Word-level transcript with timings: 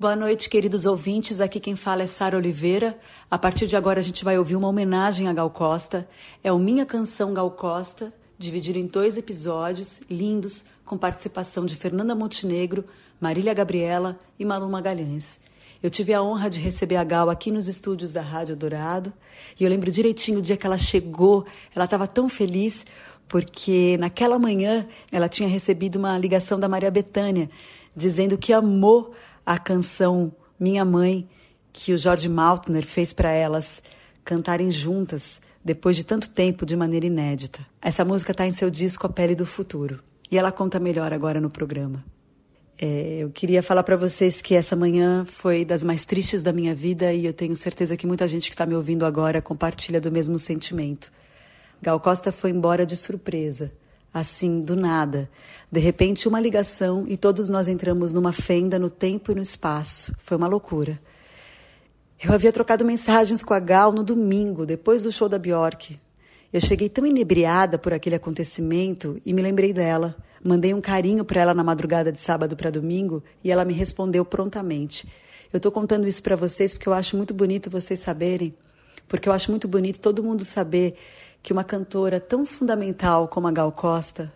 Boa 0.00 0.14
noite, 0.14 0.48
queridos 0.48 0.86
ouvintes. 0.86 1.40
Aqui 1.40 1.58
quem 1.58 1.74
fala 1.74 2.04
é 2.04 2.06
Sara 2.06 2.36
Oliveira. 2.36 2.96
A 3.28 3.36
partir 3.36 3.66
de 3.66 3.76
agora 3.76 3.98
a 3.98 4.02
gente 4.02 4.24
vai 4.24 4.38
ouvir 4.38 4.54
uma 4.54 4.68
homenagem 4.68 5.26
a 5.26 5.32
Gal 5.32 5.50
Costa. 5.50 6.08
É 6.40 6.52
o 6.52 6.58
Minha 6.60 6.86
Canção 6.86 7.34
Gal 7.34 7.50
Costa, 7.50 8.14
dividido 8.38 8.78
em 8.78 8.86
dois 8.86 9.16
episódios 9.16 10.00
lindos, 10.08 10.66
com 10.84 10.96
participação 10.96 11.66
de 11.66 11.74
Fernanda 11.74 12.14
Montenegro, 12.14 12.84
Marília 13.20 13.52
Gabriela 13.52 14.16
e 14.38 14.44
Malu 14.44 14.70
Magalhães. 14.70 15.40
Eu 15.82 15.90
tive 15.90 16.14
a 16.14 16.22
honra 16.22 16.48
de 16.48 16.60
receber 16.60 16.94
a 16.94 17.02
Gal 17.02 17.28
aqui 17.28 17.50
nos 17.50 17.66
estúdios 17.66 18.12
da 18.12 18.22
Rádio 18.22 18.54
Dourado 18.54 19.12
e 19.58 19.64
eu 19.64 19.68
lembro 19.68 19.90
direitinho 19.90 20.38
o 20.38 20.42
dia 20.42 20.56
que 20.56 20.64
ela 20.64 20.78
chegou. 20.78 21.44
Ela 21.74 21.86
estava 21.86 22.06
tão 22.06 22.28
feliz 22.28 22.86
porque 23.26 23.96
naquela 23.98 24.38
manhã 24.38 24.86
ela 25.10 25.28
tinha 25.28 25.48
recebido 25.48 25.96
uma 25.96 26.16
ligação 26.16 26.60
da 26.60 26.68
Maria 26.68 26.88
Bethânia 26.88 27.50
dizendo 27.96 28.38
que 28.38 28.52
amou 28.52 29.12
a 29.48 29.56
canção 29.56 30.30
Minha 30.60 30.84
Mãe, 30.84 31.26
que 31.72 31.94
o 31.94 31.96
Jorge 31.96 32.28
Maltner 32.28 32.84
fez 32.84 33.14
para 33.14 33.30
elas 33.30 33.82
cantarem 34.22 34.70
juntas 34.70 35.40
depois 35.64 35.96
de 35.96 36.04
tanto 36.04 36.28
tempo 36.28 36.66
de 36.66 36.76
maneira 36.76 37.06
inédita. 37.06 37.66
Essa 37.80 38.04
música 38.04 38.32
está 38.32 38.46
em 38.46 38.50
seu 38.50 38.68
disco 38.68 39.06
A 39.06 39.08
Pele 39.08 39.34
do 39.34 39.46
Futuro 39.46 40.00
e 40.30 40.36
ela 40.36 40.52
conta 40.52 40.78
melhor 40.78 41.14
agora 41.14 41.40
no 41.40 41.48
programa. 41.48 42.04
É, 42.78 43.20
eu 43.20 43.30
queria 43.30 43.62
falar 43.62 43.82
para 43.84 43.96
vocês 43.96 44.42
que 44.42 44.54
essa 44.54 44.76
manhã 44.76 45.24
foi 45.24 45.64
das 45.64 45.82
mais 45.82 46.04
tristes 46.04 46.42
da 46.42 46.52
minha 46.52 46.74
vida 46.74 47.10
e 47.14 47.24
eu 47.24 47.32
tenho 47.32 47.56
certeza 47.56 47.96
que 47.96 48.06
muita 48.06 48.28
gente 48.28 48.50
que 48.50 48.54
está 48.54 48.66
me 48.66 48.74
ouvindo 48.74 49.06
agora 49.06 49.40
compartilha 49.40 49.98
do 49.98 50.12
mesmo 50.12 50.38
sentimento. 50.38 51.10
Gal 51.80 51.98
Costa 51.98 52.30
foi 52.30 52.50
embora 52.50 52.84
de 52.84 52.98
surpresa 52.98 53.72
assim, 54.12 54.60
do 54.60 54.74
nada. 54.74 55.30
De 55.70 55.80
repente, 55.80 56.28
uma 56.28 56.40
ligação 56.40 57.04
e 57.08 57.16
todos 57.16 57.48
nós 57.48 57.68
entramos 57.68 58.12
numa 58.12 58.32
fenda 58.32 58.78
no 58.78 58.88
tempo 58.88 59.32
e 59.32 59.34
no 59.34 59.42
espaço. 59.42 60.14
Foi 60.20 60.36
uma 60.36 60.48
loucura. 60.48 61.00
Eu 62.22 62.32
havia 62.32 62.52
trocado 62.52 62.84
mensagens 62.84 63.42
com 63.42 63.54
a 63.54 63.60
Gal 63.60 63.92
no 63.92 64.02
domingo, 64.02 64.66
depois 64.66 65.02
do 65.02 65.12
show 65.12 65.28
da 65.28 65.38
Bjork. 65.38 65.98
Eu 66.52 66.60
cheguei 66.60 66.88
tão 66.88 67.06
inebriada 67.06 67.78
por 67.78 67.92
aquele 67.92 68.16
acontecimento 68.16 69.20
e 69.24 69.34
me 69.34 69.42
lembrei 69.42 69.72
dela. 69.72 70.16
Mandei 70.42 70.72
um 70.72 70.80
carinho 70.80 71.24
para 71.24 71.42
ela 71.42 71.54
na 71.54 71.62
madrugada 71.62 72.10
de 72.10 72.18
sábado 72.18 72.56
para 72.56 72.70
domingo 72.70 73.22
e 73.44 73.52
ela 73.52 73.64
me 73.64 73.74
respondeu 73.74 74.24
prontamente. 74.24 75.06
Eu 75.52 75.58
estou 75.58 75.70
contando 75.70 76.08
isso 76.08 76.22
para 76.22 76.36
vocês 76.36 76.74
porque 76.74 76.88
eu 76.88 76.92
acho 76.92 77.16
muito 77.16 77.34
bonito 77.34 77.70
vocês 77.70 78.00
saberem, 78.00 78.54
porque 79.06 79.28
eu 79.28 79.32
acho 79.32 79.50
muito 79.50 79.68
bonito 79.68 80.00
todo 80.00 80.22
mundo 80.22 80.44
saber 80.44 80.94
que 81.42 81.52
uma 81.52 81.64
cantora 81.64 82.20
tão 82.20 82.44
fundamental 82.44 83.28
como 83.28 83.46
a 83.46 83.50
Gal 83.50 83.72
Costa, 83.72 84.32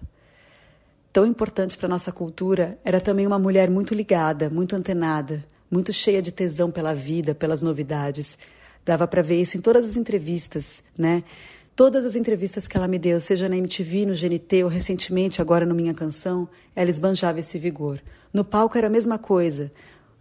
tão 1.13 1.27
importante 1.27 1.77
para 1.77 1.89
nossa 1.89 2.11
cultura, 2.11 2.79
era 2.85 3.01
também 3.01 3.27
uma 3.27 3.39
mulher 3.39 3.71
muito 3.71 3.95
ligada, 3.95 4.49
muito 4.49 4.75
antenada, 4.75 5.45
muito 5.71 5.93
cheia 5.93 6.23
de 6.23 6.33
tesão 6.33 6.71
pela 6.71 6.95
vida, 6.95 7.35
pelas 7.35 7.61
novidades. 7.61 8.39
Dava 8.85 9.07
para 9.07 9.23
ver 9.23 9.41
isso 9.41 9.57
em 9.57 9.61
todas 9.61 9.89
as 9.89 9.97
entrevistas, 9.97 10.83
né? 10.99 11.23
Todas 11.75 12.05
as 12.05 12.17
entrevistas 12.17 12.69
que 12.69 12.77
ela 12.77 12.87
me 12.87 12.99
deu, 12.99 13.19
seja 13.21 13.49
na 13.49 13.57
MTV, 13.57 14.07
no 14.07 14.15
GNT 14.15 14.65
ou 14.65 14.69
recentemente 14.69 15.41
agora 15.41 15.65
no 15.65 15.75
Minha 15.75 15.95
Canção, 15.95 16.47
ela 16.77 16.91
esbanjava 16.91 17.41
esse 17.41 17.59
vigor. 17.59 18.03
No 18.33 18.45
palco 18.45 18.77
era 18.77 18.89
a 18.89 18.91
mesma 18.91 19.19
coisa. 19.19 19.73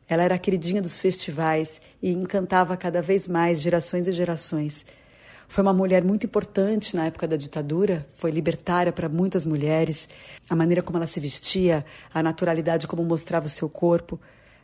Ela 0.07 0.23
era 0.23 0.35
a 0.35 0.39
queridinha 0.39 0.81
dos 0.81 0.97
festivais 0.97 1.81
e 2.01 2.09
encantava 2.09 2.77
cada 2.77 3.01
vez 3.01 3.27
mais 3.27 3.61
gerações 3.61 4.07
e 4.07 4.11
gerações. 4.13 4.85
Foi 5.51 5.61
uma 5.61 5.73
mulher 5.73 6.01
muito 6.01 6.25
importante 6.25 6.95
na 6.95 7.07
época 7.07 7.27
da 7.27 7.35
ditadura, 7.35 8.07
foi 8.13 8.31
libertária 8.31 8.93
para 8.93 9.09
muitas 9.09 9.45
mulheres. 9.45 10.07
A 10.49 10.55
maneira 10.55 10.81
como 10.81 10.97
ela 10.97 11.05
se 11.05 11.19
vestia, 11.19 11.85
a 12.13 12.23
naturalidade 12.23 12.87
como 12.87 13.03
mostrava 13.03 13.47
o 13.47 13.49
seu 13.49 13.67
corpo. 13.67 14.17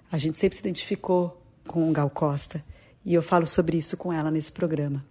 A 0.10 0.18
gente 0.18 0.38
sempre 0.38 0.56
se 0.56 0.62
identificou 0.62 1.44
com 1.68 1.92
Gal 1.92 2.10
Costa 2.10 2.64
e 3.04 3.14
eu 3.14 3.22
falo 3.22 3.46
sobre 3.46 3.76
isso 3.76 3.98
com 3.98 4.14
ela 4.14 4.32
nesse 4.32 4.50
programa. 4.50 5.06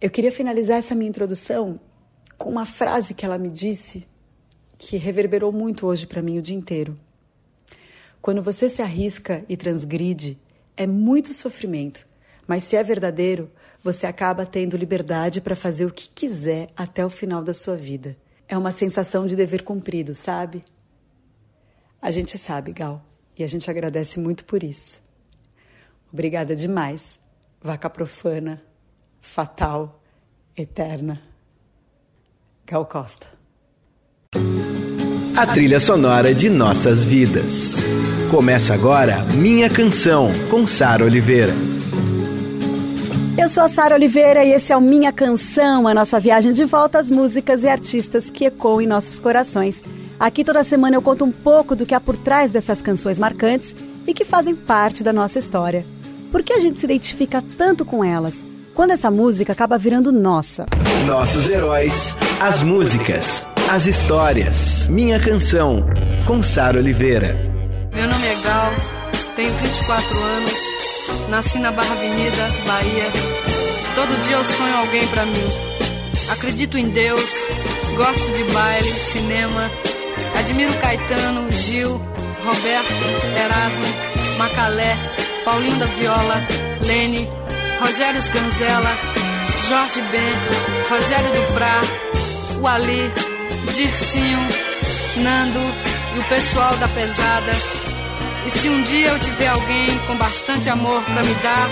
Eu 0.00 0.08
queria 0.08 0.30
finalizar 0.30 0.78
essa 0.78 0.94
minha 0.94 1.08
introdução 1.08 1.80
com 2.38 2.48
uma 2.48 2.64
frase 2.64 3.12
que 3.12 3.26
ela 3.26 3.38
me 3.38 3.50
disse 3.50 4.06
que 4.78 4.96
reverberou 4.96 5.50
muito 5.50 5.84
hoje 5.84 6.06
para 6.06 6.22
mim 6.22 6.38
o 6.38 6.42
dia 6.42 6.56
inteiro. 6.56 6.96
Quando 8.22 8.40
você 8.40 8.68
se 8.68 8.80
arrisca 8.80 9.44
e 9.48 9.56
transgride, 9.56 10.38
é 10.76 10.86
muito 10.86 11.34
sofrimento, 11.34 12.06
mas 12.46 12.62
se 12.62 12.76
é 12.76 12.84
verdadeiro, 12.84 13.50
você 13.82 14.06
acaba 14.06 14.44
tendo 14.44 14.76
liberdade 14.76 15.40
para 15.40 15.56
fazer 15.56 15.84
o 15.84 15.90
que 15.90 16.08
quiser 16.08 16.68
até 16.76 17.04
o 17.04 17.10
final 17.10 17.42
da 17.42 17.54
sua 17.54 17.76
vida. 17.76 18.16
É 18.46 18.56
uma 18.56 18.72
sensação 18.72 19.26
de 19.26 19.36
dever 19.36 19.62
cumprido, 19.62 20.14
sabe? 20.14 20.62
A 22.02 22.10
gente 22.10 22.36
sabe, 22.36 22.72
Gal, 22.72 23.04
e 23.38 23.44
a 23.44 23.46
gente 23.46 23.70
agradece 23.70 24.18
muito 24.18 24.44
por 24.44 24.62
isso. 24.62 25.02
Obrigada 26.12 26.56
demais, 26.56 27.18
vaca 27.62 27.88
profana, 27.88 28.62
fatal, 29.20 30.02
eterna. 30.56 31.22
Gal 32.66 32.84
Costa. 32.86 33.26
A 35.36 35.46
trilha 35.46 35.80
sonora 35.80 36.34
de 36.34 36.50
nossas 36.50 37.04
vidas. 37.04 37.76
Começa 38.30 38.74
agora 38.74 39.24
Minha 39.36 39.70
Canção, 39.70 40.30
com 40.50 40.66
Sara 40.66 41.04
Oliveira. 41.04 41.52
Eu 43.40 43.48
sou 43.48 43.62
a 43.62 43.70
Sara 43.70 43.94
Oliveira 43.94 44.44
e 44.44 44.52
esse 44.52 44.70
é 44.70 44.76
o 44.76 44.82
Minha 44.82 45.10
Canção, 45.10 45.88
a 45.88 45.94
nossa 45.94 46.20
viagem 46.20 46.52
de 46.52 46.62
volta 46.66 46.98
às 46.98 47.08
músicas 47.08 47.64
e 47.64 47.68
artistas 47.68 48.28
que 48.28 48.44
ecoam 48.44 48.82
em 48.82 48.86
nossos 48.86 49.18
corações. 49.18 49.82
Aqui 50.20 50.44
toda 50.44 50.62
semana 50.62 50.96
eu 50.96 51.00
conto 51.00 51.24
um 51.24 51.32
pouco 51.32 51.74
do 51.74 51.86
que 51.86 51.94
há 51.94 52.00
por 52.00 52.18
trás 52.18 52.50
dessas 52.50 52.82
canções 52.82 53.18
marcantes 53.18 53.74
e 54.06 54.12
que 54.12 54.26
fazem 54.26 54.54
parte 54.54 55.02
da 55.02 55.10
nossa 55.10 55.38
história. 55.38 55.86
Por 56.30 56.42
que 56.42 56.52
a 56.52 56.58
gente 56.58 56.80
se 56.80 56.84
identifica 56.84 57.42
tanto 57.56 57.82
com 57.82 58.04
elas? 58.04 58.34
Quando 58.74 58.90
essa 58.90 59.10
música 59.10 59.54
acaba 59.54 59.78
virando 59.78 60.12
nossa. 60.12 60.66
Nossos 61.06 61.48
heróis, 61.48 62.14
as 62.42 62.62
músicas, 62.62 63.48
as 63.70 63.86
histórias. 63.86 64.86
Minha 64.86 65.18
Canção, 65.18 65.86
com 66.26 66.42
Sara 66.42 66.78
Oliveira. 66.78 67.38
Meu 67.94 68.06
nome 68.06 68.26
é 68.26 68.42
Gal, 68.44 68.72
tenho 69.34 69.48
24 69.48 70.22
anos 70.22 70.89
Nasci 71.28 71.58
na 71.58 71.70
Barra 71.70 71.92
Avenida, 71.92 72.48
Bahia. 72.66 73.10
Todo 73.94 74.20
dia 74.22 74.36
eu 74.36 74.44
sonho 74.44 74.76
alguém 74.76 75.06
para 75.08 75.24
mim. 75.26 75.46
Acredito 76.30 76.78
em 76.78 76.88
Deus, 76.88 77.30
gosto 77.96 78.32
de 78.32 78.44
baile, 78.52 78.88
cinema. 78.88 79.70
Admiro 80.38 80.72
Caetano, 80.74 81.50
Gil, 81.50 82.00
Roberto, 82.44 82.92
Erasmo, 83.36 83.84
Macalé, 84.38 84.96
Paulinho 85.44 85.76
da 85.78 85.86
Viola, 85.86 86.46
Lene, 86.84 87.28
Rogério 87.80 88.20
Sganzella, 88.20 88.96
Jorge 89.68 90.00
Ben, 90.10 90.34
Rogério 90.88 91.32
Duprá, 91.32 91.80
o 92.60 92.66
Ali, 92.66 93.10
Dircinho, 93.74 94.38
Nando 95.16 95.60
e 96.14 96.18
o 96.18 96.24
pessoal 96.24 96.76
da 96.76 96.88
pesada. 96.88 97.79
E 98.46 98.50
se 98.50 98.68
um 98.68 98.82
dia 98.82 99.08
eu 99.08 99.18
tiver 99.20 99.48
alguém 99.48 99.98
com 100.06 100.16
bastante 100.16 100.68
amor 100.68 101.02
para 101.04 101.22
me 101.22 101.34
dar, 101.42 101.68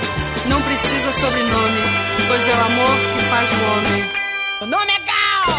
não 0.48 0.60
precisa 0.62 1.12
sobrenome, 1.12 1.80
pois 2.26 2.46
é 2.46 2.52
o 2.52 2.60
amor 2.60 2.96
que 3.14 3.24
faz 3.24 3.50
o 3.50 3.64
homem. 3.72 4.04
O 4.60 4.66
nome 4.66 4.92
é 4.92 4.98
Gal! 5.00 5.58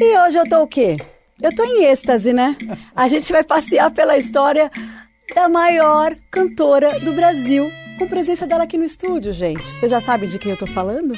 E 0.00 0.18
hoje 0.18 0.38
eu 0.38 0.48
tô 0.48 0.62
o 0.62 0.66
quê? 0.66 0.96
Eu 1.40 1.54
tô 1.54 1.64
em 1.64 1.84
êxtase, 1.84 2.32
né? 2.32 2.56
A 2.96 3.06
gente 3.08 3.30
vai 3.30 3.44
passear 3.44 3.90
pela 3.90 4.16
história 4.16 4.70
da 5.34 5.48
maior 5.48 6.14
cantora 6.30 6.98
do 7.00 7.12
Brasil, 7.12 7.70
com 7.98 8.08
presença 8.08 8.46
dela 8.46 8.64
aqui 8.64 8.76
no 8.76 8.84
estúdio, 8.84 9.32
gente. 9.32 9.66
Você 9.66 9.88
já 9.88 10.00
sabe 10.00 10.26
de 10.26 10.38
quem 10.38 10.50
eu 10.50 10.56
tô 10.56 10.66
falando? 10.66 11.14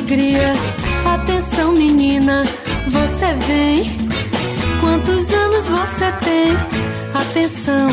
Alegria. 0.00 0.52
Atenção, 1.04 1.72
menina, 1.72 2.42
você 2.88 3.34
vem. 3.46 3.84
Quantos 4.80 5.32
anos 5.32 5.66
você 5.66 6.10
tem? 6.24 6.56
Atenção, 7.14 7.88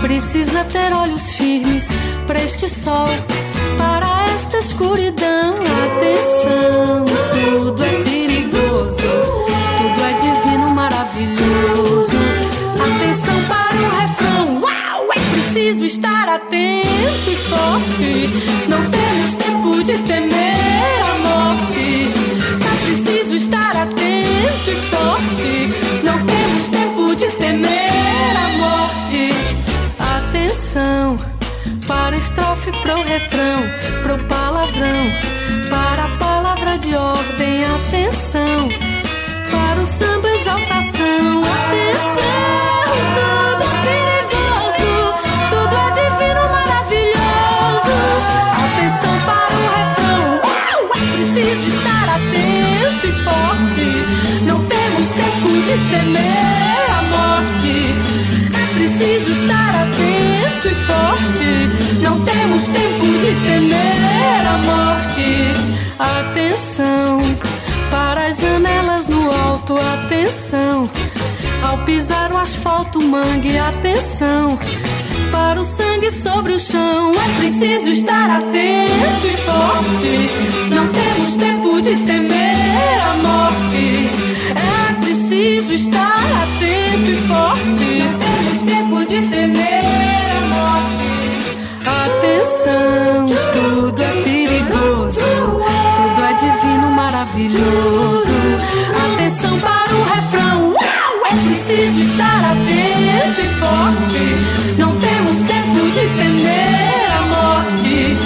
precisa 0.00 0.64
ter 0.64 0.92
olhos 0.92 1.30
firmes 1.32 1.88
para 2.26 2.42
este 2.42 2.68
sol, 2.68 3.06
para 3.78 4.26
esta 4.34 4.58
escuridão. 4.58 5.54
Atenção, 5.86 7.06
tudo 7.32 7.84
é 7.84 8.02
perigoso, 8.02 8.96
tudo 9.78 10.04
é 10.04 10.12
divino, 10.20 10.70
maravilhoso. 10.70 12.18
Atenção 12.74 13.42
para 13.48 13.76
o 13.76 13.88
refrão, 14.00 14.62
uau, 14.62 15.08
é 15.14 15.20
preciso 15.32 15.84
estar 15.86 16.28
atento 16.28 17.30
e 17.30 17.34
forte. 17.48 18.68
Não 18.68 18.90
temos 18.90 19.34
tempo 19.36 19.82
canção. 30.70 31.16
Para 31.86 32.16
estrofe, 32.16 32.70
para 32.82 32.98
o 32.98 33.02
refrão, 33.02 33.60
para 34.02 34.14
o 34.14 34.18
palavrão. 34.28 35.06
Para 35.68 36.04
a 36.04 36.18
palavra 36.18 36.78
de 36.78 36.94
ordem, 36.94 37.64
atenção. 37.64 38.49
Atenção. 69.76 70.90
Ao 71.62 71.78
pisar 71.84 72.32
o 72.32 72.36
asfalto, 72.36 73.00
mangue, 73.02 73.58
atenção. 73.58 74.58
Para 75.30 75.60
o 75.60 75.64
sangue 75.64 76.10
sobre 76.10 76.54
o 76.54 76.58
chão, 76.58 77.12
é 77.12 77.38
preciso 77.38 77.90
estar 77.90 78.30
atento 78.30 79.26
e 79.26 79.36
forte. 79.36 80.30
Não 80.74 80.88
temos 80.88 81.36
tempo 81.36 81.80
de 81.80 81.96
temer 82.04 83.00
a 83.02 83.14
morte. 83.22 84.08
É 84.56 84.92
preciso 85.00 85.72
estar 85.74 86.16
atento 86.42 87.10
e 87.10 87.16
forte. 87.28 88.02
Não 88.02 88.18
temos 88.18 88.62
tempo 88.64 88.98
de 89.06 89.28
temer 89.28 89.80
a 90.36 90.40
morte. 90.54 91.10
Atenção, 92.06 93.26
tudo 93.52 94.02
é 94.02 94.22
perigoso, 94.22 95.20
tudo 95.20 96.24
é 96.24 96.34
divino, 96.34 96.90
maravilhoso. 96.90 98.19
Preciso 101.70 102.00
estar 102.00 102.44
atento 102.44 103.40
e 103.40 103.48
forte. 103.60 104.24
Não 104.76 104.96
temos 104.98 105.38
tempo 105.42 105.86
de 105.92 106.04
temer 106.16 107.10
a 107.12 107.22
morte. 107.22 108.16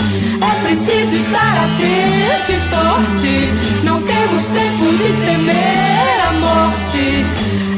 É 0.40 0.66
preciso 0.66 1.14
estar 1.14 1.56
atento 1.64 2.52
e 2.52 2.58
forte. 2.70 3.84
Não 3.84 4.00
temos 4.00 4.46
tempo 4.46 4.84
de 4.96 5.12
temer 5.26 6.20
a 6.26 6.32
morte. 6.40 7.26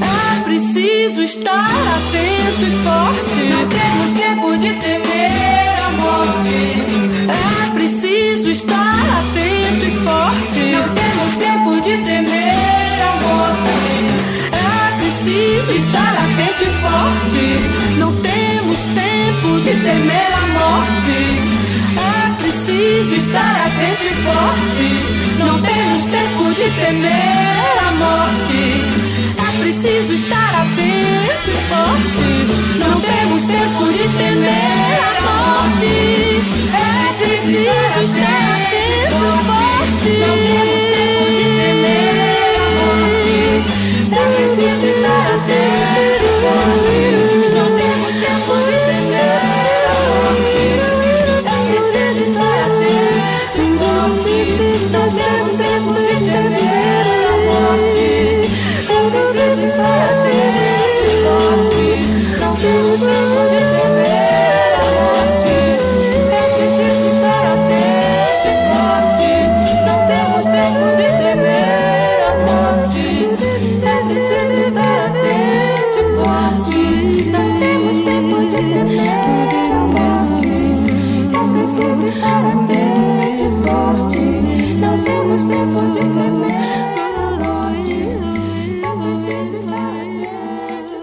É 0.00 0.40
preciso 0.44 1.22
estar 1.22 1.68
atento 1.96 2.62
e 2.62 2.70
forte. 2.84 3.40
Não 3.50 3.68
temos 3.68 4.12
tempo 4.20 4.56
de 4.58 4.72
temer 4.74 5.78
a 5.84 5.90
morte. 5.90 6.56
É 7.28 7.65
temer 19.86 20.32
a 20.34 20.46
morte. 20.58 21.18
É 21.96 22.42
preciso 22.42 23.14
estar 23.14 23.66
atento 23.66 24.02
e 24.02 24.14
forte. 24.26 24.88
Não 25.38 25.62
temos 25.62 26.02
tempo 26.06 26.42
de 26.54 26.66
temer 26.70 27.76
a 27.78 27.92
morte. 27.92 28.62
É 29.38 29.58
preciso 29.60 30.12
estar 30.12 30.52
atento 30.62 31.46
e 31.46 31.58
forte. 31.70 32.28
Não 32.80 33.00
temos 33.00 33.46
tempo 33.46 33.84
de 33.92 34.04
temer 34.18 34.98
a 35.06 35.20
morte. 35.26 35.94
É 36.74 37.12
preciso 37.22 38.02
estar 38.02 38.42
atento 38.50 39.18
e 39.22 39.44
forte. 39.46 40.10
Não 40.22 40.36
temos 40.50 40.82
tempo 40.96 41.24
de 41.38 41.46
temer 41.58 42.54
a 42.58 42.68
morte. 42.78 43.34
É 44.10 44.24
preciso 44.34 44.86
estar 44.98 45.26
atento 45.36 45.85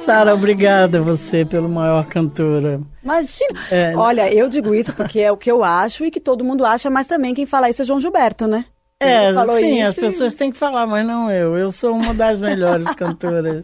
Sara, 0.05 0.33
obrigada 0.33 1.01
você 1.01 1.45
pelo 1.45 1.69
maior 1.69 2.05
cantora. 2.07 2.81
Imagina. 3.01 3.59
É. 3.71 3.95
Olha, 3.95 4.33
eu 4.33 4.49
digo 4.49 4.75
isso 4.75 4.93
porque 4.93 5.19
é 5.19 5.31
o 5.31 5.37
que 5.37 5.49
eu 5.49 5.63
acho 5.63 6.03
e 6.05 6.11
que 6.11 6.19
todo 6.19 6.43
mundo 6.43 6.65
acha, 6.65 6.89
mas 6.89 7.07
também 7.07 7.33
quem 7.33 7.45
fala 7.45 7.69
isso 7.69 7.81
é 7.81 7.85
João 7.85 8.01
Gilberto, 8.01 8.45
né? 8.45 8.65
É, 8.99 9.33
sim, 9.59 9.81
as 9.81 9.97
e- 9.97 10.01
pessoas 10.01 10.33
têm 10.33 10.51
que 10.51 10.57
falar, 10.57 10.85
mas 10.87 11.05
não 11.05 11.31
eu. 11.31 11.57
Eu 11.57 11.71
sou 11.71 11.93
uma 11.93 12.13
das 12.13 12.37
melhores 12.37 12.87
cantoras. 12.95 13.63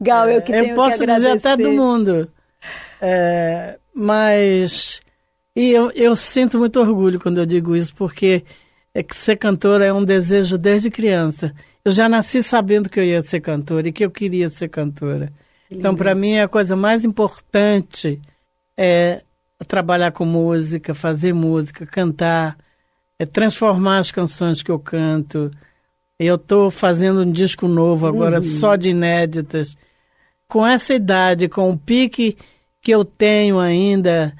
Gal, 0.00 0.28
eu 0.28 0.42
que 0.42 0.52
tenho 0.52 0.70
eu 0.70 0.74
posso 0.74 1.04
dizer 1.04 1.30
até 1.30 1.56
do 1.56 1.70
mundo. 1.72 2.28
É, 3.00 3.76
mas 3.94 5.00
e 5.56 5.70
eu, 5.70 5.90
eu 5.92 6.16
sinto 6.16 6.58
muito 6.58 6.80
orgulho 6.80 7.20
quando 7.20 7.38
eu 7.38 7.46
digo 7.46 7.76
isso, 7.76 7.94
porque 7.94 8.44
é 8.92 9.02
que 9.02 9.14
ser 9.14 9.36
cantora 9.36 9.84
é 9.84 9.92
um 9.92 10.04
desejo 10.04 10.56
desde 10.56 10.90
criança. 10.90 11.52
Eu 11.84 11.92
já 11.92 12.08
nasci 12.08 12.42
sabendo 12.42 12.88
que 12.88 12.98
eu 12.98 13.04
ia 13.04 13.22
ser 13.22 13.40
cantora 13.40 13.88
e 13.88 13.92
que 13.92 14.04
eu 14.04 14.10
queria 14.10 14.48
ser 14.48 14.68
cantora. 14.68 15.32
Então, 15.70 15.94
para 15.94 16.14
mim, 16.14 16.38
a 16.38 16.48
coisa 16.48 16.76
mais 16.76 17.04
importante 17.04 18.20
é 18.76 19.22
trabalhar 19.66 20.12
com 20.12 20.24
música, 20.24 20.94
fazer 20.94 21.32
música, 21.32 21.86
cantar, 21.86 22.56
é 23.18 23.24
transformar 23.24 23.98
as 23.98 24.12
canções 24.12 24.62
que 24.62 24.70
eu 24.70 24.78
canto. 24.78 25.50
Eu 26.18 26.36
estou 26.36 26.70
fazendo 26.70 27.22
um 27.22 27.32
disco 27.32 27.66
novo 27.66 28.06
agora, 28.06 28.40
só 28.42 28.76
de 28.76 28.90
inéditas. 28.90 29.76
Com 30.46 30.66
essa 30.66 30.94
idade, 30.94 31.48
com 31.48 31.70
o 31.70 31.78
pique 31.78 32.36
que 32.80 32.92
eu 32.92 33.04
tenho 33.04 33.58
ainda, 33.58 34.34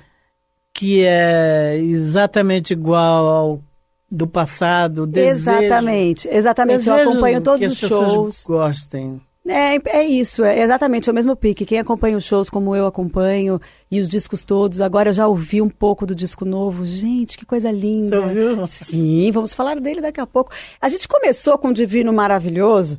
que 0.72 1.04
é 1.04 1.78
exatamente 1.78 2.72
igual 2.72 3.26
ao 3.28 3.62
do 4.10 4.28
passado, 4.28 5.06
desejo, 5.06 5.50
Exatamente, 5.50 6.28
exatamente. 6.30 6.86
Eu 6.86 6.94
desejo 6.94 7.10
acompanho 7.10 7.40
todos 7.40 7.72
os 7.72 7.78
shows. 7.78 8.44
gostem. 8.46 9.20
É, 9.46 9.98
é 9.98 10.04
isso, 10.06 10.42
é 10.42 10.62
exatamente 10.62 11.08
é 11.08 11.12
o 11.12 11.14
mesmo 11.14 11.36
pique. 11.36 11.66
Quem 11.66 11.78
acompanha 11.78 12.16
os 12.16 12.24
shows 12.24 12.48
como 12.48 12.74
eu 12.74 12.86
acompanho 12.86 13.60
e 13.90 14.00
os 14.00 14.08
discos 14.08 14.42
todos, 14.42 14.80
agora 14.80 15.10
eu 15.10 15.12
já 15.12 15.26
ouvi 15.28 15.60
um 15.60 15.68
pouco 15.68 16.06
do 16.06 16.14
disco 16.14 16.46
novo. 16.46 16.86
Gente, 16.86 17.36
que 17.36 17.44
coisa 17.44 17.70
linda. 17.70 18.08
Você 18.08 18.16
ouviu? 18.22 18.66
Sim, 18.66 19.30
vamos 19.32 19.52
falar 19.52 19.78
dele 19.78 20.00
daqui 20.00 20.18
a 20.20 20.26
pouco. 20.26 20.50
A 20.80 20.88
gente 20.88 21.06
começou 21.06 21.58
com 21.58 21.68
o 21.68 21.74
Divino 21.74 22.10
Maravilhoso, 22.10 22.98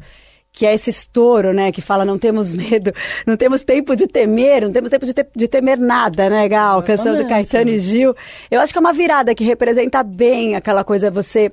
que 0.52 0.68
é 0.68 0.74
esse 0.75 0.92
estouro, 0.92 1.52
né, 1.52 1.72
que 1.72 1.82
fala 1.82 2.06
não 2.06 2.18
temos 2.20 2.54
medo, 2.54 2.94
não 3.25 3.36
temos 3.36 3.64
tempo 3.64 3.96
de 3.96 4.06
temer, 4.08 4.62
não 4.62 4.72
temos 4.72 4.92
tempo 4.92 5.06
de, 5.06 5.14
te- 5.14 5.28
de 5.36 5.48
temer 5.48 5.80
nada, 5.80 6.30
né, 6.30 6.48
Gal? 6.48 6.84
Canção 6.84 7.14
do. 7.24 7.28
Caetano 7.28 7.72
e 7.72 7.80
Gil. 7.80 8.16
Eu 8.52 8.62
acho 8.62 8.72
que 8.72 8.78
é 8.78 8.82
uma 8.82 8.94
virada 8.94 9.34
que 9.34 9.44
representa 9.44 10.04
bem 10.04 10.56
aquela 10.56 10.84
coisa, 10.84 11.10
você 11.10 11.52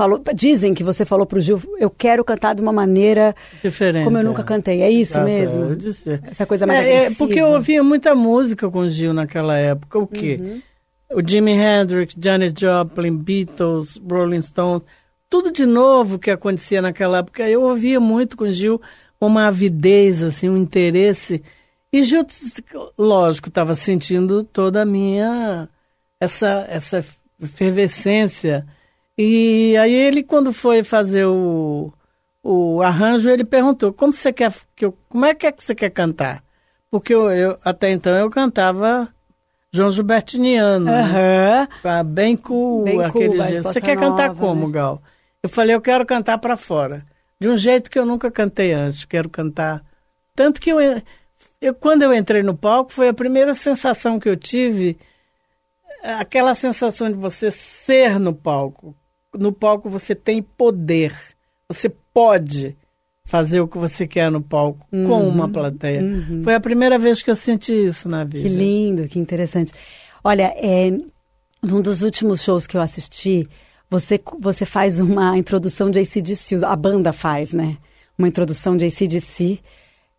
falou, 0.00 0.22
dizem 0.34 0.72
que 0.72 0.82
você 0.82 1.04
falou 1.04 1.26
pro 1.26 1.42
Gil, 1.42 1.60
eu 1.78 1.90
quero 1.90 2.24
cantar 2.24 2.54
de 2.54 2.62
uma 2.62 2.72
maneira 2.72 3.34
Diferente. 3.62 4.04
como 4.04 4.16
eu 4.16 4.24
nunca 4.24 4.40
é. 4.40 4.44
cantei. 4.44 4.80
É 4.80 4.90
isso 4.90 5.18
Exato, 5.18 5.26
mesmo? 5.26 5.62
eu 5.64 5.76
disse. 5.76 6.18
Essa 6.24 6.46
coisa 6.46 6.66
mais 6.66 6.80
É, 6.80 7.04
é, 7.04 7.10
porque 7.10 7.38
eu 7.38 7.48
ouvia 7.48 7.82
muita 7.82 8.14
música 8.14 8.70
com 8.70 8.78
o 8.78 8.88
Gil 8.88 9.12
naquela 9.12 9.58
época. 9.58 9.98
O 9.98 10.06
quê? 10.06 10.40
Uhum. 10.40 10.62
O 11.18 11.28
Jimi 11.28 11.52
Hendrix, 11.52 12.14
Janis 12.18 12.54
Joplin, 12.56 13.14
Beatles, 13.14 14.00
Rolling 14.08 14.40
Stones, 14.40 14.84
tudo 15.28 15.50
de 15.50 15.66
novo 15.66 16.18
que 16.18 16.30
acontecia 16.30 16.80
naquela 16.80 17.18
época. 17.18 17.46
Eu 17.46 17.62
ouvia 17.62 18.00
muito 18.00 18.38
com 18.38 18.44
o 18.44 18.52
Gil 18.52 18.80
uma 19.20 19.48
avidez, 19.48 20.22
assim, 20.22 20.48
um 20.48 20.56
interesse. 20.56 21.42
E 21.92 22.02
Gil, 22.02 22.24
lógico, 22.96 23.48
estava 23.48 23.74
sentindo 23.74 24.44
toda 24.44 24.80
a 24.80 24.86
minha 24.86 25.68
essa 26.18 26.64
essa 26.70 27.04
efervescência. 27.42 28.66
E 29.22 29.76
aí 29.76 29.92
ele 29.92 30.22
quando 30.22 30.52
foi 30.52 30.82
fazer 30.82 31.26
o 31.26 31.92
o 32.42 32.80
arranjo, 32.80 33.28
ele 33.28 33.44
perguntou: 33.44 33.92
"Como 33.92 34.12
você 34.12 34.32
quer 34.32 34.50
que 34.74 34.84
eu, 34.86 34.96
como 35.08 35.26
é 35.26 35.34
que 35.34 35.46
é 35.46 35.52
que 35.52 35.62
você 35.62 35.74
quer 35.74 35.90
cantar?" 35.90 36.42
Porque 36.90 37.14
eu, 37.14 37.30
eu- 37.30 37.58
até 37.64 37.90
então 37.90 38.12
eu 38.14 38.30
cantava 38.30 39.08
João 39.72 39.90
Gilbertiniano. 39.90 40.88
Aham. 40.90 41.68
Né? 41.84 42.02
Bem 42.04 42.36
cool, 42.36 42.84
Bem 42.84 42.96
cool, 42.96 43.04
aquele 43.04 43.36
mas 43.36 43.48
jeito. 43.50 43.62
Você 43.64 43.80
quer 43.80 43.96
cantar 43.96 44.28
nova, 44.28 44.40
como, 44.40 44.66
né? 44.66 44.72
Gal? 44.72 45.02
Eu 45.42 45.48
falei, 45.48 45.74
eu 45.74 45.80
quero 45.80 46.04
cantar 46.06 46.38
para 46.38 46.56
fora. 46.56 47.04
De 47.38 47.48
um 47.48 47.56
jeito 47.56 47.90
que 47.90 47.98
eu 47.98 48.04
nunca 48.06 48.30
cantei 48.30 48.72
antes. 48.72 49.04
Quero 49.04 49.28
cantar. 49.28 49.82
Tanto 50.34 50.60
que 50.60 50.70
eu, 50.70 50.78
eu, 51.60 51.74
quando 51.74 52.02
eu 52.02 52.12
entrei 52.12 52.42
no 52.42 52.56
palco, 52.56 52.92
foi 52.92 53.08
a 53.08 53.14
primeira 53.14 53.54
sensação 53.54 54.18
que 54.18 54.28
eu 54.28 54.36
tive. 54.36 54.98
Aquela 56.02 56.54
sensação 56.54 57.08
de 57.10 57.16
você 57.16 57.50
ser 57.50 58.18
no 58.18 58.34
palco. 58.34 58.94
No 59.36 59.52
palco 59.52 59.88
você 59.88 60.14
tem 60.14 60.42
poder. 60.42 61.14
Você 61.68 61.88
pode 62.12 62.76
fazer 63.24 63.60
o 63.60 63.68
que 63.68 63.78
você 63.78 64.06
quer 64.06 64.30
no 64.30 64.42
palco 64.42 64.84
com 64.90 65.28
uma 65.28 65.48
plateia. 65.48 66.02
Foi 66.42 66.54
a 66.54 66.60
primeira 66.60 66.98
vez 66.98 67.22
que 67.22 67.30
eu 67.30 67.36
senti 67.36 67.72
isso 67.72 68.08
na 68.08 68.24
vida. 68.24 68.42
Que 68.42 68.48
lindo, 68.48 69.06
que 69.06 69.18
interessante. 69.18 69.72
Olha, 70.24 70.52
é, 70.56 70.90
num 71.62 71.80
dos 71.80 72.02
últimos 72.02 72.42
shows 72.42 72.66
que 72.66 72.76
eu 72.76 72.80
assisti, 72.80 73.48
você, 73.88 74.20
você 74.38 74.66
faz 74.66 74.98
uma 74.98 75.38
introdução 75.38 75.90
de 75.90 76.00
ACDC, 76.00 76.64
a 76.64 76.74
banda 76.74 77.12
faz, 77.12 77.52
né? 77.52 77.76
Uma 78.18 78.28
introdução 78.28 78.76
de 78.76 78.84
ACDC. 78.84 79.60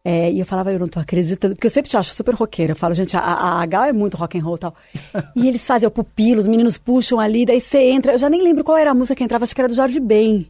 É, 0.04 0.32
e 0.32 0.40
eu 0.40 0.46
falava, 0.46 0.72
eu 0.72 0.80
não 0.80 0.88
tô 0.88 1.00
acreditando, 1.00 1.54
porque 1.54 1.68
eu 1.68 1.72
sempre 1.72 1.90
te 1.90 1.96
acho 1.96 2.14
super 2.14 2.34
roqueira. 2.34 2.72
Eu 2.72 2.76
falo, 2.76 2.94
gente, 2.94 3.16
a, 3.16 3.22
a 3.62 3.66
Gal 3.66 3.86
é 3.86 3.94
muito 3.94 4.18
rock 4.18 4.38
and 4.38 4.44
roll 4.44 4.56
e 4.56 4.60
tal. 4.60 4.76
e 5.36 5.48
eles 5.48 5.66
fazem 5.66 5.88
o 5.88 5.92
pupilo, 5.92 6.40
os 6.40 6.48
meninos 6.48 6.78
puxam 6.78 7.20
ali, 7.20 7.46
daí 7.46 7.62
você 7.62 7.92
entra. 7.92 8.14
Eu 8.14 8.18
já 8.18 8.30
nem 8.30 8.42
lembro 8.42 8.64
qual 8.64 8.78
era 8.78 8.92
a 8.92 8.96
música 8.96 9.16
que 9.16 9.24
entrava, 9.24 9.44
acho 9.44 9.54
que 9.54 9.62
era 9.62 9.68
do 9.68 9.76
Jorge 9.76 10.00
Ben. 10.00 10.48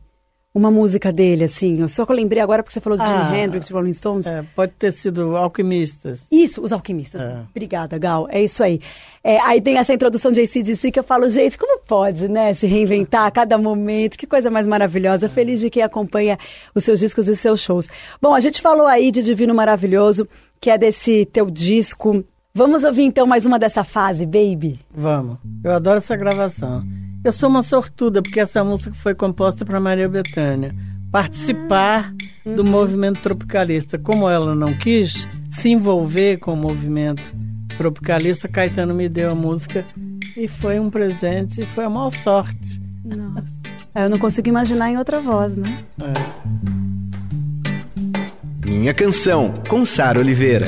Uma 0.54 0.70
música 0.70 1.14
dele, 1.14 1.46
assim. 1.46 1.88
Só 1.88 2.06
que 2.06 2.12
eu 2.12 2.16
lembrei 2.16 2.42
agora 2.42 2.62
porque 2.62 2.74
você 2.74 2.82
falou 2.82 2.98
de 3.00 3.06
Jimi 3.06 3.18
Ah. 3.18 3.38
Hendrix, 3.38 3.68
de 3.68 3.72
Rolling 3.74 3.94
Stones. 3.94 4.28
É, 4.28 4.44
pode 4.54 4.74
ter 4.78 4.92
sido 4.92 5.38
alquimistas. 5.38 6.24
Isso, 6.30 6.62
os 6.62 6.74
alquimistas. 6.74 7.22
É. 7.22 7.38
Obrigada, 7.52 7.98
Gal. 7.98 8.28
É 8.30 8.44
isso 8.44 8.62
aí. 8.62 8.82
É, 9.24 9.40
aí 9.40 9.62
tem 9.62 9.78
essa 9.78 9.94
introdução 9.94 10.30
de 10.30 10.42
ACDC 10.42 10.92
que 10.92 11.00
eu 11.00 11.04
falo, 11.06 11.30
gente, 11.30 11.58
como 11.58 11.80
pode, 11.80 12.28
né? 12.28 12.54
Se 12.54 12.68
reinventar 12.68 13.26
a 13.28 13.32
cada 13.32 13.58
momento. 13.58 14.18
Que 14.18 14.28
coisa 14.28 14.52
mais 14.52 14.68
maravilhosa. 14.68 15.30
Feliz 15.30 15.62
de 15.62 15.70
quem 15.70 15.84
acompanha 15.84 16.38
os 16.76 16.84
seus 16.84 17.00
discos 17.00 17.30
e 17.30 17.36
seus 17.38 17.62
shows. 17.62 17.88
Bom, 18.22 18.34
a 18.34 18.40
gente 18.42 18.62
falou 18.62 18.88
aí 18.88 19.10
de 19.10 19.24
Divino 19.24 19.56
Maravilhoso, 19.56 20.28
que 20.60 20.70
é 20.70 20.78
desse 20.78 21.26
teu 21.28 21.50
disco. 21.50 22.26
Vamos 22.54 22.84
ouvir 22.84 23.04
então 23.04 23.26
mais 23.26 23.46
uma 23.46 23.58
dessa 23.58 23.86
fase, 23.86 24.26
baby? 24.26 24.78
Vamos. 24.94 25.38
Eu 25.64 25.72
adoro 25.72 26.00
essa 26.00 26.18
gravação. 26.18 26.84
Eu 27.24 27.32
sou 27.32 27.50
uma 27.50 27.62
sortuda, 27.62 28.20
porque 28.20 28.40
essa 28.40 28.64
música 28.64 28.94
foi 28.96 29.14
composta 29.14 29.64
para 29.64 29.80
Maria 29.80 30.10
Bethânia. 30.10 30.74
Participar 31.12 32.14
do 32.44 32.64
movimento 32.64 33.22
tropicalista. 33.22 34.00
Como 34.00 34.28
ela 34.28 34.56
não 34.56 34.74
quis 34.74 35.28
se 35.52 35.70
envolver 35.70 36.38
com 36.38 36.54
o 36.54 36.58
movimento 36.58 37.22
tropicalista, 37.78 38.48
Caetano 38.48 38.96
me 38.96 39.08
deu 39.08 39.32
a 39.32 39.36
música 39.36 39.86
e 40.36 40.48
foi 40.48 40.80
um 40.80 40.90
presente, 40.90 41.62
e 41.62 41.66
foi 41.66 41.86
a 41.86 41.90
maior 41.90 42.12
sorte. 42.24 42.82
Nossa. 43.06 43.52
Eu 43.94 44.10
não 44.10 44.18
consigo 44.18 44.50
imaginar 44.50 44.90
em 44.90 44.98
outra 44.98 45.20
voz, 45.20 45.56
né? 45.56 45.84
Minha 48.66 48.94
canção, 48.94 49.54
com 49.70 49.86
Sara 49.86 50.20
Oliveira. 50.20 50.68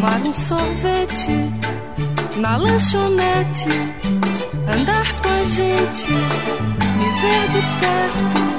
tomar 0.00 0.22
um 0.22 0.32
sorvete 0.32 1.52
na 2.38 2.56
lanchonete, 2.56 3.68
andar 4.66 5.20
com 5.20 5.28
a 5.28 5.44
gente, 5.44 6.08
me 6.08 7.20
ver 7.20 7.48
de 7.50 7.60
perto, 7.80 8.49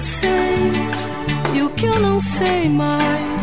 eu 0.00 0.02
sei 0.02 0.72
e 1.52 1.62
o 1.62 1.68
que 1.68 1.84
eu 1.84 2.00
não 2.00 2.18
sei 2.18 2.70
mais. 2.70 3.42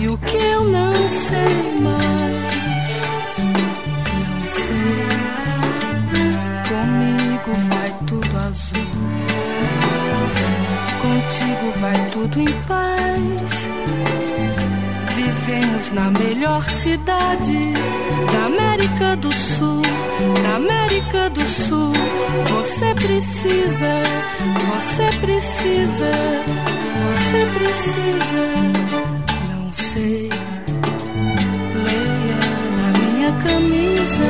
E 0.00 0.08
o 0.08 0.16
que 0.16 0.36
eu 0.36 0.64
não 0.64 1.08
sei 1.08 1.78
mais, 1.82 3.02
não 4.30 4.48
sei. 4.48 5.06
Comigo 6.68 7.52
vai 7.68 7.94
tudo 8.06 8.38
azul, 8.38 8.80
contigo 11.02 11.78
vai 11.78 12.08
tudo 12.08 12.40
em 12.40 12.52
paz. 12.62 13.50
Vivemos 15.14 15.92
na 15.92 16.10
melhor 16.18 16.64
cidade 16.64 17.74
da 18.32 18.46
América 18.46 19.16
do 19.16 19.30
Sul, 19.32 19.82
da 20.42 20.56
América 20.56 21.28
do 21.28 21.42
Sul. 21.46 21.92
Você 22.48 22.94
precisa, 22.94 24.02
você 24.74 25.04
precisa, 25.20 26.10
você 27.10 27.46
precisa 27.54 28.44
não 29.50 29.72
sei. 29.72 30.30
Leia 31.84 32.40
na 32.78 32.88
minha 32.98 33.32
camisa, 33.42 34.24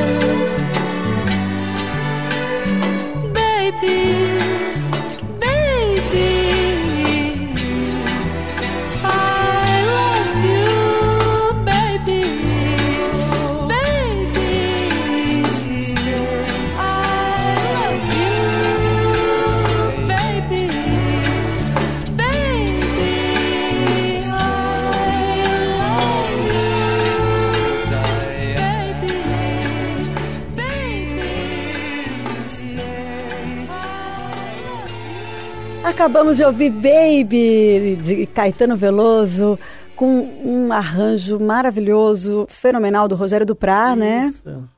Acabamos 35.95 36.35
de 36.35 36.43
ouvir 36.43 36.71
Baby, 36.71 37.95
de 37.95 38.27
Caetano 38.27 38.75
Veloso, 38.75 39.57
com 39.95 40.29
um 40.43 40.73
arranjo 40.73 41.39
maravilhoso, 41.39 42.45
fenomenal 42.49 43.07
do 43.07 43.15
Rogério 43.15 43.45
Duprá, 43.45 43.95
né? 43.95 44.33
Isso. 44.35 44.69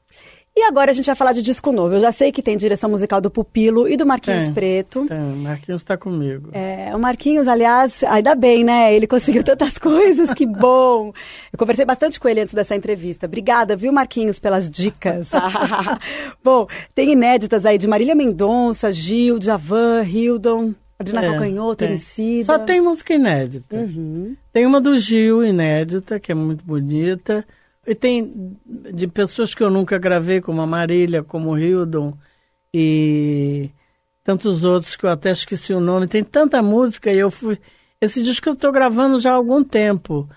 E 0.56 0.62
agora 0.62 0.92
a 0.92 0.94
gente 0.94 1.08
vai 1.08 1.16
falar 1.16 1.34
de 1.34 1.42
disco 1.42 1.72
novo. 1.72 1.96
Eu 1.96 2.00
já 2.00 2.12
sei 2.12 2.32
que 2.32 2.44
tem 2.44 2.56
direção 2.56 2.88
musical 2.88 3.20
do 3.20 3.32
Pupilo 3.32 3.90
e 3.90 3.98
do 3.98 4.06
Marquinhos 4.06 4.46
Tem, 4.46 4.54
Preto. 4.54 5.08
Tem, 5.08 5.18
o 5.18 5.38
Marquinhos 5.38 5.82
está 5.82 5.98
comigo. 5.98 6.52
É, 6.54 6.96
o 6.96 7.00
Marquinhos, 7.00 7.48
aliás, 7.48 8.04
ainda 8.04 8.36
bem, 8.36 8.64
né? 8.64 8.94
Ele 8.94 9.08
conseguiu 9.08 9.42
tantas 9.46 9.80
coisas, 9.80 10.32
que 10.36 10.46
bom. 10.46 11.12
Eu 11.52 11.58
conversei 11.58 11.84
bastante 11.84 12.20
com 12.20 12.30
ele 12.30 12.42
antes 12.42 12.54
dessa 12.54 12.76
entrevista. 12.76 13.26
Obrigada, 13.26 13.76
viu, 13.76 13.92
Marquinhos, 13.92 14.38
pelas 14.38 14.70
dicas. 14.70 15.32
bom, 16.44 16.68
tem 16.94 17.12
inéditas 17.12 17.66
aí 17.66 17.80
de 17.80 17.88
Marília 17.88 18.14
Mendonça, 18.14 18.92
Gil, 18.92 19.42
Javan, 19.42 20.04
Hildon, 20.04 20.76
Adriana 21.00 21.28
É, 21.28 21.30
Calcanhoto. 21.32 21.84
Emicida. 21.86 22.46
Só 22.46 22.60
tem 22.60 22.82
música 22.82 23.14
inédita. 23.14 23.76
Uhum. 23.76 24.36
Tem 24.52 24.66
uma 24.66 24.82
do 24.82 24.98
Gil, 24.98 25.46
inédita, 25.46 26.20
que 26.20 26.32
é 26.32 26.36
muito 26.36 26.66
bonita. 26.66 27.46
E 27.86 27.96
tem 27.96 28.58
de 28.66 29.08
pessoas 29.08 29.54
que 29.54 29.64
eu 29.64 29.70
nunca 29.70 29.98
gravei, 29.98 30.42
como 30.42 30.62
a 30.62 30.68
Marília, 30.68 31.24
como 31.24 31.52
o 31.52 31.58
Hildon 31.58 32.14
e 32.74 33.70
tantos 34.24 34.66
outros 34.66 34.96
que 34.96 35.06
eu 35.06 35.10
até 35.10 35.32
esqueci 35.32 35.74
o 35.74 35.80
nome. 35.80 36.08
Tem 36.08 36.24
tanta 36.24 36.62
música 36.62 37.12
e 37.12 37.18
eu 37.18 37.32
fui. 37.32 37.58
Esse 38.02 38.22
disco 38.22 38.50
eu 38.50 38.54
estou 38.54 38.72
gravando 38.72 39.22
já 39.22 39.32
há 39.32 39.36
algum 39.36 39.64
tempo. 39.64 40.28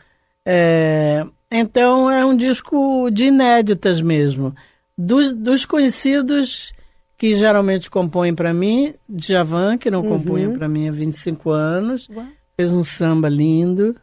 É, 0.47 1.27
então 1.51 2.11
é 2.11 2.25
um 2.25 2.37
disco 2.37 3.11
de 3.11 3.27
inéditas 3.27 4.01
mesmo. 4.01 4.55
Dos, 4.97 5.33
dos 5.33 5.65
conhecidos 5.65 6.73
que 7.21 7.35
geralmente 7.35 7.91
compõem 7.91 8.35
para 8.35 8.55
mim, 8.55 8.95
Djavan, 9.07 9.77
que 9.77 9.91
não 9.91 10.03
compunha 10.03 10.49
para 10.53 10.67
mim 10.67 10.89
há 10.89 10.91
25 10.91 11.51
anos, 11.51 12.09
fez 12.57 12.73
um 12.73 12.83
samba 12.83 13.29
lindo. 13.29 13.95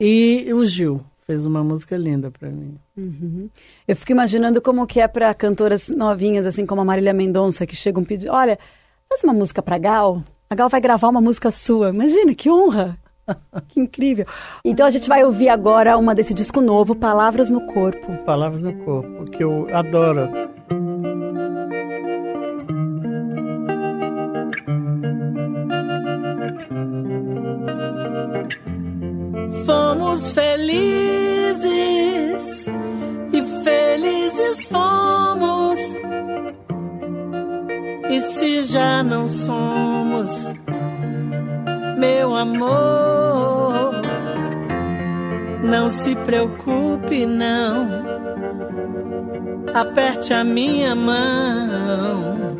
E 0.00 0.50
o 0.54 0.64
Gil 0.64 1.02
fez 1.26 1.44
uma 1.44 1.62
música 1.62 1.94
linda 1.94 2.30
para 2.30 2.48
mim. 2.48 2.78
Eu 3.86 3.94
fico 3.94 4.12
imaginando 4.12 4.62
como 4.62 4.86
que 4.86 4.98
é 4.98 5.06
para 5.06 5.34
cantoras 5.34 5.88
novinhas, 5.88 6.46
assim 6.46 6.64
como 6.64 6.80
a 6.80 6.86
Marília 6.86 7.12
Mendonça, 7.12 7.66
que 7.66 7.76
chegam 7.76 8.02
pedindo, 8.02 8.32
olha, 8.32 8.58
faz 9.10 9.22
uma 9.22 9.34
música 9.34 9.60
pra 9.60 9.76
Gal. 9.76 10.24
A 10.48 10.54
Gal 10.54 10.70
vai 10.70 10.80
gravar 10.80 11.08
uma 11.08 11.20
música 11.20 11.50
sua. 11.50 11.90
Imagina, 11.90 12.34
que 12.34 12.48
honra! 12.48 12.96
que 13.68 13.78
incrível. 13.78 14.24
Então 14.64 14.86
a 14.86 14.90
gente 14.90 15.06
vai 15.06 15.22
ouvir 15.22 15.50
agora 15.50 15.98
uma 15.98 16.14
desse 16.14 16.32
disco 16.32 16.62
novo, 16.62 16.94
Palavras 16.94 17.50
no 17.50 17.60
Corpo. 17.66 18.16
Palavras 18.24 18.62
no 18.62 18.72
Corpo, 18.86 19.26
que 19.26 19.44
eu 19.44 19.66
adoro. 19.70 20.30
Fomos 29.88 30.32
felizes 30.32 31.72
e 33.32 33.42
felizes 33.64 34.66
fomos. 34.66 35.78
E 38.10 38.20
se 38.32 38.64
já 38.64 39.02
não 39.02 39.26
somos, 39.26 40.54
meu 41.96 42.36
amor, 42.36 43.94
não 45.62 45.88
se 45.88 46.14
preocupe, 46.16 47.24
não. 47.24 47.88
Aperte 49.72 50.34
a 50.34 50.44
minha 50.44 50.94
mão 50.94 52.58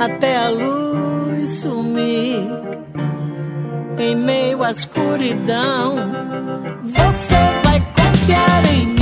até 0.00 0.34
a 0.38 0.48
luz 0.48 1.60
sumir 1.60 2.75
em 3.98 4.16
meio 4.16 4.62
à 4.62 4.70
escuridão. 4.70 5.96
Você 6.82 7.34
vai 7.64 7.80
confiar 7.94 8.64
em 8.66 8.86
mim. 8.86 8.95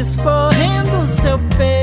Escorrendo 0.00 1.06
seu 1.20 1.38
peito. 1.56 1.79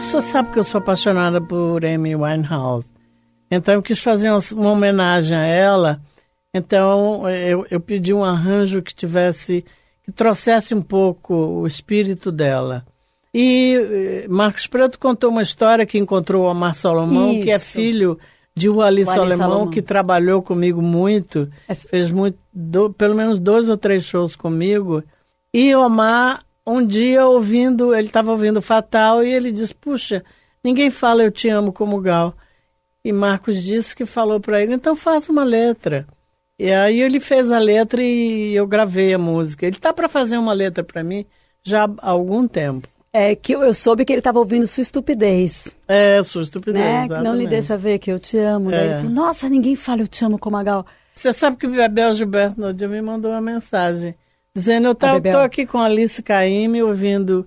Só 0.00 0.20
sabe 0.20 0.50
que 0.50 0.58
eu 0.58 0.64
sou 0.64 0.78
apaixonada 0.80 1.40
por 1.40 1.84
Amy 1.84 2.14
Winehouse. 2.16 2.86
Então 3.50 3.74
eu 3.74 3.82
quis 3.82 3.98
fazer 3.98 4.30
uma, 4.30 4.40
uma 4.52 4.70
homenagem 4.72 5.36
a 5.36 5.44
ela. 5.44 6.00
Então 6.54 7.28
eu, 7.28 7.66
eu 7.70 7.80
pedi 7.80 8.12
um 8.12 8.24
arranjo 8.24 8.82
que 8.82 8.94
tivesse, 8.94 9.64
que 10.04 10.10
trouxesse 10.12 10.74
um 10.74 10.82
pouco 10.82 11.34
o 11.34 11.66
espírito 11.66 12.32
dela. 12.32 12.84
E 13.32 13.76
eh, 14.24 14.28
Marcos 14.28 14.66
Preto 14.66 14.98
contou 14.98 15.30
uma 15.30 15.42
história 15.42 15.86
que 15.86 15.98
encontrou 15.98 16.44
o 16.44 16.50
Omar 16.50 16.74
Salomão, 16.74 17.32
Isso. 17.32 17.44
que 17.44 17.50
é 17.52 17.58
filho 17.60 18.18
de 18.56 18.68
Wally 18.68 19.04
Wally 19.04 19.04
Salomão, 19.04 19.36
Salomão. 19.38 19.70
que 19.70 19.80
trabalhou 19.80 20.42
comigo 20.42 20.82
muito, 20.82 21.48
Essa- 21.68 21.88
fez 21.88 22.10
muito, 22.10 22.36
do- 22.52 22.92
pelo 22.92 23.14
menos 23.14 23.38
dois 23.38 23.68
ou 23.68 23.76
três 23.76 24.02
shows 24.02 24.34
comigo. 24.34 25.02
E 25.54 25.72
Omar, 25.76 26.42
um 26.70 26.86
dia 26.86 27.26
ouvindo, 27.26 27.94
ele 27.94 28.06
estava 28.06 28.30
ouvindo 28.30 28.62
Fatal 28.62 29.22
e 29.24 29.30
ele 29.32 29.50
disse: 29.52 29.74
Puxa, 29.74 30.22
ninguém 30.62 30.90
fala 30.90 31.22
eu 31.22 31.30
te 31.30 31.48
amo 31.48 31.72
como 31.72 32.00
Gal. 32.00 32.34
E 33.04 33.12
Marcos 33.12 33.62
disse 33.62 33.94
que 33.96 34.04
falou 34.06 34.40
para 34.40 34.60
ele: 34.62 34.74
Então 34.74 34.94
faça 34.94 35.30
uma 35.32 35.44
letra. 35.44 36.06
E 36.58 36.70
aí 36.70 37.00
ele 37.00 37.20
fez 37.20 37.50
a 37.50 37.58
letra 37.58 38.02
e 38.02 38.54
eu 38.54 38.66
gravei 38.66 39.14
a 39.14 39.18
música. 39.18 39.66
Ele 39.66 39.76
tá 39.78 39.92
para 39.92 40.08
fazer 40.08 40.36
uma 40.36 40.52
letra 40.52 40.84
para 40.84 41.02
mim 41.02 41.24
já 41.62 41.84
há 41.84 42.10
algum 42.10 42.46
tempo. 42.46 42.86
É 43.12 43.34
que 43.34 43.54
eu, 43.54 43.74
soube 43.74 44.04
que 44.04 44.12
ele 44.12 44.20
estava 44.20 44.38
ouvindo 44.38 44.66
sua 44.68 44.82
estupidez, 44.82 45.74
É, 45.88 46.22
sua 46.22 46.42
estupidez. 46.42 46.84
né? 46.84 47.08
Que 47.08 47.24
não 47.24 47.34
lhe 47.34 47.46
deixa 47.46 47.76
ver 47.76 47.98
que 47.98 48.12
eu 48.12 48.20
te 48.20 48.38
amo. 48.38 48.70
Daí 48.70 48.80
É. 48.80 48.84
ele 48.84 48.94
falou, 48.96 49.10
nossa, 49.10 49.48
ninguém 49.48 49.74
fala 49.74 50.02
eu 50.02 50.06
te 50.06 50.24
amo 50.24 50.38
como 50.38 50.56
a 50.56 50.62
Gal. 50.62 50.86
Você 51.14 51.32
sabe 51.32 51.56
que 51.56 51.66
o 51.66 51.70
Bebel 51.70 52.12
Gilberto 52.12 52.60
no 52.60 52.72
dia 52.72 52.86
me 52.88 53.02
mandou 53.02 53.32
uma 53.32 53.40
mensagem 53.40 54.14
dizendo: 54.54 54.88
Eu 54.88 54.94
tô, 54.94 55.06
Bebel. 55.14 55.32
tô 55.32 55.38
aqui 55.38 55.66
com 55.66 55.78
a 55.78 55.84
Alice 55.86 56.22
Caymmi 56.22 56.82
ouvindo 56.82 57.46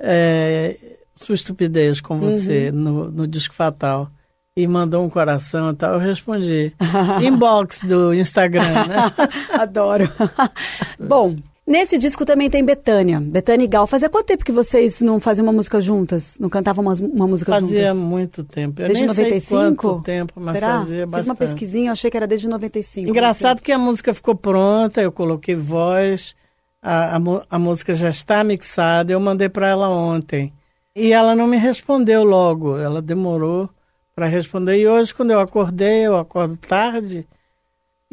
é, 0.00 0.76
sua 1.14 1.34
estupidez 1.34 2.00
com 2.00 2.18
você 2.18 2.70
Uhum. 2.70 2.78
no, 2.78 3.10
no 3.10 3.26
Disco 3.26 3.54
Fatal. 3.54 4.10
E 4.54 4.66
mandou 4.68 5.02
um 5.02 5.08
coração 5.08 5.70
e 5.70 5.74
tal. 5.74 5.94
Eu 5.94 5.98
respondi. 5.98 6.74
Inbox 7.22 7.80
do 7.84 8.12
Instagram, 8.12 8.86
né? 8.86 8.96
Adoro. 9.58 10.04
Bom, 11.00 11.36
nesse 11.66 11.96
disco 11.98 12.24
também 12.24 12.48
tem 12.50 12.64
Betânia. 12.64 13.20
Betânia 13.20 13.64
e 13.64 13.68
Gal. 13.68 13.86
Fazia 13.86 14.08
quanto 14.08 14.26
tempo 14.26 14.44
que 14.44 14.52
vocês 14.52 15.00
não 15.00 15.18
faziam 15.20 15.44
uma 15.46 15.52
música 15.52 15.80
juntas? 15.80 16.36
Não 16.38 16.48
cantavam 16.48 16.84
uma, 16.84 16.94
uma 16.94 17.26
música 17.26 17.52
Fazia 17.52 17.88
juntas? 17.92 17.96
muito 18.08 18.44
tempo. 18.44 18.80
Eu 18.82 18.88
Desde 18.88 19.06
nem 19.06 19.14
sei 19.14 19.24
95? 19.24 19.76
quanto 19.76 20.02
tempo, 20.02 20.32
mas 20.36 20.54
Será? 20.54 20.80
fazia 20.80 21.02
Fiz 21.02 21.10
bastante. 21.10 21.28
uma 21.28 21.34
pesquisinha, 21.36 21.88
eu 21.88 21.92
achei 21.92 22.10
que 22.10 22.16
era 22.16 22.26
desde 22.26 22.48
95. 22.48 23.08
Engraçado 23.08 23.62
que 23.62 23.72
a 23.72 23.78
música 23.78 24.12
ficou 24.14 24.34
pronta, 24.34 25.00
eu 25.00 25.12
coloquei 25.12 25.54
voz, 25.54 26.34
a, 26.82 27.16
a, 27.16 27.20
a 27.50 27.58
música 27.58 27.94
já 27.94 28.10
está 28.10 28.42
mixada, 28.42 29.12
eu 29.12 29.20
mandei 29.20 29.48
para 29.48 29.68
ela 29.68 29.88
ontem. 29.88 30.52
E 30.94 31.12
ela 31.12 31.34
não 31.34 31.46
me 31.46 31.56
respondeu 31.56 32.22
logo, 32.22 32.76
ela 32.76 33.00
demorou 33.00 33.70
para 34.14 34.26
responder. 34.26 34.76
E 34.78 34.86
hoje, 34.86 35.14
quando 35.14 35.30
eu 35.30 35.40
acordei, 35.40 36.06
eu 36.06 36.16
acordo 36.18 36.56
tarde, 36.56 37.26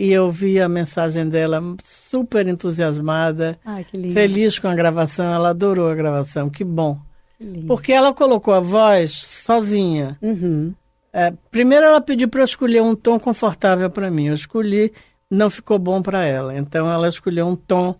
e 0.01 0.13
eu 0.13 0.31
vi 0.31 0.62
a 0.62 0.69
mensagem 0.69 1.27
dela 1.27 1.62
super 1.83 2.47
entusiasmada, 2.47 3.59
Ai, 3.65 3.85
feliz 4.13 4.57
com 4.57 4.69
a 4.69 4.73
gravação, 4.73 5.25
ela 5.33 5.49
adorou 5.49 5.89
a 5.89 5.93
gravação, 5.95 6.49
que 6.49 6.63
bom. 6.63 6.97
Que. 7.38 7.65
Porque 7.67 7.91
ela 7.91 8.13
colocou 8.13 8.53
a 8.53 8.62
voz 8.62 9.12
sozinha. 9.17 10.17
Uhum. 10.21 10.73
É, 11.12 11.33
primeiro 11.51 11.85
ela 11.85 11.99
pediu 11.99 12.29
para 12.29 12.39
eu 12.39 12.45
escolher 12.45 12.81
um 12.81 12.95
tom 12.95 13.19
confortável 13.19 13.89
para 13.89 14.09
mim. 14.09 14.27
Eu 14.27 14.35
escolhi, 14.35 14.93
não 15.29 15.49
ficou 15.49 15.77
bom 15.77 16.01
para 16.01 16.23
ela. 16.23 16.57
Então 16.57 16.89
ela 16.89 17.09
escolheu 17.09 17.45
um 17.45 17.55
tom 17.57 17.93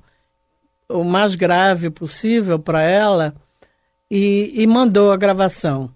o 0.88 1.04
mais 1.04 1.36
grave 1.36 1.90
possível 1.90 2.58
para 2.58 2.82
ela 2.82 3.36
e, 4.10 4.54
e 4.56 4.66
mandou 4.66 5.12
a 5.12 5.18
gravação. 5.18 5.90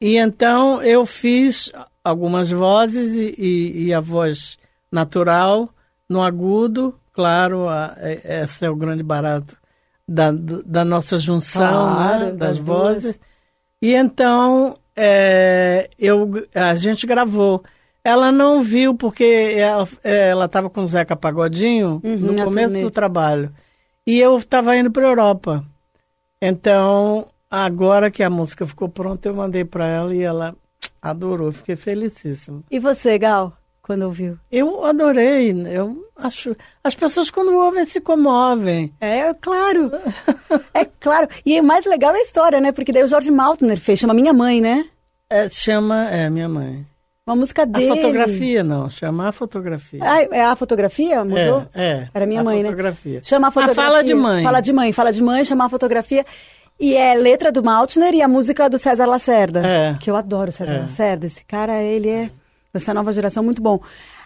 E 0.00 0.16
então 0.16 0.82
eu 0.82 1.06
fiz 1.06 1.70
algumas 2.02 2.50
vozes 2.50 3.14
e, 3.14 3.34
e- 3.40 3.84
e 3.86 3.94
a 3.94 4.00
voz 4.00 4.58
natural 4.96 5.68
no 6.08 6.22
agudo, 6.22 6.94
claro, 7.12 7.68
a- 7.68 7.94
é- 7.98 8.42
esse 8.42 8.64
é 8.64 8.70
o 8.70 8.74
grande 8.76 9.02
barato 9.02 9.56
da, 10.08 10.30
da 10.32 10.84
nossa 10.84 11.16
junção 11.16 11.60
Claro, 11.62 12.24
né, 12.26 12.30
das 12.32 12.38
das 12.38 12.62
duas. 12.62 13.02
vozes. 13.02 13.20
E 13.82 13.94
então 13.94 14.76
é, 14.96 15.90
eu, 15.98 16.30
a 16.54 16.74
gente 16.74 17.06
gravou. 17.06 17.62
Ela 18.02 18.30
não 18.32 18.62
viu 18.62 18.94
porque 18.94 19.56
ela 20.04 20.44
estava 20.46 20.70
com 20.70 20.82
o 20.82 20.86
Zeca 20.86 21.14
Pagodinho 21.16 22.00
Uhum, 22.04 22.16
no 22.18 22.34
começo 22.36 22.68
turnê. 22.68 22.82
do 22.82 22.90
trabalho. 22.90 23.52
E 24.06 24.18
eu 24.20 24.36
estava 24.36 24.76
indo 24.76 24.90
para 24.90 25.04
a 25.04 25.10
Europa. 25.10 25.64
Então, 26.40 27.26
agora 27.50 28.10
que 28.10 28.22
a 28.22 28.30
música 28.30 28.66
ficou 28.66 28.88
pronta, 28.88 29.28
eu 29.28 29.34
mandei 29.34 29.64
para 29.64 29.86
ela 29.86 30.14
e 30.14 30.22
ela 30.22 30.54
adorou. 31.02 31.50
Fiquei 31.50 31.74
felicíssima. 31.76 32.62
E 32.70 32.78
você, 32.78 33.18
Gal, 33.18 33.52
quando 33.86 34.02
ouviu? 34.02 34.36
Eu 34.50 34.84
adorei. 34.84 35.52
Eu 35.68 35.96
acho. 36.16 36.56
As 36.82 36.94
pessoas, 36.94 37.30
quando 37.30 37.54
ouvem, 37.56 37.86
se 37.86 38.00
comovem. 38.00 38.92
É, 39.00 39.32
claro. 39.34 39.92
é 40.74 40.84
claro. 40.84 41.28
E 41.44 41.60
o 41.60 41.64
mais 41.64 41.84
legal 41.84 42.12
é 42.14 42.18
a 42.18 42.22
história, 42.22 42.60
né? 42.60 42.72
Porque 42.72 42.92
daí 42.92 43.04
o 43.04 43.08
Jorge 43.08 43.30
Maltner 43.30 43.78
fez, 43.78 44.00
chama 44.00 44.12
Minha 44.12 44.32
Mãe, 44.32 44.60
né? 44.60 44.84
É, 45.30 45.48
chama. 45.48 46.08
É, 46.10 46.28
minha 46.28 46.48
mãe. 46.48 46.84
Uma 47.26 47.34
música 47.36 47.62
A 47.62 47.64
dele. 47.64 47.88
fotografia, 47.88 48.62
não. 48.62 48.88
Chama 48.90 49.28
a 49.28 49.32
fotografia. 49.32 50.00
Ah, 50.02 50.22
é 50.22 50.44
a 50.44 50.54
fotografia? 50.54 51.24
Mudou? 51.24 51.66
É, 51.74 51.84
é. 51.84 52.08
Era 52.14 52.26
minha 52.26 52.40
a 52.40 52.44
mãe, 52.44 52.62
fotografia. 52.62 53.14
né? 53.16 53.20
Chama 53.24 53.48
a 53.48 53.50
fotografia. 53.50 53.82
fala 53.84 54.02
de 54.04 54.14
mãe. 54.14 54.42
Fala 54.44 54.60
de 54.60 54.72
mãe, 54.72 54.92
fala 54.92 55.12
de 55.12 55.22
mãe, 55.22 55.44
chama 55.44 55.64
a 55.66 55.68
fotografia. 55.68 56.24
E 56.78 56.94
é 56.94 57.14
letra 57.14 57.50
do 57.50 57.62
Maltner 57.64 58.14
e 58.14 58.22
a 58.22 58.28
música 58.28 58.68
do 58.70 58.78
César 58.78 59.06
Lacerda. 59.06 59.62
É. 59.66 59.96
Que 59.98 60.08
eu 60.10 60.14
adoro 60.16 60.50
o 60.50 60.52
César 60.52 60.74
É. 60.74 60.78
Lacerda. 60.82 61.26
Esse 61.26 61.44
cara, 61.44 61.82
ele 61.82 62.08
é 62.08 62.30
dessa 62.78 62.94
nova 62.94 63.12
geração 63.12 63.42
muito 63.42 63.60
bom. 63.62 63.80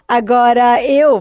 Agora, 0.06 0.82
eu 0.84 1.20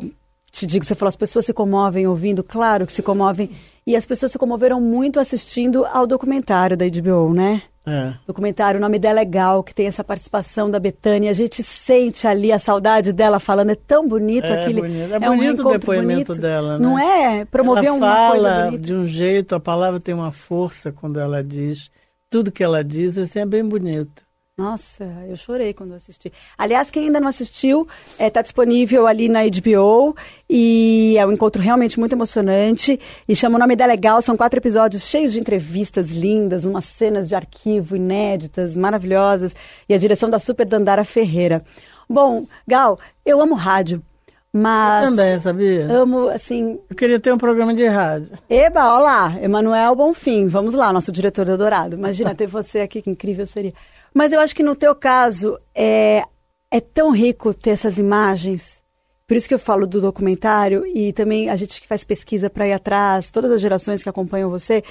te 0.52 0.66
digo, 0.66 0.84
você 0.84 0.96
falou, 0.96 1.10
as 1.10 1.16
pessoas 1.16 1.46
se 1.46 1.54
comovem 1.54 2.08
ouvindo, 2.08 2.44
claro 2.44 2.86
que 2.86 2.92
se 2.94 3.02
comovem. 3.04 3.52
E 3.86 3.96
as 3.96 4.06
pessoas 4.06 4.32
se 4.32 4.38
comoveram 4.38 4.80
muito 4.80 5.20
assistindo 5.20 5.86
ao 5.86 6.06
documentário 6.06 6.78
da 6.78 6.86
HBO, 6.88 7.34
né? 7.34 7.64
É. 7.88 8.14
documentário, 8.28 8.78
o 8.78 8.82
nome 8.82 9.00
dela 9.00 9.20
é 9.20 9.26
Gal, 9.26 9.64
que 9.64 9.74
tem 9.74 9.88
essa 9.88 10.04
participação 10.04 10.70
da 10.70 10.80
Betânia. 10.80 11.32
A 11.32 11.34
gente 11.34 11.64
sente 11.64 12.28
ali 12.28 12.52
a 12.52 12.60
saudade 12.60 13.12
dela 13.12 13.40
falando, 13.40 13.72
é 13.72 13.76
tão 13.76 14.08
bonito 14.08 14.46
É 14.46 14.62
aquele. 14.62 14.82
bonito. 14.82 15.14
É 15.14 15.18
um 15.18 15.20
bonito 15.38 15.40
o 15.40 15.42
reencontro 15.42 15.80
depoimento 15.80 16.26
bonito. 16.28 16.40
dela, 16.40 16.78
né? 16.78 16.84
Não 16.86 17.00
é? 17.00 17.46
Promover 17.46 17.86
ela 17.86 17.98
uma 17.98 18.08
fala 18.16 18.32
coisa 18.32 18.66
bonita. 18.66 18.84
de 18.84 18.94
um 18.94 19.08
jeito, 19.08 19.56
a 19.56 19.60
palavra 19.60 20.00
tem 20.00 20.14
uma 20.14 20.32
força 20.32 20.92
quando 20.92 21.20
ela 21.20 21.44
diz. 21.44 21.90
Tudo 22.30 22.52
que 22.52 22.64
ela 22.64 22.84
diz 22.84 23.18
assim, 23.18 23.40
é 23.40 23.46
bem 23.46 23.66
bonito. 23.68 24.24
Nossa, 24.60 25.06
eu 25.30 25.38
chorei 25.38 25.74
quando 25.74 25.94
assisti. 25.94 26.34
Aliás, 26.58 26.92
quem 26.92 27.06
ainda 27.06 27.18
não 27.18 27.30
assistiu, 27.30 27.88
está 28.20 28.42
disponível 28.42 29.08
ali 29.08 29.30
na 29.30 29.40
HBO 29.46 30.14
e 30.50 31.16
é 31.18 31.26
um 31.26 31.32
encontro 31.32 31.62
realmente 31.62 31.98
muito 31.98 32.12
emocionante. 32.12 33.00
E 33.26 33.34
chama 33.34 33.56
o 33.56 33.60
nome 33.60 33.74
dela 33.74 33.94
Legal, 33.94 34.22
são 34.22 34.36
quatro 34.36 34.60
episódios 34.60 35.04
cheios 35.04 35.32
de 35.32 35.40
entrevistas 35.40 36.12
lindas, 36.12 36.66
umas 36.66 36.84
cenas 36.84 37.30
de 37.30 37.36
arquivo 37.36 37.96
inéditas, 37.96 38.76
maravilhosas. 38.76 39.56
E 39.88 39.94
a 39.94 39.98
direção 39.98 40.30
da 40.30 40.40
Super 40.40 40.66
Dandara 40.66 41.06
Ferreira. 41.06 41.64
Bom, 42.10 42.46
Gal, 42.68 43.00
eu 43.26 43.40
amo 43.40 43.56
rádio, 43.56 44.04
mas. 44.52 45.06
Também, 45.10 45.40
sabia? 45.40 45.90
Amo, 45.90 46.28
assim, 46.28 46.80
Eu 46.90 46.96
queria 46.98 47.20
ter 47.20 47.32
um 47.32 47.38
programa 47.38 47.74
de 47.74 47.88
rádio. 47.88 48.38
Eba, 48.50 48.94
olá, 48.98 49.38
Emanuel 49.42 49.96
Bonfim, 49.96 50.48
vamos 50.48 50.74
lá, 50.74 50.92
nosso 50.92 51.14
diretor 51.14 51.46
do 51.46 51.58
Dourado. 51.58 51.96
Imagina 51.96 52.36
ter 52.36 52.48
você 52.48 52.82
aqui, 52.82 53.02
que 53.02 53.10
incrível 53.10 53.46
seria. 53.46 53.74
Mas 54.20 54.34
eu 54.34 54.40
acho 54.42 54.54
que 54.54 54.64
no 54.64 54.76
teu 54.76 54.94
caso 54.94 55.58
é, 55.74 56.24
é 56.70 56.82
tão 56.82 57.12
rico 57.12 57.54
ter 57.54 57.70
essas 57.70 57.98
imagens. 57.98 58.82
Por 59.26 59.38
isso 59.38 59.48
que 59.48 59.54
eu 59.54 59.60
falo 59.60 59.88
do 59.88 60.02
documentário 60.02 60.86
e 60.86 61.14
também 61.14 61.50
a 61.50 61.56
gente 61.56 61.80
que 61.80 61.88
faz 61.88 62.04
pesquisa 62.04 62.50
para 62.50 62.68
ir 62.68 62.74
atrás, 62.74 63.30
todas 63.30 63.50
as 63.50 63.62
gerações 63.62 64.04
que 64.04 64.10
acompanham 64.10 64.50
você. 64.50 64.84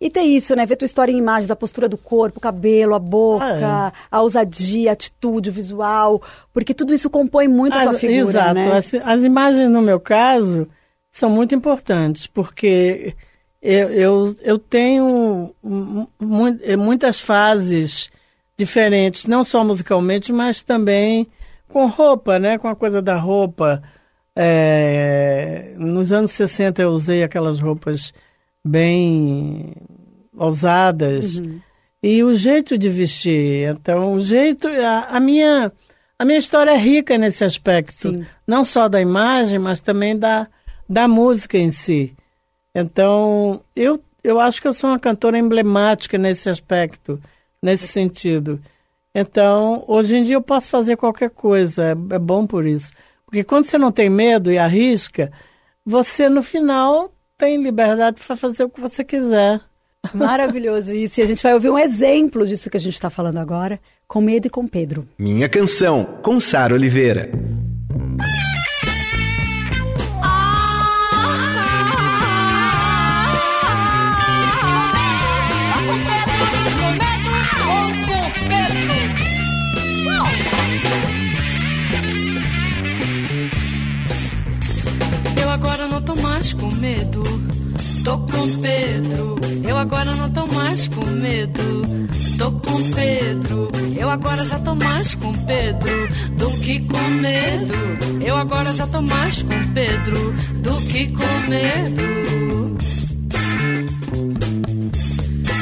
E 0.00 0.08
ter 0.08 0.20
isso, 0.22 0.54
né? 0.54 0.64
Ver 0.64 0.76
tua 0.76 0.86
história 0.86 1.10
em 1.10 1.18
imagens, 1.18 1.50
a 1.50 1.56
postura 1.56 1.88
do 1.88 1.98
corpo, 1.98 2.38
o 2.38 2.40
cabelo, 2.40 2.94
a 2.94 3.00
boca, 3.00 3.44
Ah, 3.66 3.92
a 4.08 4.22
ousadia, 4.22 4.90
a 4.90 4.92
atitude, 4.92 5.50
o 5.50 5.52
visual. 5.52 6.22
Porque 6.52 6.72
tudo 6.72 6.94
isso 6.94 7.10
compõe 7.10 7.48
muito 7.48 7.76
a 7.76 7.82
tua 7.82 7.92
As- 7.92 7.98
figura, 7.98 8.30
Exato. 8.38 8.54
né? 8.54 8.76
As, 8.76 8.94
as 8.94 9.24
imagens, 9.24 9.68
no 9.68 9.82
meu 9.82 9.98
caso, 9.98 10.68
são 11.10 11.28
muito 11.28 11.52
importantes, 11.52 12.28
porque 12.28 13.12
eu, 13.60 13.88
eu, 13.90 14.36
eu 14.42 14.56
tenho 14.56 15.52
mu- 15.60 16.08
mu- 16.20 16.58
muitas 16.78 17.18
fases 17.18 18.08
diferentes, 18.58 19.26
não 19.26 19.44
só 19.44 19.64
musicalmente, 19.64 20.32
mas 20.32 20.62
também 20.62 21.28
com 21.68 21.86
roupa, 21.86 22.38
né? 22.38 22.58
Com 22.58 22.68
a 22.68 22.74
coisa 22.74 23.00
da 23.00 23.16
roupa. 23.16 23.82
É, 24.34 25.74
nos 25.76 26.12
anos 26.12 26.32
60 26.32 26.82
eu 26.82 26.90
usei 26.90 27.22
aquelas 27.22 27.60
roupas 27.60 28.12
bem 28.64 29.74
ousadas 30.36 31.40
e 32.02 32.22
o 32.22 32.34
jeito 32.34 32.76
de 32.76 32.88
vestir. 32.88 33.68
Então, 33.68 34.14
o 34.14 34.20
jeito, 34.20 34.68
a, 34.68 35.16
a 35.16 35.20
minha 35.20 35.72
a 36.18 36.24
minha 36.24 36.38
história 36.38 36.72
é 36.72 36.76
rica 36.76 37.16
nesse 37.16 37.44
aspecto, 37.44 38.10
Sim. 38.10 38.26
não 38.44 38.64
só 38.64 38.88
da 38.88 39.00
imagem, 39.00 39.58
mas 39.58 39.78
também 39.78 40.18
da 40.18 40.48
da 40.88 41.06
música 41.06 41.56
em 41.58 41.70
si. 41.70 42.14
Então, 42.74 43.60
eu 43.74 44.02
eu 44.22 44.40
acho 44.40 44.60
que 44.60 44.66
eu 44.66 44.72
sou 44.72 44.90
uma 44.90 44.98
cantora 44.98 45.38
emblemática 45.38 46.18
nesse 46.18 46.50
aspecto 46.50 47.20
nesse 47.62 47.88
sentido. 47.88 48.60
Então, 49.14 49.84
hoje 49.88 50.16
em 50.16 50.24
dia 50.24 50.36
eu 50.36 50.42
posso 50.42 50.68
fazer 50.68 50.96
qualquer 50.96 51.30
coisa, 51.30 51.82
é, 51.82 51.90
é 51.90 52.18
bom 52.18 52.46
por 52.46 52.66
isso. 52.66 52.92
Porque 53.24 53.44
quando 53.44 53.66
você 53.66 53.76
não 53.76 53.92
tem 53.92 54.08
medo 54.08 54.50
e 54.50 54.58
arrisca, 54.58 55.30
você 55.84 56.28
no 56.28 56.42
final 56.42 57.12
tem 57.36 57.62
liberdade 57.62 58.20
para 58.24 58.36
fazer 58.36 58.64
o 58.64 58.70
que 58.70 58.80
você 58.80 59.04
quiser. 59.04 59.60
Maravilhoso 60.14 60.92
isso. 60.92 61.20
E 61.20 61.22
a 61.22 61.26
gente 61.26 61.42
vai 61.42 61.54
ouvir 61.54 61.70
um 61.70 61.78
exemplo 61.78 62.46
disso 62.46 62.70
que 62.70 62.76
a 62.76 62.80
gente 62.80 62.94
está 62.94 63.10
falando 63.10 63.38
agora, 63.38 63.80
com 64.06 64.20
medo 64.20 64.46
e 64.46 64.50
com 64.50 64.66
Pedro. 64.66 65.06
Minha 65.18 65.48
canção, 65.48 66.04
com 66.22 66.40
Sara 66.40 66.74
Oliveira. 66.74 67.30
Mais 90.78 90.88
com 90.88 91.04
medo. 91.06 92.08
Tô 92.38 92.52
com 92.52 92.90
Pedro. 92.94 93.68
Eu 93.98 94.08
agora 94.08 94.44
já 94.44 94.58
tô 94.60 94.74
mais 94.76 95.14
com 95.16 95.32
Pedro 95.32 96.08
do 96.36 96.50
que 96.60 96.80
com 96.80 97.08
medo. 97.20 98.24
Eu 98.24 98.36
agora 98.36 98.72
já 98.72 98.86
tô 98.86 99.02
mais 99.02 99.42
com 99.42 99.72
Pedro 99.74 100.32
do 100.62 100.76
que 100.86 101.08
com 101.08 101.50
medo. 101.50 102.76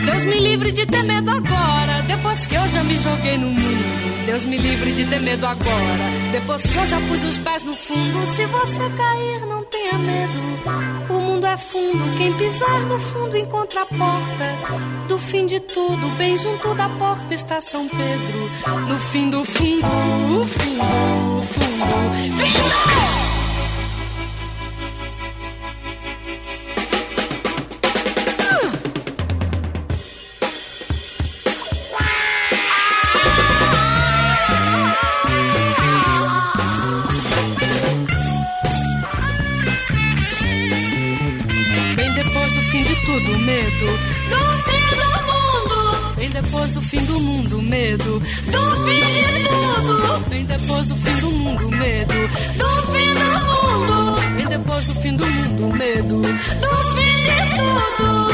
Deus 0.07 0.25
me 0.25 0.38
livre 0.40 0.73
de 0.73 0.87
ter 0.87 1.03
medo 1.03 1.31
agora, 1.31 2.03
depois 2.07 2.47
que 2.47 2.55
eu 2.55 2.69
já 2.69 2.83
me 2.85 2.97
joguei 2.97 3.37
no 3.37 3.49
mundo. 3.49 4.25
Deus 4.25 4.45
me 4.45 4.57
livre 4.57 4.92
de 4.92 5.05
ter 5.05 5.21
medo 5.21 5.47
agora, 5.47 6.05
depois 6.33 6.66
que 6.66 6.77
eu 6.77 6.87
já 6.87 7.01
pus 7.01 7.23
os 7.25 7.38
pés 7.38 7.62
no 7.64 7.75
fundo. 7.75 8.27
Se 8.35 8.47
você 8.47 8.90
cair, 8.97 9.47
não 9.47 9.62
tenha 9.64 9.92
medo. 9.99 10.47
O 11.09 11.21
mundo 11.21 11.47
é 11.47 11.57
fundo, 11.57 12.16
quem 12.16 12.33
pisar 12.35 12.81
no 12.87 12.99
fundo 12.99 13.37
encontra 13.37 13.83
a 13.83 13.87
porta. 13.87 14.79
Do 15.09 15.19
fim 15.19 15.47
de 15.47 15.61
tudo, 15.61 16.09
bem 16.16 16.37
junto 16.37 16.75
da 16.75 16.88
porta 16.88 17.35
está 17.35 17.61
São 17.61 17.88
Pedro. 17.88 18.51
No 18.88 18.99
fim 18.99 19.29
do 19.31 19.45
fundo, 19.45 19.87
fundo, 20.45 20.45
fundo, 20.47 21.42
fundo. 21.42 23.36
Do 43.20 43.38
medo 43.38 43.87
do 44.29 44.37
fim 44.62 44.87
do 44.96 45.11
mundo. 45.26 46.16
Bem 46.16 46.31
depois 46.31 46.72
do 46.72 46.83
fim 46.83 47.05
do 47.05 47.20
mundo, 47.20 47.62
medo 47.62 48.20
do 48.20 48.85
fim 48.85 49.00
de 49.00 49.48
tudo. 49.48 50.29
Bem 50.29 50.44
depois 50.44 50.87
do 50.87 50.96
fim 50.96 51.20
do 51.20 51.31
mundo, 51.31 51.70
medo 51.70 52.29
do 52.57 52.68
fim 52.92 53.14
do 53.14 53.31
mundo. 53.46 54.20
Bem 54.37 54.46
depois 54.46 54.87
do 54.87 54.94
fim 54.94 55.16
do 55.16 55.26
mundo, 55.26 55.76
medo 55.76 56.20
do 56.20 56.29
fim 56.94 57.16
de 57.24 57.37
tudo. 57.57 58.26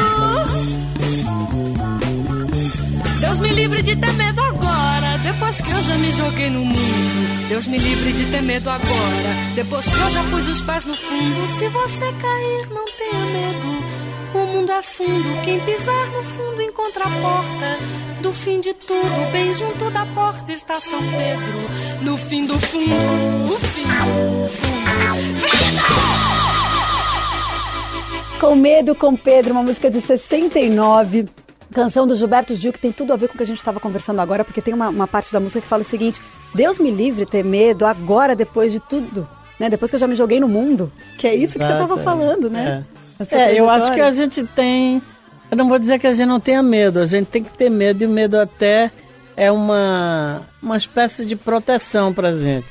Deus 3.20 3.38
me 3.38 3.50
livre 3.50 3.82
de 3.82 3.96
ter 3.96 4.12
medo 4.14 4.40
agora, 4.40 5.18
depois 5.22 5.60
que 5.60 5.70
eu 5.70 5.82
já 5.82 5.94
me 5.96 6.12
joguei 6.12 6.50
no 6.50 6.64
mundo. 6.64 7.48
Deus 7.48 7.66
me 7.66 7.78
livre 7.78 8.12
de 8.12 8.24
ter 8.26 8.42
medo 8.42 8.68
agora, 8.68 9.36
depois 9.54 9.84
que 9.84 10.00
eu 10.00 10.10
já 10.10 10.22
pus 10.24 10.48
os 10.48 10.62
pés 10.62 10.84
no 10.84 10.94
fundo. 10.94 11.46
Se 11.46 11.68
você 11.68 12.12
cair, 12.12 12.68
não 12.70 12.84
tenha 12.84 13.24
medo. 13.26 13.71
O 14.52 14.54
mundo 14.54 14.70
é 14.70 14.82
fundo, 14.82 15.42
quem 15.44 15.58
pisar 15.60 16.10
no 16.10 16.22
fundo 16.22 16.60
encontra 16.60 17.04
a 17.04 17.08
porta. 17.08 17.78
Do 18.20 18.34
fim 18.34 18.60
de 18.60 18.74
tudo, 18.74 19.32
bem 19.32 19.54
junto 19.54 19.90
da 19.90 20.04
porta 20.04 20.52
está 20.52 20.78
São 20.78 21.00
Pedro. 21.00 22.02
No 22.02 22.18
fim 22.18 22.44
do 22.44 22.58
fundo, 22.60 22.92
o 23.50 23.58
fim 23.58 23.82
do 23.82 24.48
fundo. 24.48 24.82
Vida! 25.36 25.82
Com 28.38 28.54
Medo, 28.54 28.94
com 28.94 29.16
Pedro, 29.16 29.52
uma 29.52 29.62
música 29.62 29.90
de 29.90 30.02
69. 30.02 31.24
Canção 31.72 32.06
do 32.06 32.14
Gilberto 32.14 32.54
Gil, 32.54 32.74
que 32.74 32.78
tem 32.78 32.92
tudo 32.92 33.14
a 33.14 33.16
ver 33.16 33.28
com 33.28 33.34
o 33.34 33.36
que 33.38 33.44
a 33.44 33.46
gente 33.46 33.56
estava 33.56 33.80
conversando 33.80 34.20
agora, 34.20 34.44
porque 34.44 34.60
tem 34.60 34.74
uma, 34.74 34.90
uma 34.90 35.08
parte 35.08 35.32
da 35.32 35.40
música 35.40 35.62
que 35.62 35.66
fala 35.66 35.80
o 35.80 35.86
seguinte: 35.86 36.20
Deus 36.54 36.78
me 36.78 36.90
livre 36.90 37.24
ter 37.24 37.42
medo 37.42 37.86
agora, 37.86 38.36
depois 38.36 38.70
de 38.70 38.80
tudo, 38.80 39.26
né? 39.58 39.70
Depois 39.70 39.90
que 39.90 39.94
eu 39.94 40.00
já 40.00 40.06
me 40.06 40.14
joguei 40.14 40.38
no 40.38 40.46
mundo. 40.48 40.92
Que 41.16 41.26
é 41.26 41.34
isso 41.34 41.54
que 41.54 41.64
você 41.64 41.72
Exato, 41.72 41.84
estava 41.84 41.98
é. 41.98 42.04
falando, 42.04 42.50
né? 42.50 42.84
Sua 42.94 43.01
É, 43.30 43.58
eu 43.58 43.68
acho 43.68 43.92
que 43.92 44.00
a 44.00 44.10
gente 44.10 44.44
tem. 44.44 45.02
Eu 45.50 45.56
não 45.56 45.68
vou 45.68 45.78
dizer 45.78 45.98
que 45.98 46.06
a 46.06 46.14
gente 46.14 46.26
não 46.26 46.40
tenha 46.40 46.62
medo, 46.62 46.98
a 46.98 47.06
gente 47.06 47.26
tem 47.26 47.44
que 47.44 47.56
ter 47.56 47.70
medo, 47.70 48.02
e 48.02 48.06
o 48.06 48.10
medo 48.10 48.38
até 48.38 48.90
é 49.36 49.50
uma, 49.50 50.42
uma 50.62 50.76
espécie 50.76 51.24
de 51.26 51.36
proteção 51.36 52.12
pra 52.12 52.32
gente. 52.32 52.66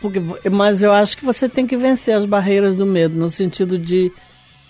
Porque, 0.00 0.20
mas 0.50 0.82
eu 0.82 0.92
acho 0.92 1.16
que 1.16 1.24
você 1.24 1.48
tem 1.48 1.66
que 1.66 1.76
vencer 1.76 2.14
as 2.14 2.24
barreiras 2.24 2.76
do 2.76 2.84
medo, 2.84 3.18
no 3.18 3.30
sentido 3.30 3.78
de 3.78 4.12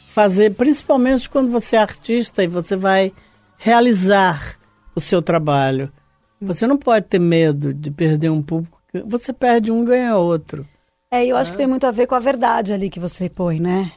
fazer, 0.06 0.54
principalmente 0.54 1.28
quando 1.28 1.50
você 1.50 1.76
é 1.76 1.80
artista 1.80 2.42
e 2.42 2.46
você 2.46 2.76
vai 2.76 3.12
realizar 3.56 4.56
o 4.94 5.00
seu 5.00 5.20
trabalho. 5.20 5.92
Você 6.40 6.66
não 6.66 6.78
pode 6.78 7.06
ter 7.06 7.18
medo 7.18 7.74
de 7.74 7.90
perder 7.90 8.30
um 8.30 8.42
público. 8.42 8.80
Você 9.06 9.32
perde 9.32 9.70
um, 9.70 9.84
ganha 9.84 10.16
outro. 10.16 10.66
É, 11.10 11.26
eu 11.26 11.36
acho 11.36 11.52
que 11.52 11.58
tem 11.58 11.66
muito 11.66 11.86
a 11.86 11.90
ver 11.90 12.06
com 12.06 12.14
a 12.14 12.20
verdade 12.20 12.72
ali 12.72 12.88
que 12.88 13.00
você 13.00 13.28
põe, 13.28 13.60
né? 13.60 13.92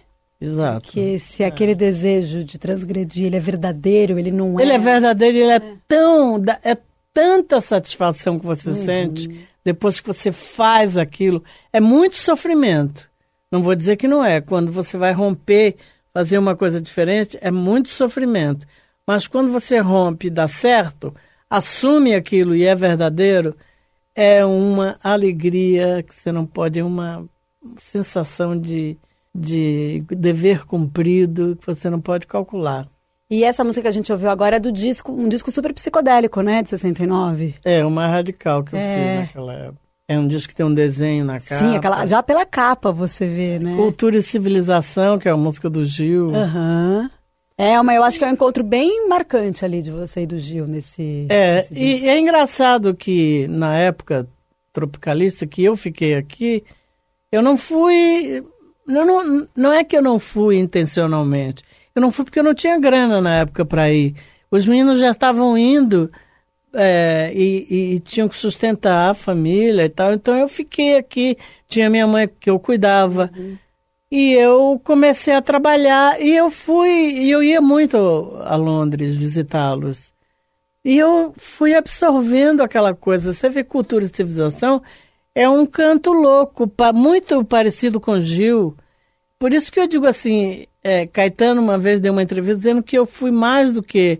Exato. 0.45 0.91
Que 0.91 1.17
se 1.19 1.43
aquele 1.43 1.73
desejo 1.73 2.43
de 2.43 2.57
transgredir, 2.57 3.25
ele 3.27 3.35
é 3.37 3.39
verdadeiro, 3.39 4.19
ele 4.19 4.31
não 4.31 4.59
é. 4.59 4.63
Ele 4.63 4.73
é 4.73 4.77
verdadeiro, 4.77 5.37
ele 5.37 5.51
é, 5.51 5.61
tão. 5.87 6.39
dá- 6.39 6.59
É 6.63 6.77
tanta 7.13 7.61
satisfação 7.61 8.39
que 8.39 8.45
você 8.45 8.69
Uhum. 8.69 8.85
sente 8.85 9.47
depois 9.63 9.99
que 9.99 10.07
você 10.07 10.31
faz 10.31 10.97
aquilo. 10.97 11.43
É 11.71 11.79
muito 11.79 12.15
sofrimento. 12.17 13.07
Não 13.51 13.61
vou 13.61 13.75
dizer 13.75 13.95
que 13.97 14.07
não 14.07 14.25
é. 14.25 14.41
Quando 14.41 14.71
você 14.71 14.97
vai 14.97 15.13
romper, 15.13 15.75
fazer 16.13 16.37
uma 16.39 16.55
coisa 16.55 16.81
diferente, 16.81 17.37
é 17.39 17.51
muito 17.51 17.89
sofrimento. 17.89 18.65
Mas 19.05 19.27
quando 19.27 19.51
você 19.51 19.79
rompe 19.79 20.27
e 20.27 20.29
dá 20.31 20.47
certo, 20.47 21.13
assume 21.49 22.15
aquilo 22.15 22.55
e 22.55 22.65
é 22.65 22.73
verdadeiro, 22.73 23.55
é 24.15 24.43
uma 24.45 24.97
alegria 25.03 26.03
que 26.03 26.13
você 26.15 26.31
não 26.31 26.45
pode, 26.45 26.79
é 26.79 26.83
uma 26.83 27.23
sensação 27.79 28.59
de, 28.59 28.97
de 29.35 30.03
dever 30.09 30.65
cumprido 30.65 31.57
que 31.59 31.65
você 31.65 31.89
não 31.89 31.99
pode 31.99 32.27
calcular. 32.27 32.87
E 33.29 33.43
essa 33.43 33.63
música 33.63 33.81
que 33.83 33.87
a 33.87 33.91
gente 33.91 34.11
ouviu 34.11 34.29
agora 34.29 34.57
é 34.57 34.59
do 34.59 34.71
disco, 34.71 35.11
um 35.11 35.27
disco 35.27 35.51
super 35.51 35.73
psicodélico, 35.73 36.41
né? 36.41 36.61
De 36.61 36.69
69. 36.69 37.55
É, 37.65 37.81
mais 37.83 38.11
radical 38.11 38.63
que 38.63 38.75
eu 38.75 38.79
É. 38.79 38.95
fiz 38.95 39.19
naquela 39.27 39.53
época. 39.53 39.83
É 40.07 40.19
um 40.19 40.27
disco 40.27 40.49
que 40.49 40.55
tem 40.55 40.65
um 40.65 40.73
desenho 40.73 41.25
na 41.25 41.39
capa. 41.39 41.57
Sim, 41.63 41.75
aquela, 41.77 42.05
já 42.05 42.21
pela 42.21 42.45
capa 42.45 42.91
você 42.91 43.25
vê, 43.25 43.57
né? 43.57 43.75
Cultura 43.75 44.17
e 44.17 44.21
Civilização, 44.21 45.17
que 45.17 45.27
é 45.27 45.31
a 45.31 45.37
música 45.37 45.69
do 45.69 45.83
Gil. 45.83 46.35
Aham. 46.35 47.09
É, 47.57 47.81
mas 47.81 47.95
eu 47.95 48.03
acho 48.03 48.19
que 48.19 48.25
é 48.25 48.27
um 48.27 48.31
encontro 48.33 48.63
bem 48.63 49.07
marcante 49.07 49.63
ali 49.63 49.81
de 49.81 49.91
você 49.91 50.23
e 50.23 50.27
do 50.27 50.37
Gil 50.37 50.67
nesse. 50.67 51.25
É, 51.29 51.55
nesse 51.55 51.73
e 51.73 52.07
é 52.09 52.19
engraçado 52.19 52.93
que 52.93 53.47
na 53.47 53.75
época 53.77 54.27
tropicalista 54.73 55.47
que 55.47 55.63
eu 55.63 55.75
fiquei 55.77 56.15
aqui, 56.15 56.63
eu 57.31 57.41
não 57.41 57.57
fui. 57.57 58.43
Eu 58.87 59.05
não, 59.05 59.47
não 59.55 59.73
é 59.73 59.83
que 59.83 59.95
eu 59.97 60.01
não 60.01 60.19
fui 60.19 60.57
intencionalmente. 60.57 61.63
Eu 61.95 62.01
não 62.01 62.11
fui 62.11 62.25
porque 62.25 62.39
eu 62.39 62.43
não 62.43 62.53
tinha 62.53 62.79
grana 62.79 63.21
na 63.21 63.39
época 63.39 63.63
para 63.65 63.91
ir. 63.91 64.15
Os 64.51 64.65
meninos 64.65 64.99
já 64.99 65.09
estavam 65.09 65.57
indo 65.57 66.11
é, 66.73 67.31
e, 67.33 67.67
e- 67.69 67.93
e 67.95 67.99
tinham 67.99 68.27
que 68.27 68.35
sustentar 68.35 69.11
a 69.11 69.13
família 69.13 69.85
e 69.85 69.89
tal. 69.89 70.13
Então 70.13 70.35
eu 70.35 70.47
fiquei 70.47 70.97
aqui. 70.97 71.37
Tinha 71.67 71.89
minha 71.89 72.07
mãe 72.07 72.27
que 72.39 72.49
eu 72.49 72.59
cuidava. 72.59 73.29
E 74.11 74.33
eu 74.33 74.79
comecei 74.83 75.33
a 75.33 75.41
trabalhar 75.41 76.21
e 76.21 76.35
eu 76.35 76.51
fui, 76.51 76.89
e 76.89 77.31
eu 77.31 77.41
ia 77.41 77.59
muito 77.59 77.97
a 78.43 78.55
Londres 78.55 79.15
visitá-los. 79.15 80.13
E 80.85 80.97
eu 80.97 81.33
fui 81.37 81.73
absorvendo 81.73 82.61
aquela 82.61 82.93
coisa. 82.93 83.33
Você 83.33 83.49
vê 83.49 83.63
cultura 83.63 84.05
e 84.05 84.15
civilização, 84.15 84.83
é 85.35 85.49
um 85.49 85.65
canto 85.65 86.11
louco, 86.11 86.71
muito 86.93 87.43
parecido 87.43 87.99
com 87.99 88.19
Gil. 88.19 88.75
Por 89.39 89.53
isso 89.53 89.71
que 89.71 89.79
eu 89.79 89.87
digo 89.87 90.05
assim, 90.05 90.65
é, 90.83 91.05
Caetano 91.05 91.61
uma 91.61 91.77
vez 91.77 91.99
deu 91.99 92.13
uma 92.13 92.23
entrevista 92.23 92.57
dizendo 92.57 92.83
que 92.83 92.97
eu 92.97 93.05
fui 93.05 93.31
mais 93.31 93.71
do 93.71 93.81
que 93.81 94.19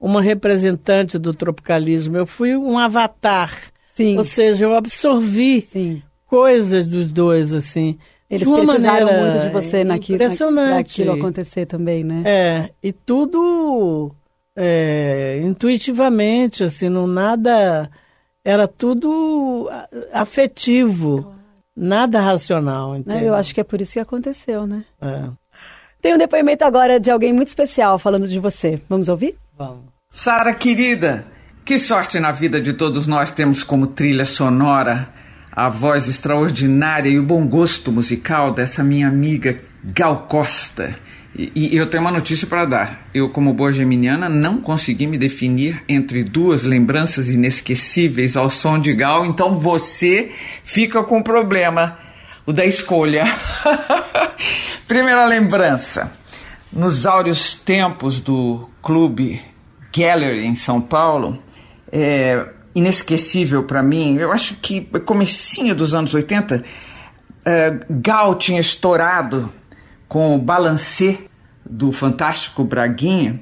uma 0.00 0.22
representante 0.22 1.18
do 1.18 1.34
tropicalismo, 1.34 2.16
eu 2.16 2.26
fui 2.26 2.56
um 2.56 2.78
avatar. 2.78 3.56
Sim. 3.94 4.16
Ou 4.16 4.24
seja, 4.24 4.64
eu 4.64 4.74
absorvi 4.74 5.60
Sim. 5.62 6.02
coisas 6.26 6.86
dos 6.86 7.06
dois, 7.06 7.52
assim. 7.52 7.98
Eles 8.30 8.46
de 8.46 8.52
uma 8.52 8.58
precisaram 8.58 9.06
maneira 9.06 9.22
muito 9.22 9.44
de 9.44 9.48
você 9.50 9.82
naquilo, 9.82 10.18
naquilo 10.52 11.12
acontecer 11.12 11.66
também, 11.66 12.04
né? 12.04 12.22
É, 12.26 12.70
e 12.82 12.92
tudo 12.92 14.14
é, 14.54 15.40
intuitivamente, 15.42 16.62
assim, 16.62 16.88
não 16.88 17.06
nada. 17.06 17.90
Era 18.48 18.66
tudo 18.66 19.68
afetivo, 20.10 21.34
nada 21.76 22.18
racional. 22.18 22.94
Né, 23.04 23.22
eu 23.22 23.34
acho 23.34 23.54
que 23.54 23.60
é 23.60 23.64
por 23.64 23.78
isso 23.78 23.92
que 23.92 24.00
aconteceu, 24.00 24.66
né? 24.66 24.84
É. 25.02 25.24
Tem 26.00 26.14
um 26.14 26.16
depoimento 26.16 26.64
agora 26.64 26.98
de 26.98 27.10
alguém 27.10 27.30
muito 27.30 27.48
especial 27.48 27.98
falando 27.98 28.26
de 28.26 28.38
você. 28.38 28.80
Vamos 28.88 29.10
ouvir? 29.10 29.36
Vamos. 29.54 29.84
Sara 30.10 30.54
querida, 30.54 31.26
que 31.62 31.78
sorte 31.78 32.18
na 32.18 32.32
vida 32.32 32.58
de 32.58 32.72
todos 32.72 33.06
nós 33.06 33.30
temos 33.30 33.62
como 33.62 33.88
trilha 33.88 34.24
sonora 34.24 35.12
a 35.52 35.68
voz 35.68 36.08
extraordinária 36.08 37.10
e 37.10 37.18
o 37.18 37.26
bom 37.26 37.46
gosto 37.46 37.92
musical 37.92 38.50
dessa 38.50 38.82
minha 38.82 39.08
amiga 39.08 39.60
Gal 39.84 40.26
Costa. 40.26 40.98
E, 41.36 41.76
eu 41.76 41.86
tenho 41.88 42.02
uma 42.02 42.10
notícia 42.10 42.46
para 42.46 42.64
dar. 42.64 43.08
Eu, 43.14 43.30
como 43.30 43.52
boa 43.52 43.72
geminiana, 43.72 44.28
não 44.28 44.60
consegui 44.60 45.06
me 45.06 45.18
definir 45.18 45.82
entre 45.88 46.24
duas 46.24 46.64
lembranças 46.64 47.28
inesquecíveis 47.28 48.36
ao 48.36 48.50
som 48.50 48.78
de 48.78 48.92
Gal, 48.94 49.24
então 49.26 49.54
você 49.58 50.32
fica 50.64 51.02
com 51.04 51.18
o 51.18 51.24
problema, 51.24 51.98
o 52.46 52.52
da 52.52 52.64
escolha. 52.64 53.24
Primeira 54.88 55.26
lembrança. 55.26 56.12
Nos 56.72 57.06
áureos 57.06 57.54
tempos 57.54 58.20
do 58.20 58.68
clube 58.82 59.40
Gallery 59.96 60.44
em 60.44 60.54
São 60.54 60.80
Paulo, 60.80 61.42
é 61.90 62.46
inesquecível 62.74 63.64
para 63.64 63.82
mim. 63.82 64.16
Eu 64.16 64.32
acho 64.32 64.54
que 64.56 64.82
comecinho 65.04 65.74
dos 65.74 65.94
anos 65.94 66.14
80, 66.14 66.64
é, 67.44 67.80
Gal 67.88 68.34
tinha 68.34 68.60
estourado 68.60 69.50
com 70.08 70.34
o 70.34 70.38
balancê 70.38 71.18
do 71.68 71.92
fantástico 71.92 72.64
Braguinha 72.64 73.40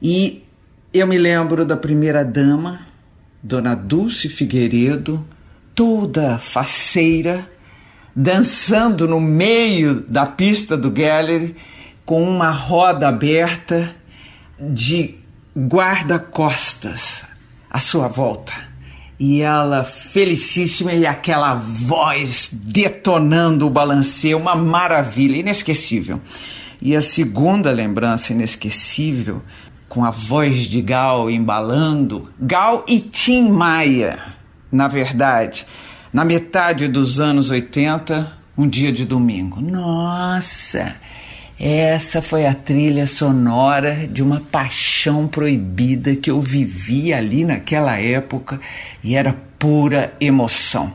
e 0.00 0.44
eu 0.92 1.06
me 1.06 1.18
lembro 1.18 1.64
da 1.64 1.76
primeira 1.76 2.24
dama, 2.24 2.86
Dona 3.42 3.74
Dulce 3.74 4.28
Figueiredo, 4.28 5.26
toda 5.74 6.38
faceira, 6.38 7.50
dançando 8.14 9.06
no 9.06 9.20
meio 9.20 10.00
da 10.02 10.24
pista 10.24 10.76
do 10.76 10.90
Gallery 10.90 11.56
com 12.06 12.22
uma 12.22 12.50
roda 12.50 13.08
aberta 13.08 13.94
de 14.58 15.16
guarda-costas 15.56 17.24
à 17.70 17.78
sua 17.78 18.08
volta. 18.08 18.67
E 19.18 19.42
ela 19.42 19.82
felicíssima 19.82 20.92
e 20.92 21.04
aquela 21.04 21.54
voz 21.54 22.50
detonando 22.52 23.66
o 23.66 23.70
balancê, 23.70 24.34
uma 24.34 24.54
maravilha, 24.54 25.36
inesquecível. 25.36 26.20
E 26.80 26.94
a 26.94 27.00
segunda 27.00 27.72
lembrança 27.72 28.32
inesquecível, 28.32 29.42
com 29.88 30.04
a 30.04 30.10
voz 30.10 30.66
de 30.66 30.80
Gal 30.80 31.28
embalando, 31.28 32.30
Gal 32.38 32.84
e 32.86 33.00
Tim 33.00 33.48
Maia, 33.48 34.20
na 34.70 34.86
verdade, 34.86 35.66
na 36.12 36.24
metade 36.24 36.86
dos 36.86 37.18
anos 37.18 37.50
80, 37.50 38.32
um 38.56 38.68
dia 38.68 38.92
de 38.92 39.04
domingo. 39.04 39.60
Nossa! 39.60 40.94
Essa 41.60 42.22
foi 42.22 42.46
a 42.46 42.54
trilha 42.54 43.04
sonora 43.06 44.06
de 44.06 44.22
uma 44.22 44.40
paixão 44.40 45.26
proibida 45.26 46.14
que 46.14 46.30
eu 46.30 46.40
vivi 46.40 47.12
ali 47.12 47.44
naquela 47.44 47.98
época 47.98 48.60
e 49.02 49.16
era 49.16 49.34
pura 49.58 50.14
emoção. 50.20 50.92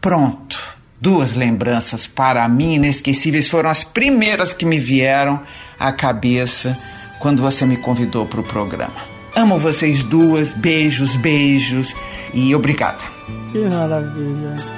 Pronto, 0.00 0.56
duas 1.00 1.34
lembranças 1.34 2.06
para 2.06 2.48
mim 2.48 2.74
inesquecíveis 2.74 3.48
foram 3.48 3.70
as 3.70 3.82
primeiras 3.82 4.54
que 4.54 4.64
me 4.64 4.78
vieram 4.78 5.42
à 5.78 5.92
cabeça 5.92 6.78
quando 7.18 7.42
você 7.42 7.66
me 7.66 7.76
convidou 7.76 8.24
para 8.24 8.40
o 8.40 8.44
programa. 8.44 9.18
Amo 9.34 9.58
vocês 9.58 10.04
duas, 10.04 10.52
beijos, 10.52 11.16
beijos 11.16 11.94
e 12.32 12.54
obrigada. 12.54 13.02
Que 13.50 13.58
maravilha. 13.58 14.77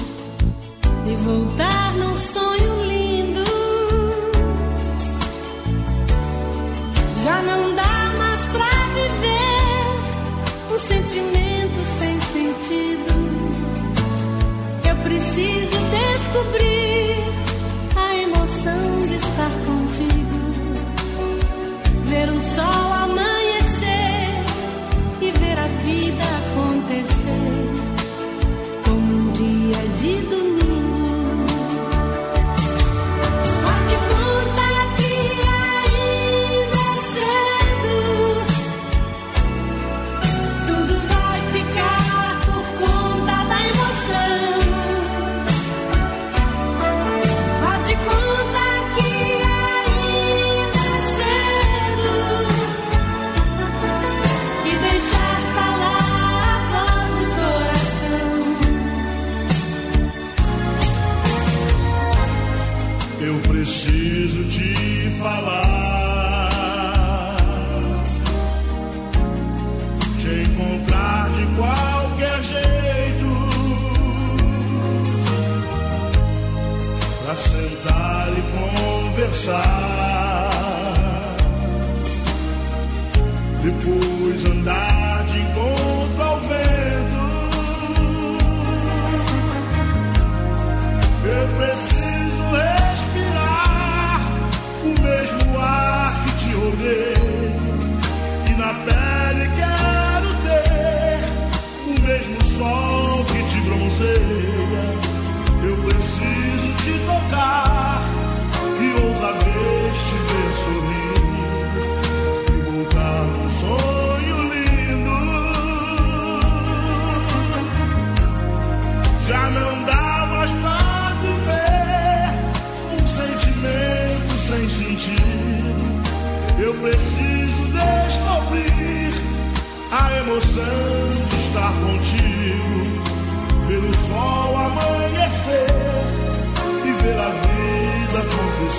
e 1.05 1.15
voltar 1.15 1.93
num 1.93 2.15
sonho 2.15 2.83
lindo. 2.85 3.43
Já 7.23 7.41
não 7.41 7.75
dá 7.75 8.13
mais 8.17 8.45
pra 8.45 8.69
viver 8.95 10.73
um 10.73 10.77
sentimento 10.79 11.79
sem 11.99 12.21
sentido. 12.21 13.13
Eu 14.87 14.95
preciso 15.03 15.77
descobrir 15.99 17.25
a 17.95 18.15
emoção 18.15 18.99
de 19.07 19.15
estar 19.15 19.51
contigo, 19.65 20.37
ver 22.09 22.29
o 22.29 22.39
sol 22.39 22.93
amar. 23.03 23.30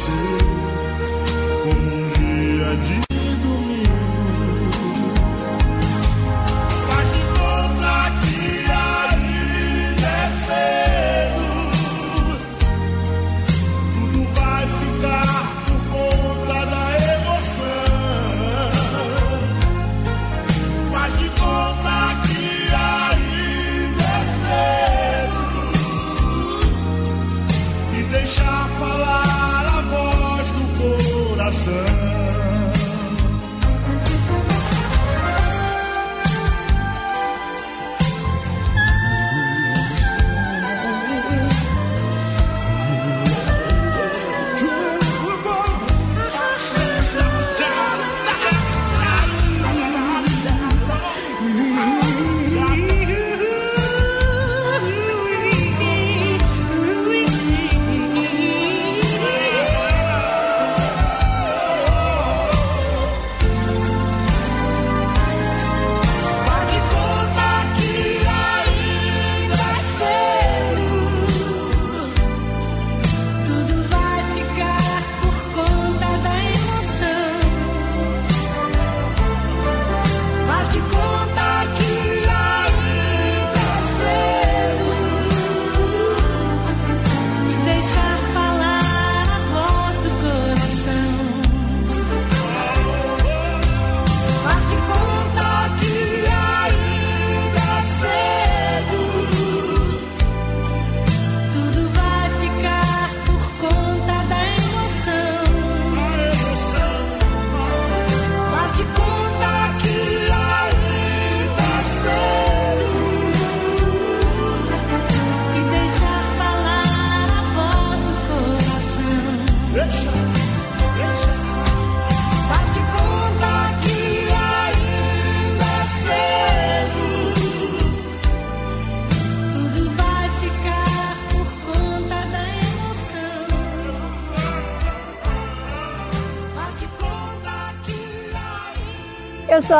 Acontecer 0.02 0.41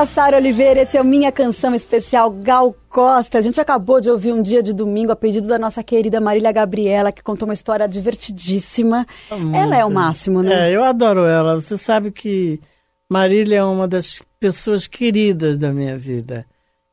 sou 0.02 0.04
a 0.04 0.06
Sara 0.06 0.36
Oliveira, 0.36 0.80
esse 0.80 0.96
é 0.96 1.00
o 1.00 1.04
Minha 1.04 1.30
Canção 1.30 1.74
Especial 1.74 2.30
Gal 2.30 2.74
Costa. 2.88 3.38
A 3.38 3.40
gente 3.40 3.60
acabou 3.60 4.00
de 4.00 4.10
ouvir 4.10 4.32
um 4.32 4.42
dia 4.42 4.62
de 4.62 4.72
domingo 4.72 5.12
a 5.12 5.16
pedido 5.16 5.46
da 5.46 5.58
nossa 5.58 5.82
querida 5.82 6.20
Marília 6.20 6.50
Gabriela, 6.50 7.12
que 7.12 7.22
contou 7.22 7.46
uma 7.46 7.54
história 7.54 7.86
divertidíssima. 7.86 9.06
Ela 9.30 9.76
é 9.76 9.84
o 9.84 9.90
máximo, 9.90 10.42
né? 10.42 10.70
É, 10.70 10.76
eu 10.76 10.82
adoro 10.82 11.24
ela. 11.24 11.60
Você 11.60 11.76
sabe 11.78 12.10
que 12.10 12.60
Marília 13.08 13.58
é 13.58 13.64
uma 13.64 13.86
das 13.86 14.20
pessoas 14.40 14.88
queridas 14.88 15.56
da 15.56 15.72
minha 15.72 15.96
vida. 15.96 16.46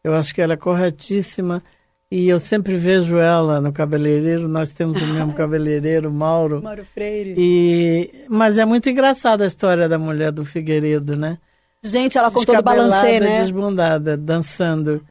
Eu 0.04 0.14
acho 0.14 0.34
que 0.34 0.42
ela 0.42 0.54
é 0.54 0.58
corretíssima 0.58 1.64
e 2.12 2.28
eu 2.28 2.40
sempre 2.40 2.76
vejo 2.76 3.18
ela 3.18 3.60
no 3.60 3.74
cabeleireiro. 3.74 4.48
Nós 4.48 4.72
temos 4.72 5.02
o 5.02 5.06
mesmo 5.08 5.34
cabeleireiro, 5.36 6.12
Mauro. 6.12 6.62
Mauro 6.62 6.86
Freire. 6.94 7.34
E, 7.36 8.26
mas 8.30 8.60
é 8.60 8.66
muito 8.66 8.88
engraçada 8.88 9.46
a 9.46 9.48
história 9.48 9.90
da 9.90 9.98
mulher 9.98 10.32
do 10.32 10.46
Figueiredo, 10.46 11.16
né? 11.16 11.40
Gente, 11.84 12.18
ela 12.18 12.30
contou 12.32 12.56
do 12.56 12.62
balancê, 12.62 13.20
né? 13.20 13.40
desbundada, 13.42 14.18
dançando. 14.18 15.02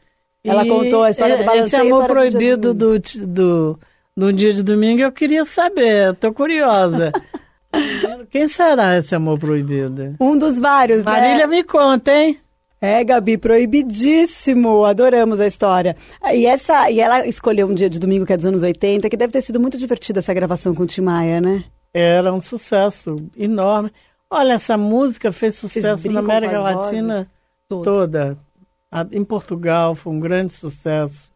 Ela 0.44 0.64
contou 0.66 1.02
a 1.02 1.10
história 1.10 1.36
do 1.38 1.44
balancê 1.44 1.76
Esse 1.76 1.76
e 1.76 1.80
amor 1.80 2.02
do 2.02 2.08
proibido 2.08 2.74
do, 2.74 2.98
ti- 2.98 3.24
do, 3.26 3.78
do 4.16 4.32
dia 4.32 4.52
de 4.52 4.62
domingo, 4.62 5.00
eu 5.02 5.12
queria 5.12 5.44
saber, 5.44 6.14
tô 6.16 6.32
curiosa. 6.32 7.12
Quem 8.30 8.48
será 8.48 8.96
esse 8.98 9.14
amor 9.14 9.38
proibido? 9.38 10.14
Um 10.20 10.36
dos 10.36 10.58
vários, 10.58 11.04
né? 11.04 11.10
Marília, 11.10 11.46
me 11.46 11.62
conta, 11.62 12.12
hein? 12.14 12.38
É, 12.80 13.02
Gabi, 13.02 13.36
proibidíssimo. 13.36 14.84
Adoramos 14.84 15.40
a 15.40 15.46
história. 15.46 15.96
E 16.32 16.46
essa, 16.46 16.90
e 16.90 17.00
ela 17.00 17.26
escolheu 17.26 17.66
um 17.66 17.74
dia 17.74 17.90
de 17.90 17.98
domingo 17.98 18.24
que 18.24 18.32
é 18.32 18.36
dos 18.36 18.46
anos 18.46 18.62
80, 18.62 19.08
que 19.10 19.16
deve 19.16 19.32
ter 19.32 19.42
sido 19.42 19.58
muito 19.60 19.76
divertida 19.76 20.20
essa 20.20 20.32
gravação 20.32 20.74
com 20.74 20.84
o 20.84 20.86
Tim 20.86 21.00
Maia, 21.02 21.40
né? 21.40 21.64
Era 21.92 22.32
um 22.32 22.40
sucesso 22.40 23.16
enorme. 23.36 23.90
Olha, 24.30 24.54
essa 24.54 24.76
música 24.76 25.32
fez 25.32 25.54
sucesso 25.56 26.02
na 26.12 26.20
América 26.20 26.60
Latina 26.60 27.28
Toda. 27.68 27.84
toda. 27.84 28.38
A- 28.90 29.06
Em 29.12 29.24
Portugal 29.24 29.94
foi 29.94 30.12
um 30.12 30.20
grande 30.20 30.52
sucesso. 30.52 31.30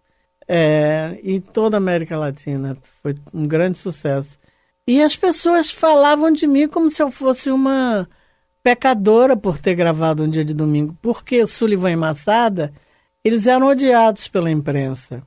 É, 0.48 1.18
e 1.22 1.40
toda 1.40 1.76
a 1.76 1.78
América 1.78 2.16
Latina 2.18 2.76
foi 3.02 3.14
um 3.32 3.46
grande 3.46 3.78
sucesso. 3.78 4.38
E 4.86 5.00
as 5.00 5.16
pessoas 5.16 5.70
falavam 5.70 6.32
de 6.32 6.46
mim 6.46 6.68
como 6.68 6.90
se 6.90 7.02
eu 7.02 7.10
fosse 7.10 7.50
uma 7.50 8.08
pecadora 8.62 9.36
por 9.36 9.58
ter 9.58 9.74
gravado 9.74 10.24
um 10.24 10.28
dia 10.28 10.44
de 10.44 10.52
domingo, 10.52 10.96
porque 11.00 11.46
Sullivan 11.46 11.92
e 11.92 11.96
Massada, 11.96 12.72
eles 13.24 13.46
eram 13.46 13.68
odiados 13.68 14.28
pela 14.28 14.50
imprensa. 14.50 15.22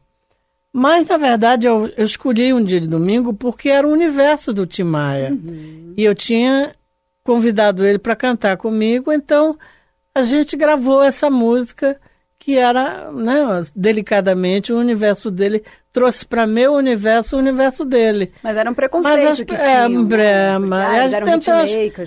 Mas, 0.72 1.08
na 1.08 1.18
verdade, 1.18 1.68
eu, 1.68 1.88
eu 1.96 2.04
escolhi 2.04 2.54
um 2.54 2.64
dia 2.64 2.80
de 2.82 2.88
domingo 2.88 3.34
porque 3.34 3.70
era 3.70 3.88
o 3.88 3.92
universo 3.92 4.54
do 4.54 4.66
Tim 4.68 4.84
Maia. 4.84 5.32
E 5.98 6.04
eu 6.04 6.14
tinha 6.14 6.74
convidado 7.26 7.84
ele 7.86 7.98
para 7.98 8.16
cantar 8.16 8.56
comigo, 8.56 9.12
então 9.12 9.58
a 10.14 10.22
gente 10.22 10.56
gravou 10.56 11.02
essa 11.04 11.30
música 11.30 12.00
que 12.38 12.58
era, 12.58 13.12
né, 13.12 13.62
delicadamente, 13.76 14.72
o 14.72 14.78
universo 14.78 15.32
dele 15.32 15.64
trouxe 15.92 16.26
para 16.26 16.46
meu 16.46 16.74
universo 16.74 17.36
o 17.36 17.40
universo 17.40 17.84
dele. 17.84 18.32
Mas 18.44 18.56
era 18.56 18.70
um 18.70 18.74
preconceito 18.74 19.28
as- 19.28 19.42
que 19.42 19.56
é, 19.56 19.88
tinham. 19.88 20.04
né? 20.04 20.24
é, 20.54 20.60
mas 20.60 21.14
ah, 21.14 21.20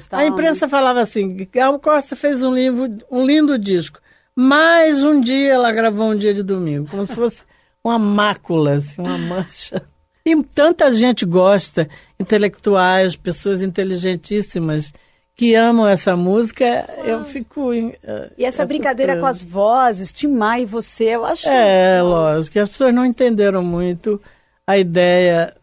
tal, 0.09 0.21
a 0.21 0.27
imprensa 0.27 0.69
falava 0.69 1.01
assim, 1.01 1.49
Gal 1.53 1.79
Costa 1.81 2.14
fez 2.14 2.45
um, 2.45 2.55
livro, 2.55 2.89
um 3.11 3.27
lindo 3.27 3.59
disco, 3.59 4.01
mas 4.37 5.03
um 5.03 5.21
dia 5.21 5.55
ela 5.55 5.73
gravou 5.73 6.11
um 6.11 6.16
dia 6.16 6.33
de 6.33 6.45
domingo, 6.45 6.89
como 6.89 7.05
se 7.05 7.14
fosse 7.16 7.43
uma 7.83 7.99
mácula, 7.99 8.75
assim, 8.75 9.01
uma 9.01 9.19
mancha. 9.19 9.83
E 10.25 10.41
tanta 10.45 10.93
gente 10.93 11.25
gosta, 11.25 11.89
intelectuais, 12.21 13.16
pessoas 13.16 13.62
inteligentíssimas, 13.62 14.93
que 15.39 15.55
amam 15.55 15.86
essa 15.86 16.16
música, 16.16 16.84
eu 17.05 17.22
fico... 17.22 17.72
eh, 17.72 18.30
E 18.36 18.45
essa 18.45 18.64
é 18.64 18.66
brincadeira 18.66 19.12
com 19.14 19.20
surpresa. 19.20 19.45
as 19.45 19.51
vozes, 19.51 20.12
Tim 20.12 20.26
Maia 20.26 20.62
e 20.62 20.66
você, 20.66 21.05
eu 21.14 21.24
acho. 21.24 21.49
É, 21.49 22.03
lógico, 22.03 22.55
que 22.55 22.59
as 22.59 22.68
pessoas 22.68 22.93
não 22.93 23.07
entenderam 23.07 23.62
muito 23.62 24.20
a 24.66 24.76
ideia 24.76 25.55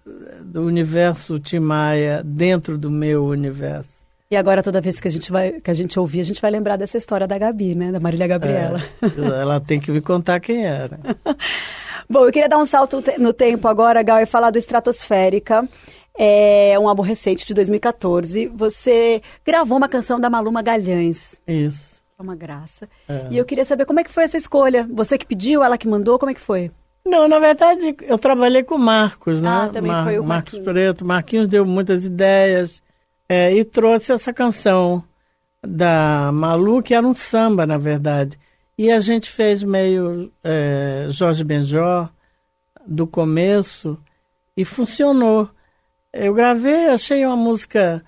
do 0.41 0.63
universo 0.63 1.38
Timaya 1.41 2.21
dentro 2.23 2.78
do 2.78 2.89
meu 2.89 3.26
universo. 3.26 3.89
E 4.32 4.38
agora, 4.38 4.63
toda 4.63 4.80
vez 4.80 4.97
que 4.97 5.09
a 5.09 5.11
gente 5.11 5.30
vai, 5.30 5.59
que 5.59 5.69
a 5.69 5.73
gente 5.73 5.99
ouvir, 5.99 6.21
a 6.21 6.23
gente 6.23 6.41
vai 6.41 6.49
lembrar 6.51 6.78
dessa 6.78 6.97
história 6.97 7.28
da 7.28 7.38
Gabi, 7.38 7.76
né? 7.76 7.91
Da 7.91 7.99
Marília 7.99 8.28
Gabriela. 8.28 8.82
É, 9.03 9.41
ela 9.41 9.59
tem 9.59 9.78
que 9.80 9.91
me 9.91 9.99
contar 10.01 10.39
quem 10.39 10.65
era. 10.65 10.97
Bom, 12.09 12.26
eu 12.26 12.32
queria 12.32 12.47
dar 12.47 12.57
um 12.59 12.65
salto 12.65 13.03
no 13.19 13.34
tempo 13.34 13.67
agora, 13.67 14.01
Gal, 14.01 14.21
e 14.21 14.26
falar 14.26 14.51
do 14.51 14.57
Estratosférica. 14.57 15.67
É 16.18 16.78
um 16.80 16.88
álbum 16.88 17.01
recente 17.01 17.45
de 17.45 17.53
2014. 17.53 18.47
Você 18.47 19.22
gravou 19.45 19.78
uma 19.78 19.89
canção 19.89 20.20
da 20.20 20.30
Maluma 20.30 20.61
Galhães. 20.61 21.39
Isso. 21.47 22.03
É 22.18 22.22
uma 22.22 22.36
graça. 22.36 22.88
É. 23.07 23.28
E 23.32 23.38
eu 23.38 23.45
queria 23.45 23.66
saber 23.66 23.86
como 23.86 23.99
é 23.99 24.03
que 24.03 24.11
foi 24.11 24.24
essa 24.24 24.38
escolha. 24.38 24.88
Você 24.91 25.18
que 25.18 25.26
pediu, 25.26 25.63
ela 25.63 25.78
que 25.78 25.88
mandou, 25.88 26.18
como 26.18 26.32
é 26.32 26.34
que 26.34 26.39
foi? 26.39 26.72
Não, 27.05 27.28
na 27.28 27.38
verdade, 27.39 27.95
eu 28.01 28.18
trabalhei 28.18 28.63
com 28.63 28.76
o 28.76 28.80
Marcos, 28.80 29.41
né? 29.41 29.49
Ah, 29.49 29.70
também 29.70 29.91
Mar 29.91 30.05
foi 30.05 30.18
o 30.18 30.24
Marcos 30.24 30.53
Marquinhos. 30.53 30.74
Preto. 30.74 31.05
Marquinhos 31.05 31.47
deu 31.47 31.66
muitas 31.66 32.03
ideias 32.03 32.82
é, 33.30 33.53
e 33.53 33.63
trouxe 33.63 34.11
essa 34.11 34.34
canção 34.34 35.03
da 35.61 36.32
Malu, 36.34 36.82
que 36.82 36.95
era 36.95 37.05
um 37.05 37.13
samba, 37.13 37.66
na 37.66 37.78
verdade. 37.78 38.39
E 38.78 38.91
a 38.91 38.99
gente 38.99 39.30
fez 39.30 39.63
meio 39.63 40.32
é, 40.43 41.07
Jorge 41.09 41.43
Benjó, 41.43 42.09
do 42.86 43.05
começo, 43.05 43.97
e 44.55 44.66
funcionou. 44.66 45.49
Eu 46.18 46.34
gravei, 46.34 46.88
achei 46.88 47.26
uma 47.26 47.36
música 47.36 48.01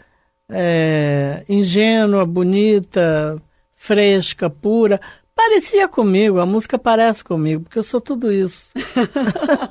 é, 0.50 1.44
ingênua, 1.50 2.26
bonita, 2.26 3.42
fresca, 3.76 4.50
pura. 4.50 5.02
Parecia 5.36 5.90
comigo, 5.90 6.40
a 6.40 6.46
música 6.46 6.80
parece 6.80 7.22
comigo, 7.22 7.64
porque 7.64 7.78
eu 7.78 7.84
sou 7.84 8.00
tudo 8.00 8.32
isso. 8.32 8.72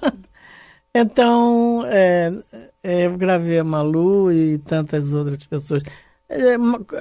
então, 0.94 1.82
é, 1.86 2.30
é, 2.82 3.06
eu 3.06 3.16
gravei 3.16 3.58
a 3.58 3.64
Malu 3.64 4.30
e 4.30 4.58
tantas 4.58 5.14
outras 5.14 5.42
pessoas. 5.44 5.82
É, 6.28 6.56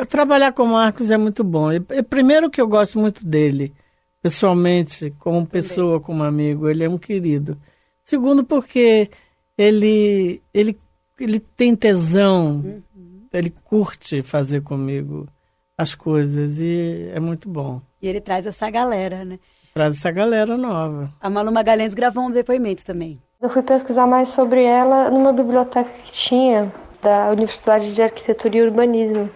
trabalhar 0.06 0.54
com 0.54 0.64
o 0.64 0.72
Marcos 0.72 1.12
é 1.12 1.18
muito 1.18 1.44
bom. 1.44 1.70
E, 1.70 1.82
primeiro 2.02 2.50
que 2.50 2.62
eu 2.62 2.68
gosto 2.68 2.98
muito 2.98 3.26
dele, 3.28 3.74
pessoalmente, 4.22 5.14
como 5.20 5.46
pessoa, 5.46 6.00
como 6.00 6.24
amigo, 6.24 6.70
ele 6.70 6.86
é 6.86 6.90
um 6.90 6.98
querido. 6.98 7.58
Segundo 8.06 8.44
porque 8.44 9.10
ele, 9.58 10.42
ele, 10.54 10.78
ele 11.20 11.39
tem 11.39 11.76
tesão, 11.76 12.55
uhum. 12.57 13.28
ele 13.32 13.49
curte 13.49 14.22
fazer 14.22 14.61
comigo 14.61 15.28
as 15.78 15.93
coisas 15.95 16.59
e 16.59 17.09
é 17.13 17.20
muito 17.20 17.49
bom. 17.49 17.82
E 18.01 18.07
ele 18.07 18.22
traz 18.22 18.45
essa 18.45 18.70
galera, 18.70 19.26
né? 19.26 19.39
Traz 19.74 19.97
essa 19.97 20.11
galera 20.11 20.55
nova. 20.55 21.11
A 21.20 21.30
Malu 21.30 21.51
Magalhães 21.51 21.93
gravou 21.93 22.24
um 22.24 22.32
depoimento 22.32 22.86
também. 22.86 23.22
Eu 23.41 23.49
fui 23.49 23.61
pesquisar 23.61 24.07
mais 24.07 24.30
sobre 24.30 24.63
ela 24.63 25.09
numa 25.09 25.34
biblioteca 25.34 25.89
que 26.03 26.11
tinha 26.11 26.72
da 27.01 27.30
Universidade 27.30 27.93
de 27.93 28.01
Arquitetura 28.01 28.57
e 28.57 28.61
Urbanismo 28.61 29.30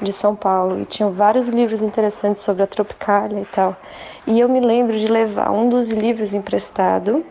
de 0.00 0.12
São 0.12 0.34
Paulo 0.34 0.80
e 0.80 0.86
tinham 0.86 1.12
vários 1.12 1.48
livros 1.48 1.80
interessantes 1.82 2.42
sobre 2.42 2.62
a 2.62 2.66
Tropicália 2.66 3.40
e 3.40 3.46
tal. 3.46 3.76
E 4.26 4.40
eu 4.40 4.48
me 4.48 4.60
lembro 4.60 4.98
de 4.98 5.06
levar 5.06 5.50
um 5.52 5.68
dos 5.68 5.90
livros 5.90 6.34
emprestado 6.34 7.24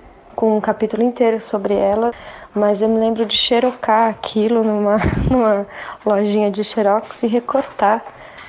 com 0.43 0.57
um 0.57 0.59
capítulo 0.59 1.01
inteiro 1.01 1.39
sobre 1.39 1.73
ela, 1.73 2.11
mas 2.53 2.81
eu 2.81 2.89
me 2.89 2.99
lembro 2.99 3.25
de 3.25 3.37
xerocar 3.37 4.09
aquilo 4.09 4.61
numa, 4.61 4.97
numa 5.31 5.65
lojinha 6.05 6.51
de 6.51 6.65
xerox 6.65 7.23
e 7.23 7.27
recortar 7.27 8.03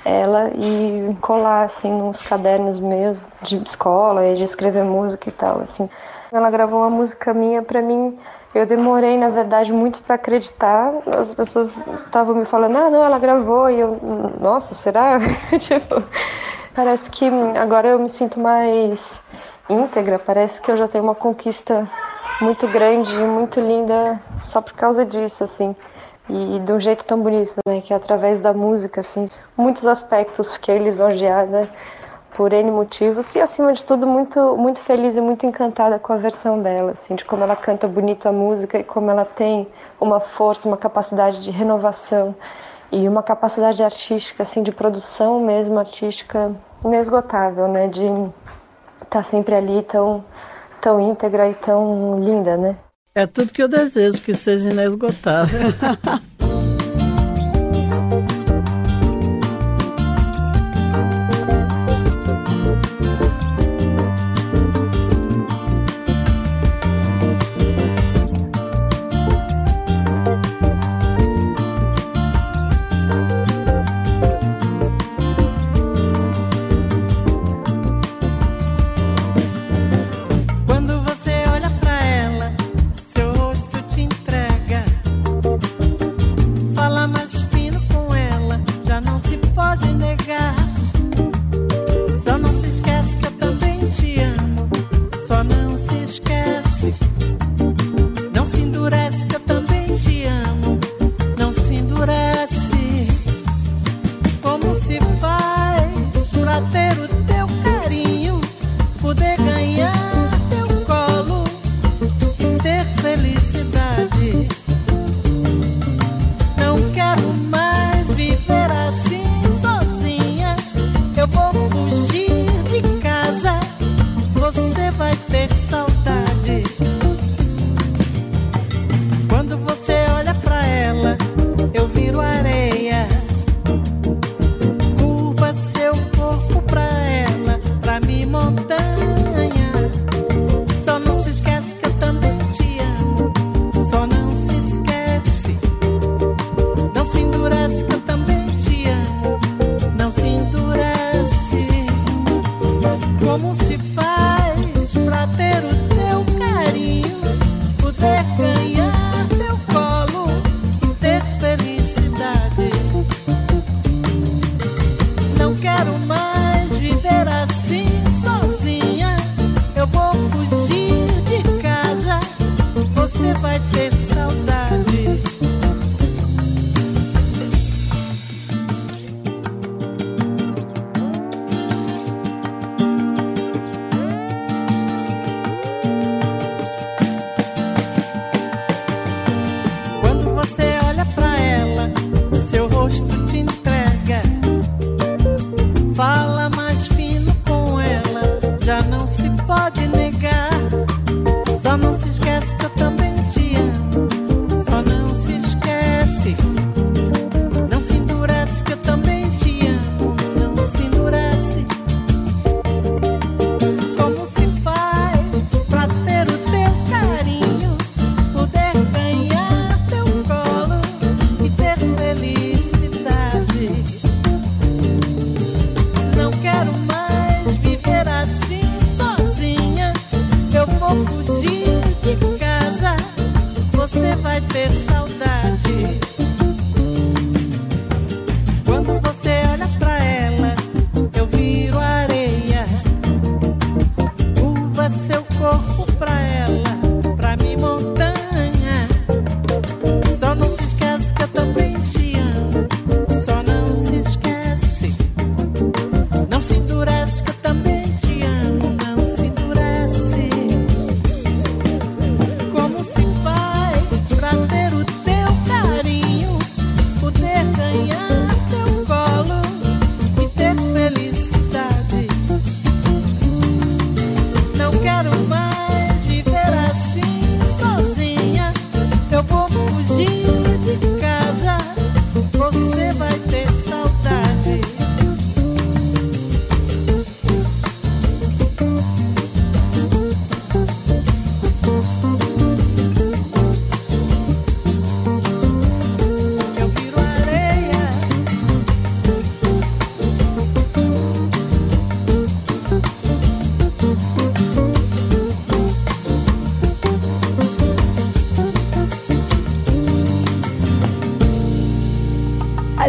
ela 0.05 0.51
e 0.57 1.17
colar 1.21 1.67
assim 1.67 1.97
nos 1.97 2.21
cadernos 2.21 2.81
meus 2.81 3.25
de 3.43 3.63
escola 3.63 4.27
e 4.27 4.35
de 4.35 4.43
escrever 4.43 4.83
música 4.83 5.29
e 5.29 5.33
tal 5.33 5.61
assim. 5.61 5.89
Ela 6.33 6.51
gravou 6.51 6.81
uma 6.81 6.91
música 6.91 7.33
minha 7.33 7.63
para 7.63 7.81
mim. 7.81 8.19
Eu 8.53 8.67
demorei, 8.67 9.17
na 9.17 9.29
verdade, 9.29 9.73
muito 9.73 10.03
para 10.03 10.17
acreditar. 10.17 10.93
As 11.07 11.33
pessoas 11.33 11.73
estavam 12.07 12.35
me 12.35 12.45
falando: 12.45 12.77
"Ah, 12.77 12.91
não, 12.91 13.05
ela 13.05 13.21
gravou". 13.21 13.71
E 13.71 13.79
eu, 13.79 14.01
nossa, 14.41 14.75
será? 14.75 15.21
tipo, 15.61 16.03
parece 16.75 17.09
que 17.09 17.25
agora 17.57 17.91
eu 17.91 18.01
me 18.01 18.11
sinto 18.11 18.41
mais 18.41 19.23
íntegra, 19.69 20.19
parece 20.19 20.61
que 20.61 20.71
eu 20.71 20.77
já 20.77 20.89
tenho 20.89 21.05
uma 21.05 21.15
conquista 21.15 21.89
muito 22.41 22.67
grande, 22.69 23.17
muito 23.17 23.61
linda 23.61 24.21
só 24.43 24.61
por 24.61 24.75
causa 24.75 25.05
disso, 25.05 25.45
assim 25.45 25.75
e 26.29 26.59
de 26.61 26.73
um 26.73 26.81
jeito 26.81 27.05
tão 27.05 27.21
bonito, 27.21 27.55
né? 27.67 27.81
Que 27.81 27.93
é 27.93 27.97
através 27.97 28.41
da 28.41 28.53
música, 28.53 29.01
assim, 29.01 29.31
muitos 29.57 29.87
aspectos 29.87 30.53
fiquei 30.53 30.79
lisonjeada 30.79 31.69
por 32.35 32.53
N 32.53 32.71
motivos 32.71 33.35
e 33.37 33.41
acima 33.41 33.73
de 33.73 33.85
tudo 33.85 34.07
muito 34.07 34.57
muito 34.57 34.81
feliz 34.81 35.17
e 35.17 35.21
muito 35.21 35.47
encantada 35.47 35.99
com 35.99 36.13
a 36.13 36.17
versão 36.17 36.61
dela, 36.61 36.93
assim, 36.93 37.15
de 37.15 37.25
como 37.25 37.45
ela 37.45 37.55
canta 37.55 37.87
bonito 37.87 38.27
a 38.27 38.33
música 38.33 38.79
e 38.79 38.85
como 38.85 39.11
ela 39.11 39.25
tem 39.25 39.69
uma 40.01 40.19
força, 40.19 40.67
uma 40.67 40.77
capacidade 40.77 41.43
de 41.43 41.51
renovação 41.51 42.35
e 42.91 43.09
uma 43.09 43.23
capacidade 43.23 43.83
artística, 43.83 44.43
assim, 44.43 44.63
de 44.63 44.73
produção 44.73 45.41
mesmo 45.41 45.79
artística 45.79 46.53
inesgotável, 46.85 47.69
né? 47.69 47.87
De 47.87 48.03
tá 49.11 49.23
sempre 49.23 49.55
ali 49.55 49.83
tão 49.83 50.25
tão 50.81 51.01
íntegra 51.01 51.49
e 51.49 51.55
tão 51.55 52.21
linda, 52.23 52.57
né? 52.57 52.77
É 53.15 53.27
tudo 53.27 53.53
que 53.53 53.63
eu 53.63 53.69
desejo, 53.69 54.21
que 54.21 54.35
seja 54.35 54.71
inesgotável. 54.71 55.61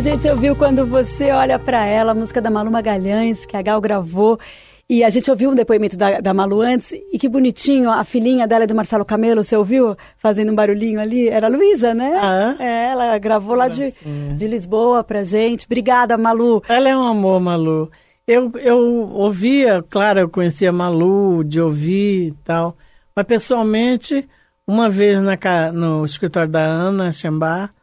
gente 0.06 0.30
ouviu 0.30 0.56
quando 0.56 0.86
você 0.86 1.32
olha 1.32 1.58
para 1.58 1.84
ela, 1.84 2.12
a 2.12 2.16
música 2.16 2.40
da 2.40 2.52
Malu 2.52 2.70
Magalhães, 2.70 3.44
que 3.44 3.58
a 3.58 3.62
Gal 3.64 3.82
gravou. 3.82 4.40
E 4.88 5.04
a 5.04 5.10
gente 5.10 5.32
ouviu 5.32 5.50
um 5.50 5.56
depoimento 5.56 5.98
da, 5.98 6.20
da 6.20 6.32
Malu 6.32 6.62
antes, 6.62 6.92
e 7.12 7.18
que 7.18 7.28
bonitinho, 7.28 7.90
a 7.90 8.04
filhinha 8.04 8.46
dela 8.46 8.66
é 8.66 8.68
do 8.68 8.76
Marcelo 8.76 9.04
Camelo, 9.04 9.44
você 9.44 9.58
ouviu? 9.58 9.98
Fazendo 10.20 10.52
um 10.52 10.56
barulhinho 10.56 11.00
ali. 11.00 11.28
Era 11.28 11.48
a 11.48 11.50
Luísa, 11.50 11.96
né? 11.96 12.20
Ah, 12.22 12.56
é? 12.60 12.92
Ela 12.92 13.18
gravou 13.18 13.56
lá 13.56 13.68
de, 13.68 13.96
de 14.36 14.48
Lisboa 14.48 15.04
pra 15.04 15.24
gente. 15.24 15.66
Obrigada, 15.66 16.16
Malu. 16.20 16.62
Ela 16.70 16.88
é 16.88 16.96
um 16.96 17.08
amor, 17.08 17.42
Malu. 17.42 17.90
Eu, 18.28 18.52
eu 18.60 18.78
ouvia, 19.12 19.84
claro, 19.90 20.20
eu 20.20 20.30
conhecia 20.30 20.72
Malu, 20.72 21.44
de 21.44 21.60
ouvir 21.60 22.28
e 22.28 22.32
tal, 22.44 22.78
mas 23.16 23.26
pessoalmente, 23.26 24.30
uma 24.68 24.88
vez 24.88 25.20
na, 25.20 25.36
no 25.74 26.06
escritório 26.06 26.52
da 26.52 26.62
Ana 26.62 27.12
Chambar, 27.12 27.74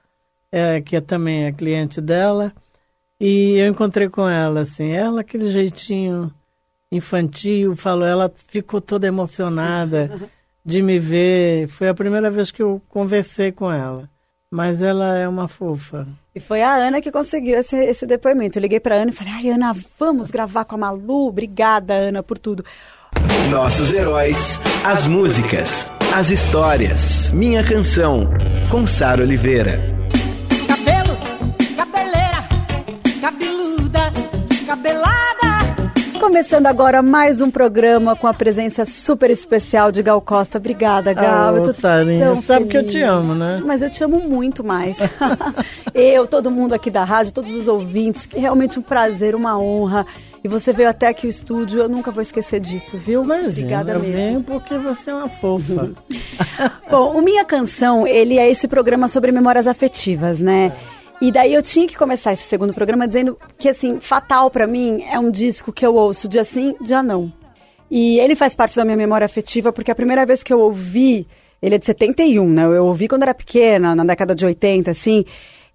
é, 0.52 0.80
que 0.80 0.94
é 0.94 1.00
também 1.00 1.46
é 1.46 1.52
cliente 1.52 2.00
dela, 2.00 2.52
e 3.18 3.56
eu 3.56 3.68
encontrei 3.68 4.08
com 4.08 4.28
ela, 4.28 4.60
assim, 4.60 4.92
ela 4.92 5.22
aquele 5.22 5.50
jeitinho 5.50 6.32
infantil, 6.92 7.74
falou, 7.74 8.06
ela 8.06 8.30
ficou 8.48 8.80
toda 8.80 9.06
emocionada 9.06 10.20
de 10.64 10.82
me 10.82 10.98
ver. 10.98 11.68
Foi 11.68 11.88
a 11.88 11.94
primeira 11.94 12.30
vez 12.30 12.50
que 12.50 12.62
eu 12.62 12.80
conversei 12.88 13.50
com 13.50 13.72
ela. 13.72 14.08
Mas 14.50 14.82
ela 14.82 15.16
é 15.16 15.26
uma 15.26 15.48
fofa. 15.48 16.06
E 16.34 16.40
foi 16.40 16.62
a 16.62 16.74
Ana 16.74 17.00
que 17.00 17.10
conseguiu 17.10 17.58
esse, 17.58 17.76
esse 17.76 18.04
depoimento. 18.04 18.58
Eu 18.58 18.62
liguei 18.62 18.78
para 18.78 18.96
Ana 18.96 19.10
e 19.10 19.14
falei: 19.14 19.32
ai, 19.32 19.48
Ana, 19.48 19.74
vamos 19.98 20.30
gravar 20.30 20.66
com 20.66 20.74
a 20.74 20.78
Malu. 20.78 21.28
Obrigada, 21.28 21.94
Ana, 21.94 22.22
por 22.22 22.38
tudo. 22.38 22.62
Nossos 23.50 23.92
heróis, 23.92 24.60
as 24.84 25.06
músicas, 25.06 25.90
as 26.14 26.30
histórias. 26.30 27.32
Minha 27.32 27.64
canção, 27.64 28.28
com 28.70 28.86
Sara 28.86 29.22
Oliveira. 29.22 29.91
Começando 36.22 36.66
agora 36.66 37.02
mais 37.02 37.40
um 37.40 37.50
programa 37.50 38.14
com 38.14 38.28
a 38.28 38.32
presença 38.32 38.84
super 38.84 39.28
especial 39.28 39.90
de 39.90 40.04
Gal 40.04 40.20
Costa. 40.20 40.56
Obrigada, 40.56 41.12
Gal. 41.12 41.52
Ah, 41.52 41.58
eu 41.58 41.64
tô 41.64 41.72
Sarinha, 41.72 42.40
sabe 42.42 42.66
que 42.66 42.76
eu 42.76 42.86
te 42.86 43.02
amo, 43.02 43.34
né? 43.34 43.60
Mas 43.66 43.82
eu 43.82 43.90
te 43.90 44.04
amo 44.04 44.20
muito 44.20 44.62
mais. 44.62 44.96
eu, 45.92 46.24
todo 46.28 46.48
mundo 46.48 46.74
aqui 46.74 46.92
da 46.92 47.02
rádio, 47.02 47.32
todos 47.32 47.52
os 47.56 47.66
ouvintes, 47.66 48.24
que 48.24 48.36
é 48.36 48.40
realmente 48.40 48.78
um 48.78 48.82
prazer, 48.82 49.34
uma 49.34 49.58
honra. 49.58 50.06
E 50.44 50.48
você 50.48 50.72
veio 50.72 50.88
até 50.88 51.08
aqui 51.08 51.26
o 51.26 51.30
estúdio, 51.30 51.80
eu 51.80 51.88
nunca 51.88 52.12
vou 52.12 52.22
esquecer 52.22 52.60
disso, 52.60 52.96
viu? 52.98 53.22
Obrigada 53.22 53.90
eu 53.90 53.98
mesmo. 53.98 54.16
venho 54.16 54.42
porque 54.44 54.78
você 54.78 55.10
é 55.10 55.14
uma 55.14 55.28
fofa. 55.28 55.90
Bom, 56.88 57.18
o 57.18 57.20
Minha 57.20 57.44
Canção, 57.44 58.06
ele 58.06 58.38
é 58.38 58.48
esse 58.48 58.68
programa 58.68 59.08
sobre 59.08 59.32
memórias 59.32 59.66
afetivas, 59.66 60.40
né? 60.40 60.70
E 61.22 61.30
daí 61.30 61.54
eu 61.54 61.62
tinha 61.62 61.86
que 61.86 61.96
começar 61.96 62.32
esse 62.32 62.42
segundo 62.42 62.74
programa 62.74 63.06
dizendo 63.06 63.38
que, 63.56 63.68
assim, 63.68 64.00
Fatal 64.00 64.50
pra 64.50 64.66
mim 64.66 65.04
é 65.08 65.16
um 65.20 65.30
disco 65.30 65.72
que 65.72 65.86
eu 65.86 65.94
ouço 65.94 66.26
dia 66.26 66.42
sim, 66.42 66.74
dia 66.80 67.00
não. 67.00 67.32
E 67.88 68.18
ele 68.18 68.34
faz 68.34 68.56
parte 68.56 68.74
da 68.74 68.84
minha 68.84 68.96
memória 68.96 69.24
afetiva 69.24 69.72
porque 69.72 69.92
a 69.92 69.94
primeira 69.94 70.26
vez 70.26 70.42
que 70.42 70.52
eu 70.52 70.58
ouvi, 70.58 71.28
ele 71.62 71.76
é 71.76 71.78
de 71.78 71.86
71, 71.86 72.44
né? 72.50 72.64
Eu 72.64 72.86
ouvi 72.86 73.06
quando 73.06 73.22
era 73.22 73.32
pequena, 73.32 73.94
na 73.94 74.02
década 74.02 74.34
de 74.34 74.44
80, 74.44 74.90
assim. 74.90 75.24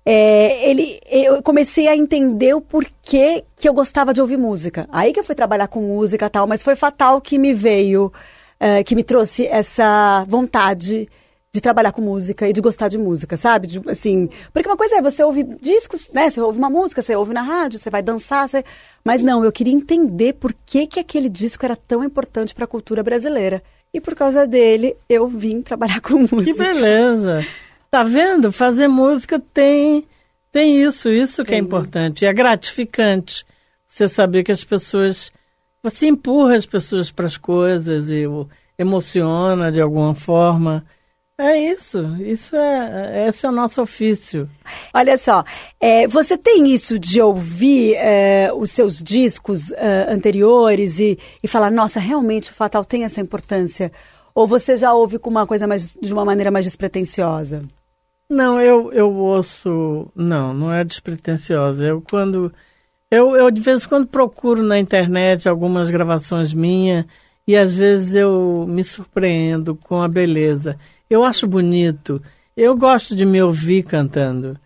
É, 0.05 0.69
ele, 0.69 0.99
eu 1.09 1.41
comecei 1.41 1.87
a 1.87 1.95
entender 1.95 2.53
o 2.53 2.59
porquê 2.59 3.45
que 3.55 3.69
eu 3.69 3.73
gostava 3.73 4.13
de 4.13 4.19
ouvir 4.19 4.35
música. 4.35 4.85
Aí 4.91 5.13
que 5.13 5.19
eu 5.21 5.23
fui 5.23 5.33
trabalhar 5.33 5.69
com 5.69 5.79
música 5.79 6.25
e 6.25 6.29
tal, 6.29 6.45
mas 6.45 6.61
foi 6.61 6.75
Fatal 6.75 7.21
que 7.21 7.37
me 7.37 7.53
veio, 7.53 8.11
é, 8.59 8.83
que 8.83 8.93
me 8.93 9.03
trouxe 9.03 9.47
essa 9.47 10.25
vontade 10.27 11.07
de 11.53 11.61
trabalhar 11.61 11.91
com 11.91 12.01
música 12.01 12.47
e 12.47 12.53
de 12.53 12.61
gostar 12.61 12.87
de 12.87 12.97
música, 12.97 13.37
sabe? 13.37 13.67
De, 13.67 13.81
assim, 13.89 14.29
porque 14.53 14.67
uma 14.67 14.77
coisa 14.77 14.97
é 14.97 15.01
você 15.01 15.23
ouvir 15.23 15.43
discos, 15.61 16.09
né? 16.13 16.29
Você 16.29 16.39
ouve 16.39 16.57
uma 16.57 16.69
música, 16.69 17.01
você 17.01 17.15
ouve 17.15 17.33
na 17.33 17.41
rádio, 17.41 17.79
você 17.79 17.89
vai 17.89 18.01
dançar, 18.01 18.47
você... 18.47 18.63
mas 19.03 19.23
não, 19.23 19.43
eu 19.43 19.51
queria 19.51 19.73
entender 19.73 20.33
por 20.33 20.53
que, 20.65 20.85
que 20.85 20.99
aquele 20.99 21.29
disco 21.29 21.65
era 21.65 21.75
tão 21.75 22.03
importante 22.03 22.53
para 22.53 22.65
a 22.65 22.67
cultura 22.67 23.01
brasileira. 23.01 23.63
E 23.93 24.01
por 24.01 24.15
causa 24.15 24.45
dele, 24.45 24.95
eu 25.09 25.27
vim 25.27 25.61
trabalhar 25.61 25.99
com 26.01 26.19
música. 26.19 26.43
Que 26.43 26.53
beleza! 26.53 27.45
Tá 27.89 28.03
vendo? 28.03 28.51
Fazer 28.51 28.87
música 28.87 29.41
tem, 29.53 30.05
tem 30.51 30.81
isso, 30.81 31.09
isso 31.09 31.43
que 31.43 31.55
é 31.55 31.57
importante. 31.57 32.23
E 32.23 32.27
é 32.27 32.33
gratificante 32.33 33.45
você 33.87 34.07
saber 34.07 34.43
que 34.43 34.51
as 34.51 34.63
pessoas. 34.63 35.31
Você 35.81 36.07
empurra 36.07 36.55
as 36.55 36.65
pessoas 36.65 37.09
para 37.09 37.27
as 37.27 37.37
coisas 37.37 38.09
e 38.09 38.25
emociona 38.77 39.71
de 39.71 39.79
alguma 39.79 40.13
forma. 40.13 40.85
É 41.39 41.55
isso, 41.55 41.99
isso 42.19 42.55
é, 42.55 43.27
esse 43.29 43.45
é 43.45 43.49
o 43.49 43.51
nosso 43.51 43.79
ofício. 43.79 44.49
Olha 44.91 45.15
só, 45.17 45.43
é, 45.79 46.07
você 46.07 46.35
tem 46.35 46.73
isso 46.73 46.97
de 46.97 47.21
ouvir 47.21 47.93
é, 47.93 48.51
os 48.51 48.71
seus 48.71 49.03
discos 49.03 49.71
é, 49.73 50.11
anteriores 50.11 50.99
e, 50.99 51.19
e 51.43 51.47
falar, 51.47 51.69
nossa, 51.69 51.99
realmente 51.99 52.49
o 52.49 52.55
Fatal 52.55 52.83
tem 52.83 53.03
essa 53.03 53.21
importância? 53.21 53.91
Ou 54.33 54.47
você 54.47 54.77
já 54.77 54.91
ouve 54.93 55.19
com 55.19 55.29
uma 55.29 55.45
coisa 55.45 55.67
mais, 55.67 55.95
de 56.01 56.11
uma 56.11 56.25
maneira 56.25 56.49
mais 56.49 56.65
despretensiosa? 56.65 57.61
Não, 58.29 58.59
eu, 58.59 58.91
eu 58.91 59.13
ouço. 59.13 60.11
Não, 60.15 60.53
não 60.55 60.73
é 60.73 60.83
despretensiosa. 60.83 61.85
Eu 61.85 62.01
quando. 62.01 62.51
Eu, 63.11 63.35
eu 63.35 63.49
de 63.51 63.61
vez 63.61 63.83
em 63.83 63.87
quando 63.87 64.07
procuro 64.07 64.63
na 64.63 64.77
internet 64.79 65.47
algumas 65.47 65.89
gravações 65.89 66.53
minhas 66.53 67.05
e 67.47 67.55
às 67.55 67.71
vezes 67.71 68.13
eu 68.15 68.65
me 68.67 68.83
surpreendo 68.83 69.75
com 69.75 70.01
a 70.01 70.07
beleza. 70.07 70.77
Eu 71.09 71.23
acho 71.23 71.47
bonito. 71.47 72.21
Eu 72.55 72.75
gosto 72.75 73.15
de 73.15 73.25
me 73.25 73.41
ouvir 73.41 73.83
cantando. 73.83 74.59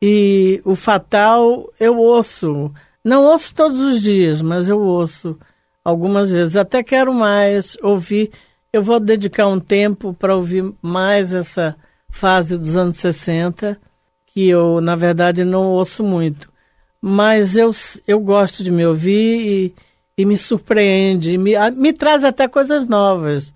E 0.00 0.60
o 0.64 0.74
Fatal 0.74 1.70
eu 1.78 1.96
ouço. 1.96 2.72
Não 3.04 3.24
ouço 3.24 3.54
todos 3.54 3.78
os 3.78 4.00
dias, 4.00 4.40
mas 4.40 4.68
eu 4.68 4.80
ouço 4.80 5.38
algumas 5.84 6.30
vezes. 6.30 6.56
Até 6.56 6.82
quero 6.82 7.12
mais 7.14 7.76
ouvir. 7.82 8.30
Eu 8.72 8.82
vou 8.82 9.00
dedicar 9.00 9.48
um 9.48 9.58
tempo 9.58 10.14
para 10.14 10.36
ouvir 10.36 10.72
mais 10.80 11.34
essa 11.34 11.76
fase 12.08 12.56
dos 12.56 12.76
anos 12.76 12.96
60, 12.96 13.78
que 14.26 14.48
eu, 14.48 14.80
na 14.80 14.96
verdade, 14.96 15.44
não 15.44 15.72
ouço 15.72 16.02
muito. 16.02 16.50
Mas 17.00 17.56
eu, 17.56 17.74
eu 18.06 18.20
gosto 18.20 18.62
de 18.62 18.70
me 18.70 18.86
ouvir 18.86 19.40
e, 19.40 19.74
e 20.18 20.24
me 20.24 20.36
surpreende, 20.36 21.38
me, 21.38 21.54
me 21.72 21.92
traz 21.92 22.24
até 22.24 22.46
coisas 22.46 22.86
novas. 22.86 23.54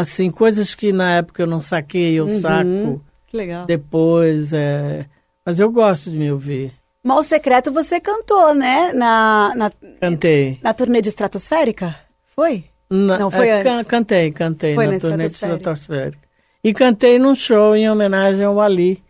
Assim, 0.00 0.30
coisas 0.30 0.74
que 0.74 0.92
na 0.92 1.16
época 1.16 1.42
eu 1.42 1.46
não 1.46 1.60
saquei, 1.60 2.14
eu 2.14 2.40
saco 2.40 3.04
Que 3.26 3.36
legal. 3.36 3.66
depois. 3.66 4.52
é, 4.52 5.06
Mas 5.44 5.58
eu 5.60 5.70
gosto 5.70 6.10
de 6.10 6.16
me 6.16 6.30
ouvir. 6.32 6.72
Mal 7.02 7.22
Secreto 7.22 7.72
você 7.72 7.98
cantou, 8.00 8.54
né? 8.54 8.92
Na, 8.92 9.52
na, 9.56 9.70
Cantei. 10.00 10.58
na 10.62 10.74
turnê 10.74 11.00
de 11.00 11.08
Estratosférica? 11.08 11.96
Foi? 12.36 12.64
Na- 12.90 13.18
Não, 13.18 13.30
foi 13.30 13.48
é, 13.48 13.62
can- 13.62 13.84
Cantei, 13.84 14.30
cantei 14.32 14.74
Foi 14.74 14.86
na, 14.86 14.92
na 14.92 14.98
turnê 15.00 15.26
de. 15.28 15.34
Estratosférica. 15.34 16.18
E 16.62 16.74
cantei 16.74 17.18
num 17.18 17.34
show 17.34 17.74
em 17.74 17.88
homenagem 17.88 18.44
ao 18.44 18.60
Ali, 18.60 19.02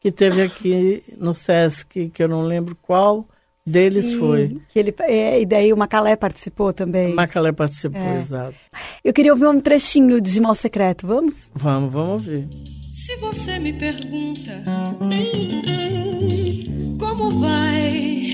que 0.00 0.10
teve 0.10 0.42
aqui 0.42 1.04
no 1.16 1.34
Sesc, 1.34 2.08
que 2.08 2.22
eu 2.22 2.28
não 2.28 2.42
lembro 2.42 2.76
qual 2.82 3.24
deles 3.66 4.12
foi. 4.14 4.56
Que 4.68 4.78
ele, 4.78 4.94
é, 5.00 5.40
e 5.40 5.46
daí 5.46 5.72
o 5.72 5.76
Macalé 5.76 6.14
participou 6.16 6.72
também. 6.72 7.12
Macalé 7.14 7.50
participou, 7.52 8.00
É. 8.00 8.18
exato. 8.18 8.54
Eu 9.04 9.12
queria 9.12 9.32
ouvir 9.32 9.46
um 9.46 9.60
trechinho 9.60 10.20
de 10.20 10.40
Mal 10.40 10.54
Secreto, 10.54 11.06
vamos? 11.06 11.50
Vamos, 11.54 11.92
vamos 11.92 12.12
ouvir. 12.12 12.48
Se 12.92 13.16
você 13.16 13.58
me 13.58 13.72
pergunta 13.72 14.62
como 16.98 17.40
vai, 17.40 18.26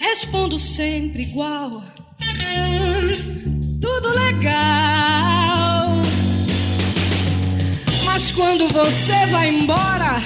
respondo 0.00 0.58
sempre 0.58 1.22
igual. 1.22 1.70
Tudo 3.80 4.08
legal. 4.10 5.88
Mas 8.04 8.30
quando 8.32 8.68
você 8.68 9.26
vai 9.30 9.48
embora, 9.48 10.16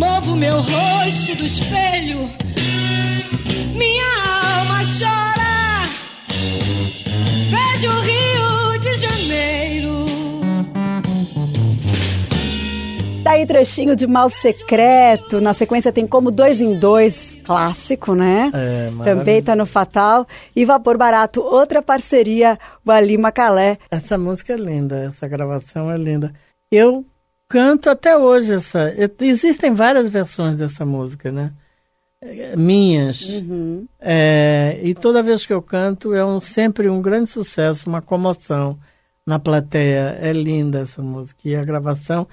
movo 0.00 0.34
meu 0.34 0.56
rosto 0.62 1.36
do 1.36 1.44
espelho, 1.44 2.20
minha 3.74 4.56
alma 4.56 4.80
chora. 4.98 5.84
Vejo 7.50 7.90
o 7.90 8.00
Rio 8.00 8.78
de 8.80 8.94
Janeiro. 8.94 10.06
Daí 13.22 13.44
trechinho 13.44 13.94
de 13.94 14.06
Mal 14.06 14.30
Secreto. 14.30 15.38
Na 15.38 15.52
sequência 15.52 15.92
tem 15.92 16.06
como 16.06 16.30
dois 16.30 16.62
em 16.62 16.78
dois, 16.78 17.36
clássico, 17.44 18.14
né? 18.14 18.50
É, 18.54 19.04
Também 19.04 19.42
tá 19.42 19.54
no 19.54 19.66
Fatal. 19.66 20.26
E 20.56 20.64
Vapor 20.64 20.96
Barato, 20.96 21.42
outra 21.42 21.82
parceria, 21.82 22.58
o 22.86 22.90
Ali 22.90 23.18
Macalé. 23.18 23.76
Essa 23.90 24.16
música 24.16 24.54
é 24.54 24.56
linda, 24.56 25.04
essa 25.14 25.28
gravação 25.28 25.92
é 25.92 25.96
linda. 25.98 26.32
Eu 26.72 27.04
canto 27.50 27.90
até 27.90 28.16
hoje 28.16 28.54
essa. 28.54 28.94
Existem 29.20 29.74
várias 29.74 30.08
versões 30.08 30.56
dessa 30.56 30.86
música, 30.86 31.32
né? 31.32 31.52
Minhas. 32.56 33.42
É, 33.98 34.78
e 34.82 34.94
toda 34.94 35.22
vez 35.22 35.44
que 35.44 35.52
eu 35.52 35.60
canto 35.60 36.14
é 36.14 36.24
um, 36.24 36.38
sempre 36.38 36.88
um 36.88 37.02
grande 37.02 37.28
sucesso, 37.28 37.88
uma 37.88 38.00
comoção 38.00 38.78
na 39.26 39.38
plateia. 39.38 40.16
É 40.20 40.32
linda 40.32 40.80
essa 40.80 41.02
música. 41.02 41.40
E 41.44 41.56
a 41.56 41.62
gravação. 41.62 42.26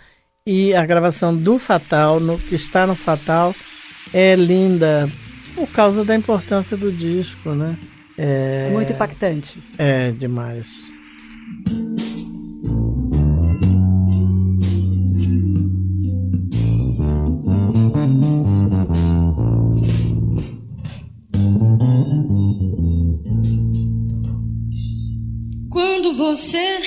E 0.46 0.74
a 0.74 0.86
gravação 0.86 1.36
do 1.36 1.58
Fatal, 1.60 2.20
no, 2.20 2.38
que 2.38 2.56
está 2.56 2.88
no 2.88 2.96
Fatal, 2.96 3.54
é 4.14 4.36
linda 4.36 5.10
por 5.56 5.68
causa 5.70 6.06
da 6.06 6.16
importância 6.16 6.78
do 6.78 6.92
disco, 6.92 7.50
né? 7.50 7.78
É, 8.18 8.70
Muito 8.72 8.94
impactante. 8.94 9.62
É, 9.78 10.12
demais. 10.12 10.68
Quando 26.08 26.20
você 26.20 26.80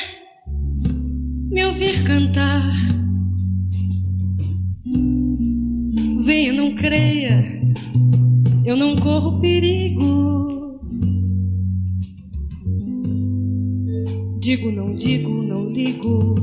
me 1.50 1.62
ouvir 1.66 2.04
cantar, 2.04 2.72
venha, 6.22 6.54
não 6.54 6.74
creia, 6.74 7.44
eu 8.64 8.78
não 8.78 8.96
corro 8.96 9.38
perigo. 9.38 10.80
Digo, 14.40 14.72
não 14.72 14.94
digo, 14.94 15.42
não 15.42 15.70
ligo, 15.70 16.36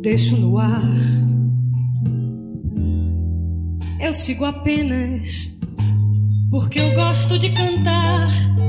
deixo 0.00 0.34
no 0.38 0.56
ar. 0.56 0.80
Eu 4.00 4.14
sigo 4.14 4.46
apenas 4.46 5.60
porque 6.50 6.80
eu 6.80 6.94
gosto 6.94 7.38
de 7.38 7.50
cantar. 7.50 8.65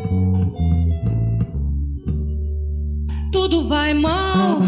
Tudo 3.31 3.67
vai 3.67 3.93
mal. 3.93 4.59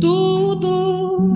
Tudo. 0.00 1.32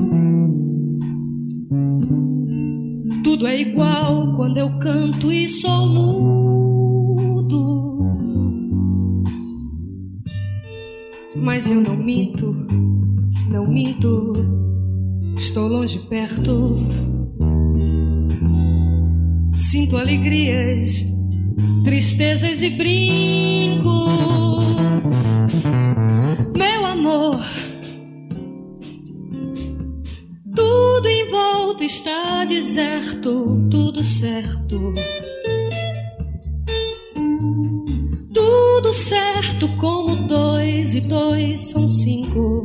Tudo 3.23 3.47
é 3.47 3.61
igual 3.61 4.35
quando 4.37 4.59
eu 4.59 4.79
canto 4.79 5.33
e 5.33 5.49
sou 5.49 5.87
mudo. 5.87 6.39
Mas 11.37 11.71
eu 11.71 11.81
não 11.81 11.97
minto, 11.97 12.55
não 13.49 13.67
minto. 13.67 14.33
Estou 15.37 15.69
longe, 15.69 15.99
perto. 16.09 16.77
Sinto 19.57 19.97
alegrias, 19.97 21.05
tristezas 21.85 22.63
e 22.63 22.71
brinco 22.71 24.09
meu 26.57 26.85
amor. 26.85 27.41
Tudo 30.55 31.07
em 31.07 31.29
volta 31.31 31.85
está 31.85 32.45
deserto, 32.45 33.69
tudo 33.71 34.03
certo. 34.03 34.93
Tudo 38.35 38.93
certo 38.93 39.69
como 39.77 40.17
dois 40.27 40.95
e 40.95 41.01
dois 41.01 41.71
são 41.71 41.87
cinco. 41.87 42.58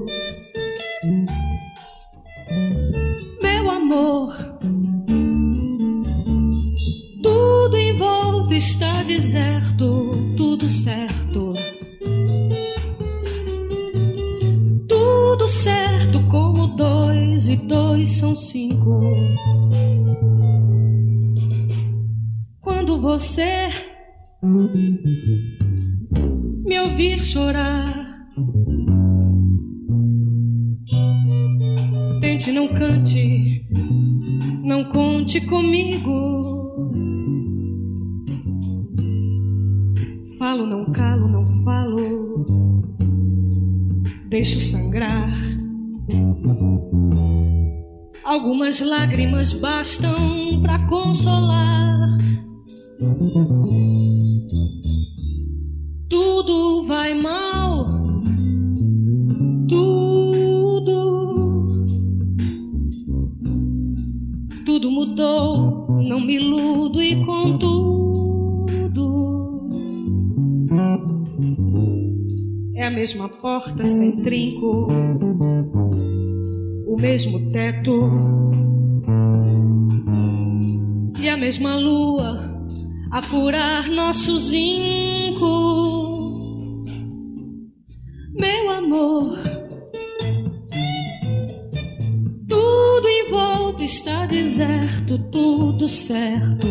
Você 23.24 23.70
me 26.66 26.78
ouvir 26.78 27.24
chorar, 27.24 28.06
tente 32.20 32.52
não 32.52 32.68
cante, 32.68 33.66
não 34.62 34.84
conte 34.90 35.40
comigo. 35.48 36.42
Falo, 40.38 40.66
não 40.66 40.92
calo, 40.92 41.26
não 41.30 41.48
falo 41.64 42.44
deixo 44.28 44.60
sangrar. 44.60 45.32
Algumas 48.26 48.82
lágrimas 48.82 49.54
bastam 49.54 50.60
para 50.62 50.78
consolar. 50.90 51.94
Tudo 56.10 56.84
vai 56.86 57.14
mal, 57.14 57.86
tudo, 59.68 61.86
tudo 64.66 64.92
mudou. 64.92 65.88
Não 66.08 66.20
me 66.20 66.36
iludo 66.36 67.02
e 67.02 67.26
contudo. 67.26 67.94
É 72.76 72.88
a 72.88 72.92
mesma 72.92 73.30
porta 73.30 73.86
sem 73.86 74.22
trinco, 74.22 74.88
o 76.88 77.02
mesmo 77.02 77.48
teto. 77.48 77.98
E 81.22 81.30
a 81.30 81.38
mesma 81.38 81.76
lua 81.76 82.53
a 83.14 83.22
furar 83.22 83.92
nosso 83.92 84.36
zinco. 84.38 85.46
Meu 88.34 88.72
amor, 88.72 89.38
tudo 92.50 93.08
em 93.08 93.30
volta 93.30 93.84
está 93.84 94.26
deserto, 94.26 95.20
tudo 95.30 95.88
certo. 95.88 96.66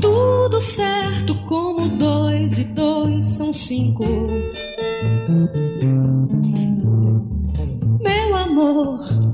Tudo 0.00 0.60
certo 0.60 1.36
como 1.46 1.88
dois 1.88 2.58
e 2.58 2.64
dois 2.64 3.26
são 3.26 3.52
cinco. 3.52 4.04
Meu 8.02 8.36
amor, 8.36 9.29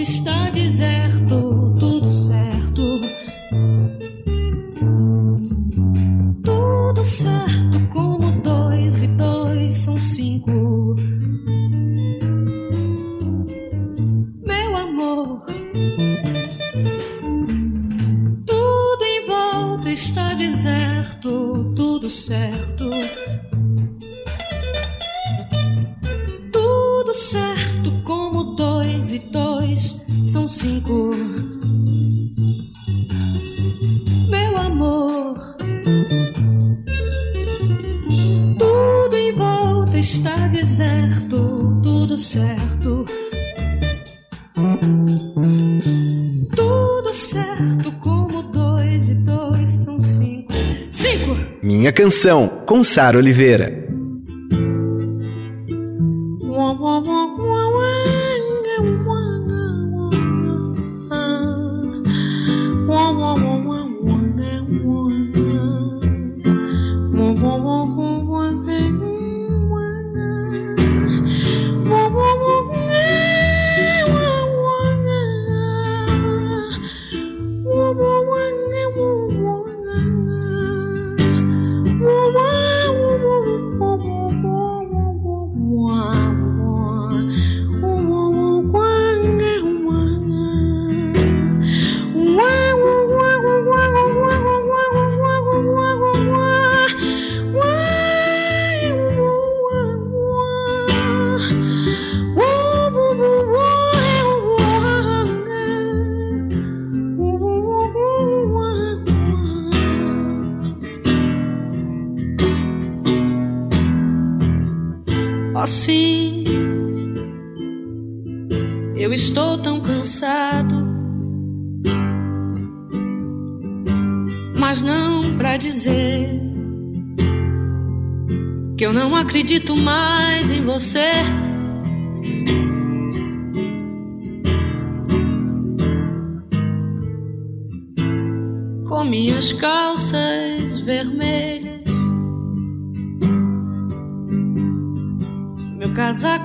está 0.00 0.50
deserto, 0.50 1.74
tudo 1.78 2.10
certo. 2.12 3.00
Tudo 6.42 7.04
certo 7.04 7.88
como 7.92 8.42
dois 8.42 9.02
e 9.02 9.06
dois 9.08 9.76
são 9.76 9.96
cinco. 9.96 10.94
Meu 14.44 14.76
amor. 14.76 15.42
Tudo 18.44 19.04
em 19.04 19.26
volta 19.26 19.90
está 19.90 20.34
deserto, 20.34 21.72
tudo 21.74 22.10
certo. 22.10 22.90
Tudo 26.52 27.14
certo 27.14 27.75
e 29.16 29.18
dois 29.30 30.04
são 30.24 30.48
cinco. 30.48 31.10
Meu 34.28 34.56
amor. 34.58 35.56
Tudo 38.58 39.16
em 39.16 39.32
volta 39.32 39.98
está 39.98 40.48
deserto, 40.48 41.80
tudo 41.82 42.18
certo. 42.18 43.06
Tudo 46.54 47.14
certo 47.14 47.92
como 48.00 48.42
dois 48.42 49.08
e 49.08 49.14
dois 49.14 49.70
são 49.70 49.98
cinco. 49.98 50.52
Cinco! 50.90 51.36
Minha 51.62 51.92
canção, 51.92 52.48
com 52.66 52.84
Sara 52.84 53.16
Oliveira. 53.16 53.85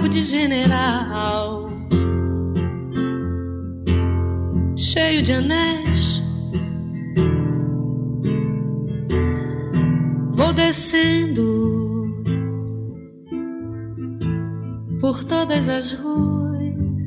Casaco 0.02 0.10
de 0.10 0.22
general, 0.22 1.70
cheio 4.76 5.22
de 5.22 5.34
anéis. 5.34 6.22
Vou 10.34 10.54
descendo 10.54 12.08
por 15.00 15.24
todas 15.24 15.70
as 15.70 15.92
ruas 15.92 17.06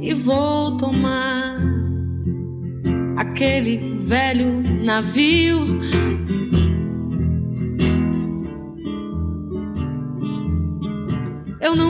e 0.00 0.14
vou 0.14 0.76
tomar 0.76 1.58
aquele 3.16 4.00
velho 4.00 4.62
navio. 4.84 5.80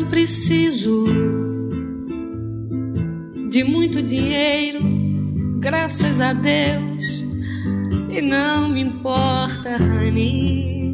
Preciso 0.08 1.06
de 3.48 3.64
muito 3.64 4.02
dinheiro, 4.02 4.80
graças 5.58 6.20
a 6.20 6.32
Deus, 6.32 7.24
e 8.10 8.20
não 8.20 8.68
me 8.68 8.80
importa, 8.80 9.76
honey. 9.76 10.85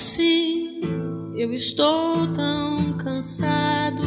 Assim, 0.00 0.80
eu 1.34 1.52
estou 1.52 2.32
tão 2.32 2.96
cansado, 2.98 4.00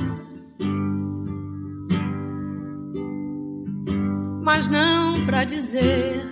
mas 4.42 4.70
não 4.70 5.26
pra 5.26 5.44
dizer 5.44 6.24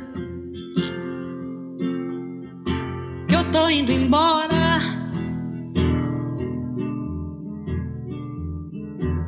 que 3.28 3.36
eu 3.36 3.52
tô 3.52 3.70
indo 3.70 3.92
embora. 3.92 4.80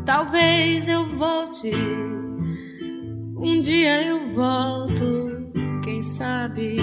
Talvez 0.05 0.87
eu 0.87 1.09
volte, 1.17 1.73
um 3.35 3.59
dia 3.59 4.01
eu 4.07 4.33
volto, 4.33 5.51
quem 5.83 6.01
sabe. 6.01 6.77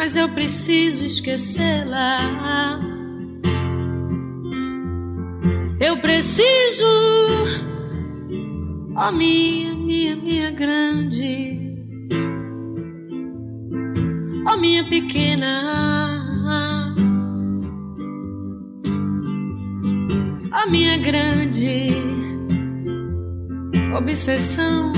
Mas 0.00 0.16
eu 0.16 0.30
preciso 0.30 1.04
esquecê-la. 1.04 2.80
Eu 5.78 5.98
preciso, 5.98 6.86
ó 8.96 9.12
minha, 9.12 9.74
minha, 9.74 10.16
minha 10.16 10.50
grande, 10.52 11.76
ó 14.46 14.56
minha 14.56 14.88
pequena. 14.88 15.68
a 20.50 20.66
minha 20.66 20.96
grande 20.96 21.90
obsessão. 23.94 24.94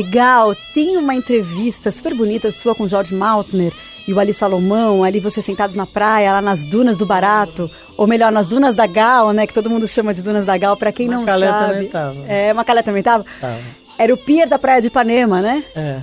Barato 0.00 0.08
e 0.08 0.12
Gal, 0.12 0.56
tem 0.74 0.96
uma 0.96 1.14
entrevista 1.14 1.90
super 1.90 2.14
bonita 2.14 2.50
sua 2.50 2.74
com 2.74 2.88
George 2.88 3.14
Maltner 3.14 3.72
e 4.08 4.12
o 4.12 4.18
Ali 4.18 4.32
Salomão, 4.32 5.04
ali 5.04 5.20
vocês 5.20 5.44
sentados 5.44 5.76
na 5.76 5.86
praia, 5.86 6.32
lá 6.32 6.42
nas 6.42 6.62
dunas 6.64 6.96
do 6.96 7.06
Barato, 7.06 7.70
ou 7.96 8.06
melhor, 8.06 8.32
nas 8.32 8.46
dunas 8.46 8.74
da 8.74 8.86
Gal, 8.86 9.32
né, 9.32 9.46
que 9.46 9.54
todo 9.54 9.68
mundo 9.70 9.86
chama 9.86 10.12
de 10.14 10.22
dunas 10.22 10.44
da 10.44 10.56
Gal, 10.56 10.76
pra 10.76 10.90
quem 10.90 11.06
não 11.06 11.20
Macalé 11.20 11.46
sabe. 11.48 11.72
também 11.72 11.88
tava. 11.88 12.16
É, 12.26 12.52
Macalé 12.52 12.82
também 12.82 13.02
tava? 13.02 13.24
Tava. 13.40 13.58
Era 13.98 14.14
o 14.14 14.16
pier 14.16 14.48
da 14.48 14.58
praia 14.58 14.80
de 14.80 14.86
Ipanema, 14.88 15.40
né? 15.42 15.62
É. 15.76 16.00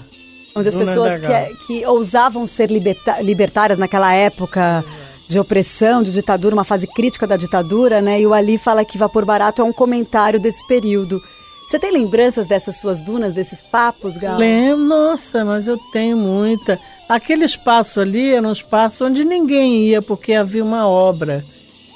Onde 0.56 0.70
as 0.70 0.74
Dunas 0.76 0.90
pessoas 0.90 1.20
da 1.22 1.28
Gal. 1.28 1.46
que, 1.48 1.68
que 1.68 1.86
ousavam 1.86 2.46
ser 2.48 2.70
liberta- 2.72 3.20
libertárias 3.22 3.78
naquela 3.80 4.14
época 4.14 4.84
de 5.28 5.40
opressão, 5.40 6.02
de 6.02 6.12
ditadura, 6.12 6.56
uma 6.56 6.64
fase 6.64 6.88
crítica 6.88 7.28
da 7.28 7.36
ditadura, 7.36 8.02
né? 8.02 8.22
E 8.22 8.26
o 8.28 8.34
Ali 8.34 8.58
fala 8.58 8.86
que 8.86 8.98
Vapor 8.98 9.26
Barato 9.26 9.62
é 9.62 9.66
um 9.66 9.74
comentário 9.74 10.40
desse 10.40 10.66
período. 10.68 11.22
Você 11.68 11.78
tem 11.78 11.92
lembranças 11.92 12.48
dessas 12.48 12.78
suas 12.78 13.02
dunas, 13.02 13.34
desses 13.34 13.62
papos, 13.62 14.16
Gal? 14.16 14.38
Lembro, 14.38 14.86
nossa, 14.86 15.44
mas 15.44 15.68
eu 15.68 15.78
tenho 15.92 16.16
muita. 16.16 16.80
Aquele 17.10 17.44
espaço 17.44 18.00
ali 18.00 18.34
era 18.34 18.48
um 18.48 18.54
espaço 18.54 19.04
onde 19.04 19.26
ninguém 19.26 19.84
ia, 19.84 20.02
porque 20.02 20.32
havia 20.32 20.64
uma 20.64 20.88
obra. 20.88 21.44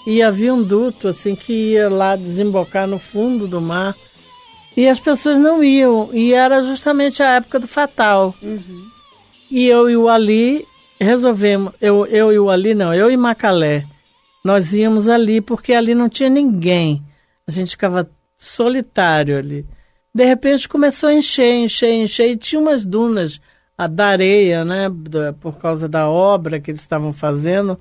E 0.05 0.22
havia 0.22 0.53
um 0.53 0.61
duto, 0.61 1.07
assim, 1.07 1.36
que 1.36 1.72
ia 1.72 1.89
lá 1.89 2.17
desembocar 2.17 2.86
no 2.86 2.99
fundo 2.99 3.47
do 3.47 3.61
mar. 3.61 3.95
E 4.76 4.89
as 4.89 4.99
pessoas 4.99 5.39
não 5.39 5.63
iam. 5.63 6.09
E 6.11 6.34
era 6.34 6.61
justamente 6.63 7.24
a 7.24 7.36
época 7.36 7.57
do 7.57 7.67
Fatal. 7.67 8.36
E 9.49 9.67
eu 9.67 9.89
e 9.89 9.95
o 9.95 10.09
Ali 10.09 10.67
resolvemos. 10.99 11.74
Eu, 11.80 12.05
eu 12.07 12.34
e 12.34 12.38
o 12.38 12.49
Ali, 12.49 12.76
não, 12.76 12.93
eu 12.93 13.09
e 13.09 13.15
Macalé. 13.15 13.86
Nós 14.43 14.74
íamos 14.74 15.07
ali 15.07 15.39
porque 15.39 15.74
ali 15.74 15.95
não 15.95 16.09
tinha 16.09 16.30
ninguém. 16.30 17.01
A 17.47 17.51
gente 17.51 17.72
ficava 17.72 18.09
solitário 18.42 19.38
ali. 19.38 19.64
De 20.14 20.26
repente 20.26 20.68
começou 20.68 21.10
a 21.10 21.14
encher, 21.14 21.54
encher, 21.54 21.94
encher. 21.94 22.32
E 22.32 22.36
tinha 22.36 22.60
umas 22.60 22.84
dunas 22.84 23.39
da 23.92 24.08
areia, 24.08 24.66
né? 24.66 24.88
por 25.39 25.58
causa 25.58 25.88
da 25.88 26.10
obra 26.10 26.60
que 26.60 26.72
eles 26.72 26.82
estavam 26.82 27.14
fazendo. 27.14 27.80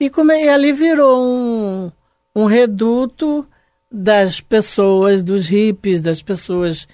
E, 0.00 0.08
come, 0.08 0.44
e 0.44 0.48
ali 0.48 0.72
virou 0.72 1.22
um, 1.22 1.92
um 2.34 2.46
reduto 2.46 3.46
das 3.92 4.40
pessoas, 4.40 5.22
dos 5.22 5.46
hippies, 5.46 6.00
das 6.00 6.22
pessoas 6.22 6.88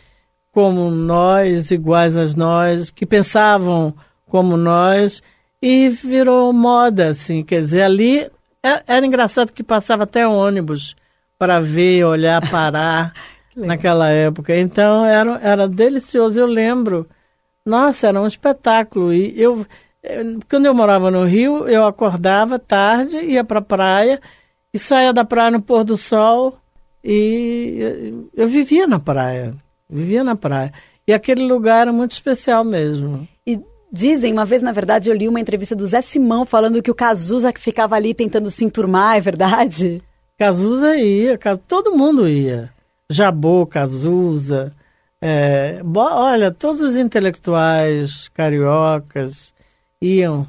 como 0.51 0.91
nós, 0.91 1.71
iguais 1.71 2.17
a 2.17 2.27
nós, 2.37 2.91
que 2.91 3.07
pensavam 3.07 3.95
como 4.27 4.57
nós, 4.57 5.23
e 5.63 5.89
virou 5.89 6.53
moda, 6.53 7.09
assim, 7.09 7.43
quer 7.43 7.61
dizer, 7.61 7.83
ali 7.83 8.21
é- 8.63 8.83
era 8.87 9.05
engraçado 9.07 9.53
que 9.53 9.63
passava 9.63 10.05
até 10.05 10.27
ônibus 10.27 10.95
para 11.45 11.61
ver, 11.61 12.05
olhar, 12.05 12.41
parar 12.51 13.13
naquela 13.55 14.09
época. 14.09 14.57
Então 14.57 15.05
era, 15.05 15.39
era 15.43 15.69
delicioso, 15.69 16.41
eu 16.41 16.47
lembro. 16.47 17.07
Nossa, 17.67 18.07
era 18.09 18.19
um 18.19 18.27
espetáculo. 18.27 19.13
E 19.13 19.39
eu, 19.39 19.67
quando 20.49 20.65
eu 20.65 20.75
morava 20.75 21.11
no 21.11 21.27
Rio, 21.27 21.69
eu 21.69 21.85
acordava 21.85 22.59
tarde, 22.59 23.19
ia 23.19 23.45
para 23.45 23.59
a 23.59 23.63
praia 23.63 24.19
e 24.73 24.79
saía 24.79 25.13
da 25.13 25.23
praia 25.23 25.51
no 25.51 25.61
pôr 25.61 25.85
do 25.85 25.99
sol 25.99 26.57
e 27.05 28.25
eu, 28.35 28.49
vivia 28.49 28.87
na 28.87 28.99
praia, 28.99 29.55
vivia 29.87 30.25
na 30.25 30.35
praia. 30.35 30.73
E 31.07 31.13
aquele 31.13 31.47
lugar 31.47 31.83
era 31.83 31.93
muito 31.93 32.13
especial 32.13 32.65
mesmo. 32.65 33.29
E 33.47 33.61
dizem, 33.93 34.33
uma 34.33 34.47
vez, 34.47 34.63
na 34.63 34.73
verdade, 34.73 35.11
eu 35.11 35.15
li 35.15 35.29
uma 35.29 35.41
entrevista 35.41 35.77
do 35.77 35.87
Zé 35.87 36.01
Simão 36.01 36.47
falando 36.47 36.83
que 36.83 36.91
o 36.91 36.95
Cazuza 36.95 37.53
que 37.53 37.61
ficava 37.61 37.97
ali 37.97 38.15
tentando 38.15 38.51
se 38.51 38.65
enturmar, 38.65 39.19
é 39.19 39.21
verdade? 39.21 40.03
Cazuza 40.39 40.97
ia, 40.97 41.39
todo 41.69 41.97
mundo 41.97 42.29
ia. 42.29 42.71
Jabô, 43.11 43.67
Cazuza. 43.67 44.73
é, 45.21 45.81
olha, 45.95 46.51
todos 46.51 46.81
os 46.83 46.97
intelectuais 46.97 48.29
cariocas 48.35 49.55
iam 50.03 50.47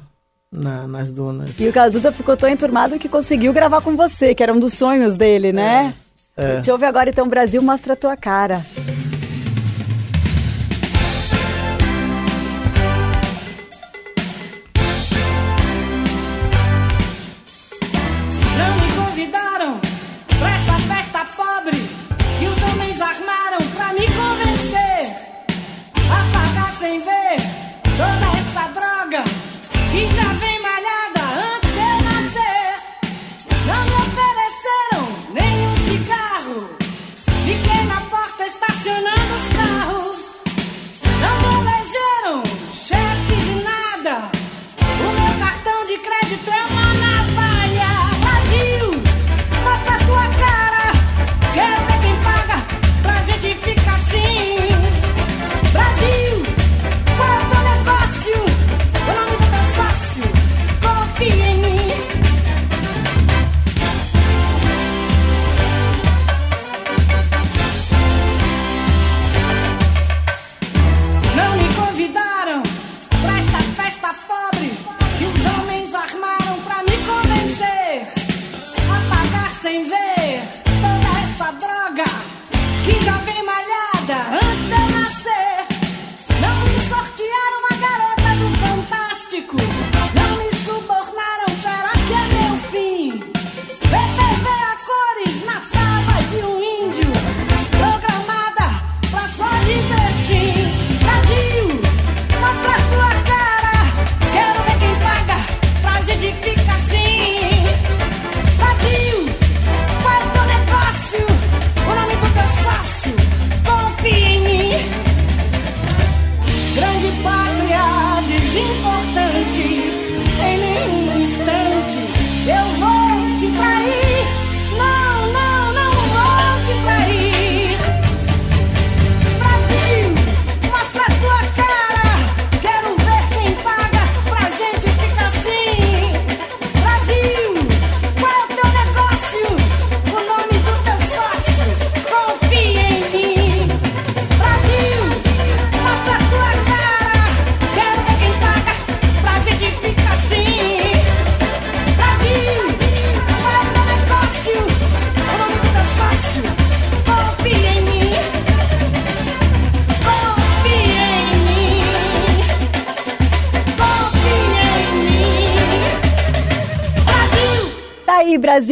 na- 0.52 0.86
nas 0.86 1.10
dunas. 1.10 1.58
E 1.58 1.66
o 1.68 1.72
Cazuza 1.72 2.12
ficou 2.12 2.36
tão 2.36 2.48
enturmado 2.48 2.98
que 2.98 3.08
conseguiu 3.08 3.52
gravar 3.54 3.80
com 3.80 3.96
você, 3.96 4.34
que 4.34 4.42
era 4.42 4.52
um 4.52 4.58
dos 4.60 4.74
sonhos 4.74 5.16
dele, 5.16 5.50
né? 5.52 5.94
É. 6.36 6.44
A 6.46 6.54
gente 6.56 6.70
ouve 6.70 6.84
agora, 6.84 7.08
então, 7.08 7.26
Brasil, 7.28 7.62
mostra 7.62 7.94
a 7.94 7.96
tua 7.96 8.16
cara. 8.16 8.62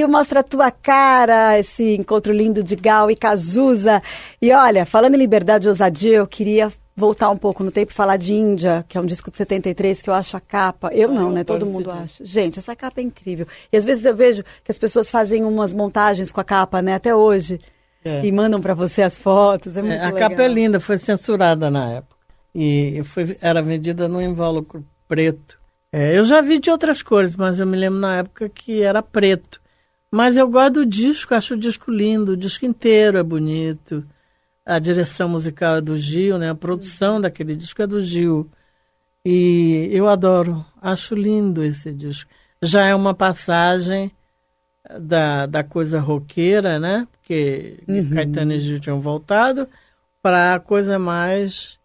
Brasil, 0.05 0.09
mostra 0.09 0.41
a 0.41 0.43
tua 0.43 0.71
cara, 0.71 1.59
esse 1.59 1.95
encontro 1.97 2.33
lindo 2.33 2.63
de 2.63 2.77
Gal 2.77 3.11
e 3.11 3.17
Cazuza. 3.17 4.03
E 4.41 4.53
olha, 4.53 4.85
falando 4.87 5.15
em 5.15 5.19
liberdade 5.19 5.67
e 5.67 5.69
ousadia, 5.69 6.17
eu 6.19 6.27
queria 6.27 6.73
voltar 6.97 7.29
um 7.31 7.37
pouco 7.37 7.65
no 7.65 7.73
tempo 7.73 7.91
e 7.91 7.95
falar 7.95 8.17
de 8.17 8.35
Índia, 8.35 8.85
que 8.89 8.97
é 8.97 9.01
um 9.01 9.07
disco 9.07 9.31
de 9.31 9.37
73 9.37 10.01
que 10.01 10.09
eu 10.09 10.15
acho 10.15 10.37
a 10.37 10.41
capa. 10.41 10.91
Eu 10.93 11.09
não, 11.11 11.31
né? 11.31 11.43
Todo 11.43 11.67
mundo 11.67 11.91
acha. 11.91 12.25
Gente, 12.25 12.59
essa 12.59 12.77
capa 12.77 13.01
é 13.01 13.05
incrível. 13.05 13.47
E 13.73 13.77
às 13.77 13.85
vezes 13.85 14.05
eu 14.05 14.15
vejo 14.15 14.45
que 14.63 14.71
as 14.71 14.79
pessoas 14.79 15.11
fazem 15.11 15.45
umas 15.45 15.73
montagens 15.73 16.31
com 16.31 16.41
a 16.41 16.45
capa, 16.45 16.81
né? 16.81 16.95
Até 16.95 17.15
hoje. 17.15 17.61
É. 18.05 18.25
E 18.25 18.31
mandam 18.31 18.61
para 18.61 18.75
você 18.75 19.03
as 19.03 19.17
fotos. 19.17 19.77
É 19.77 19.83
muito 19.83 19.95
É, 19.95 20.01
a 20.05 20.11
legal. 20.11 20.31
capa 20.31 20.43
é 20.43 20.49
linda, 20.49 20.79
foi 20.79 20.99
censurada 20.99 21.71
na 21.71 21.91
época. 21.95 22.15
E 22.55 23.03
foi, 23.05 23.37
era 23.41 23.61
vendida 23.63 24.07
num 24.07 24.21
invólucro 24.21 24.85
preto. 25.09 25.59
É, 25.91 26.17
eu 26.17 26.25
já 26.25 26.41
vi 26.41 26.59
de 26.59 26.71
outras 26.71 27.03
cores, 27.03 27.35
mas 27.35 27.59
eu 27.59 27.67
me 27.67 27.77
lembro 27.77 27.99
na 27.99 28.19
época 28.19 28.49
que 28.49 28.83
era 28.83 29.03
preto. 29.03 29.61
Mas 30.15 30.37
eu 30.37 30.49
gosto 30.49 30.75
do 30.75 30.87
disco, 30.87 31.35
acho 31.35 31.55
o 31.55 31.57
disco 31.57 31.91
lindo, 31.91 32.33
o 32.33 32.37
disco 32.37 32.65
inteiro 32.65 33.19
é 33.19 33.23
bonito. 33.25 34.07
A 34.65 34.79
direção 34.79 35.29
musical 35.29 35.79
é 35.79 35.81
do 35.81 35.97
Gil, 35.97 36.39
né? 36.39 36.51
A 36.51 36.55
produção 36.55 37.21
daquele 37.21 37.57
disco 37.57 37.83
é 37.83 37.87
do 37.89 38.01
Gil. 38.01 38.49
E 39.25 39.89
eu 39.91 40.09
adoro, 40.09 40.65
acho 40.81 41.17
lindo 41.17 41.65
esse 41.65 41.93
disco. 41.93 42.31
Já 42.63 42.87
é 42.87 42.95
uma 42.95 43.13
passagem 43.13 44.13
da, 45.01 45.47
da 45.47 45.65
coisa 45.65 45.99
roqueira, 45.99 46.79
né? 46.79 47.09
Porque 47.11 47.83
Caetano 48.15 48.53
e 48.53 48.61
Gil 48.61 48.79
tinham 48.79 49.01
voltado 49.01 49.67
para 50.23 50.55
a 50.55 50.61
coisa 50.61 50.97
mais, 50.97 51.77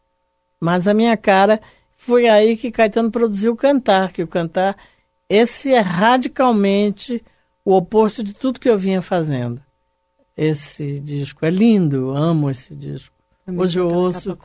mais 0.61 0.87
a 0.87 0.93
minha 0.93 1.17
cara. 1.17 1.59
Foi 1.95 2.29
aí 2.29 2.55
que 2.55 2.69
Caetano 2.69 3.09
produziu 3.09 3.53
o 3.53 3.57
Cantar, 3.57 4.11
que 4.11 4.21
o 4.21 4.27
Cantar, 4.27 4.77
esse 5.27 5.73
é 5.73 5.79
radicalmente 5.79 7.23
o 7.63 7.75
oposto 7.75 8.23
de 8.23 8.33
tudo 8.33 8.59
que 8.59 8.69
eu 8.69 8.77
vinha 8.77 9.01
fazendo. 9.01 9.61
Esse 10.35 10.99
disco 10.99 11.45
é 11.45 11.49
lindo, 11.49 12.11
amo 12.11 12.49
esse 12.49 12.75
disco. 12.75 13.13
Também 13.45 13.61
Hoje 13.61 13.79
eu 13.79 13.87
ouço, 13.87 14.37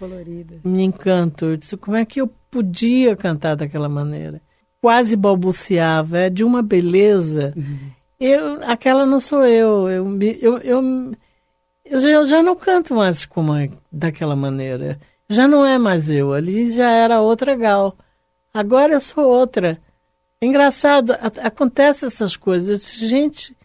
me 0.64 0.82
encanto. 0.82 1.44
Eu 1.44 1.56
disse, 1.56 1.76
como 1.76 1.96
é 1.96 2.04
que 2.04 2.20
eu 2.20 2.26
podia 2.50 3.14
cantar 3.14 3.54
daquela 3.54 3.88
maneira? 3.88 4.40
Quase 4.80 5.14
balbuciava, 5.14 6.18
é 6.18 6.30
de 6.30 6.42
uma 6.42 6.62
beleza. 6.62 7.54
Eu, 8.18 8.62
aquela 8.64 9.04
não 9.04 9.20
sou 9.20 9.44
eu. 9.44 9.88
Eu, 9.88 10.22
eu, 10.22 10.58
eu, 10.58 11.12
eu, 11.84 12.00
já, 12.00 12.10
eu 12.10 12.26
já 12.26 12.42
não 12.42 12.56
canto 12.56 12.94
mais 12.94 13.26
como 13.26 13.52
daquela 13.92 14.34
maneira. 14.34 14.98
Já 15.28 15.46
não 15.46 15.64
é 15.64 15.78
mais 15.78 16.10
eu. 16.10 16.32
Ali 16.32 16.70
já 16.70 16.90
era 16.90 17.20
outra 17.20 17.54
Gal. 17.54 17.96
Agora 18.52 18.94
eu 18.94 19.00
sou 19.00 19.24
outra. 19.28 19.78
É 20.40 20.46
engraçado, 20.46 21.12
a- 21.12 21.46
acontece 21.46 22.06
essas 22.06 22.36
coisas. 22.36 22.80
Disse, 22.80 23.06
gente, 23.08 23.56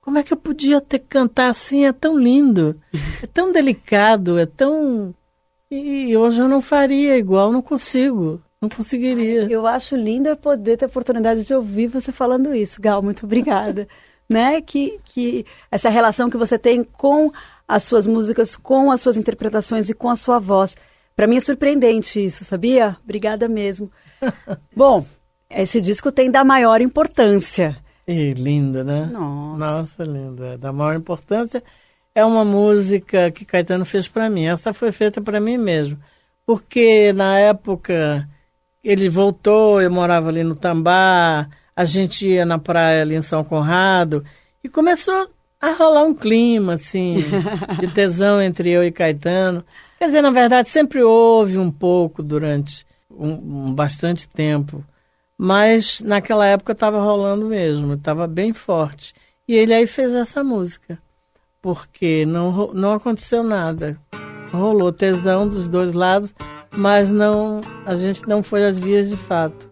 como 0.00 0.18
é 0.18 0.22
que 0.22 0.32
eu 0.32 0.36
podia 0.36 0.80
ter 0.80 1.00
cantar 1.00 1.48
assim? 1.50 1.84
É 1.86 1.92
tão 1.92 2.18
lindo, 2.18 2.80
é 3.22 3.26
tão 3.26 3.52
delicado, 3.52 4.38
é 4.38 4.46
tão. 4.46 5.14
E 5.70 6.16
hoje 6.16 6.40
eu 6.40 6.48
não 6.48 6.62
faria 6.62 7.16
igual, 7.18 7.52
não 7.52 7.60
consigo, 7.60 8.40
não 8.60 8.68
conseguiria. 8.68 9.46
Eu 9.50 9.66
acho 9.66 9.94
lindo 9.96 10.28
é 10.28 10.34
poder 10.34 10.76
ter 10.78 10.86
a 10.86 10.88
oportunidade 10.88 11.44
de 11.44 11.52
ouvir 11.54 11.88
você 11.88 12.10
falando 12.10 12.54
isso, 12.54 12.80
Gal. 12.80 13.02
Muito 13.02 13.26
obrigada. 13.26 13.86
né? 14.28 14.60
Que, 14.60 14.98
que 15.04 15.44
essa 15.70 15.88
relação 15.88 16.30
que 16.30 16.36
você 16.36 16.58
tem 16.58 16.82
com 16.84 17.32
as 17.66 17.82
suas 17.84 18.06
músicas, 18.06 18.56
com 18.56 18.90
as 18.90 19.00
suas 19.00 19.16
interpretações 19.16 19.90
e 19.90 19.94
com 19.94 20.08
a 20.08 20.16
sua 20.16 20.38
voz. 20.38 20.74
Para 21.14 21.26
mim 21.26 21.36
é 21.36 21.40
surpreendente 21.40 22.24
isso, 22.24 22.44
sabia? 22.44 22.96
Obrigada 23.04 23.46
mesmo. 23.48 23.90
Bom, 24.74 25.04
esse 25.50 25.80
disco 25.80 26.12
tem 26.12 26.30
da 26.30 26.44
maior 26.44 26.80
importância. 26.80 27.76
E 28.06 28.32
linda, 28.32 28.82
né? 28.82 29.06
Nossa. 29.06 29.58
Nossa, 29.58 30.02
linda. 30.02 30.54
É 30.54 30.56
Da 30.56 30.72
maior 30.72 30.94
importância. 30.96 31.62
É 32.14 32.24
uma 32.24 32.44
música 32.44 33.30
que 33.30 33.44
Caetano 33.44 33.84
fez 33.84 34.08
para 34.08 34.30
mim. 34.30 34.46
Essa 34.46 34.72
foi 34.72 34.92
feita 34.92 35.20
para 35.20 35.40
mim 35.40 35.58
mesmo. 35.58 35.98
Porque 36.46 37.12
na 37.12 37.38
época 37.38 38.28
ele 38.82 39.08
voltou, 39.08 39.80
eu 39.82 39.90
morava 39.90 40.28
ali 40.28 40.42
no 40.42 40.56
Tambá, 40.56 41.48
a 41.76 41.84
gente 41.84 42.26
ia 42.26 42.46
na 42.46 42.58
praia 42.58 43.02
ali 43.02 43.14
em 43.14 43.22
São 43.22 43.44
Conrado 43.44 44.24
e 44.64 44.68
começou 44.68 45.28
a 45.60 45.72
rolar 45.72 46.04
um 46.04 46.14
clima, 46.14 46.74
assim, 46.74 47.24
de 47.78 47.88
tesão 47.88 48.40
entre 48.40 48.70
eu 48.70 48.82
e 48.82 48.90
Caetano. 48.90 49.64
Quer 49.98 50.06
dizer, 50.06 50.22
na 50.22 50.30
verdade, 50.30 50.68
sempre 50.68 51.02
houve 51.02 51.58
um 51.58 51.70
pouco 51.70 52.22
durante 52.22 52.86
um, 53.10 53.66
um 53.68 53.74
bastante 53.74 54.28
tempo. 54.28 54.84
Mas 55.40 56.00
naquela 56.00 56.44
época 56.44 56.72
estava 56.72 57.00
rolando 57.00 57.46
mesmo, 57.46 57.94
estava 57.94 58.26
bem 58.26 58.52
forte. 58.52 59.14
E 59.46 59.54
ele 59.54 59.72
aí 59.72 59.86
fez 59.86 60.12
essa 60.12 60.42
música, 60.42 60.98
porque 61.62 62.26
não, 62.26 62.72
não 62.74 62.92
aconteceu 62.94 63.44
nada. 63.44 63.96
Rolou 64.52 64.92
tesão 64.92 65.48
dos 65.48 65.68
dois 65.68 65.92
lados, 65.92 66.34
mas 66.72 67.08
não 67.08 67.60
a 67.86 67.94
gente 67.94 68.26
não 68.28 68.42
foi 68.42 68.66
às 68.66 68.78
vias 68.78 69.08
de 69.08 69.16
fato. 69.16 69.68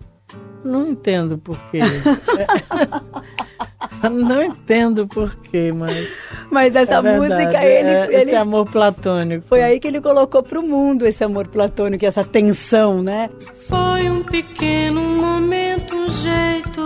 Não 0.66 0.88
entendo 0.88 1.38
porquê. 1.38 1.78
não 4.10 4.42
entendo 4.42 5.06
porquê, 5.06 5.72
mas. 5.72 6.08
Mas 6.50 6.74
essa 6.74 6.94
é 6.94 7.02
verdade, 7.02 7.44
música, 7.44 7.64
ele, 7.64 7.88
é 7.88 8.04
ele 8.06 8.30
esse 8.30 8.34
amor 8.34 8.66
platônico. 8.66 9.46
foi 9.48 9.62
aí 9.62 9.78
que 9.78 9.86
ele 9.86 10.00
colocou 10.00 10.42
pro 10.42 10.62
mundo 10.62 11.06
esse 11.06 11.22
amor 11.22 11.46
platônico, 11.46 12.04
e 12.04 12.06
essa 12.06 12.24
tensão, 12.24 13.02
né? 13.02 13.30
Foi 13.68 14.10
um 14.10 14.24
pequeno 14.24 15.00
momento, 15.00 15.94
um 15.94 16.08
jeito, 16.08 16.82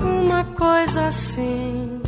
uma 0.00 0.44
coisa 0.44 1.06
assim. 1.06 2.00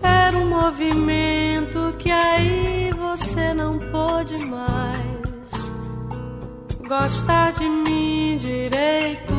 Era 0.00 0.38
um 0.38 0.48
movimento 0.48 1.94
que 1.98 2.10
aí 2.10 2.90
você 2.92 3.52
não 3.54 3.78
pôde 3.78 4.38
mais 4.46 5.15
gostar 6.86 7.52
de 7.52 7.68
mim 7.68 8.38
direito. 8.38 9.36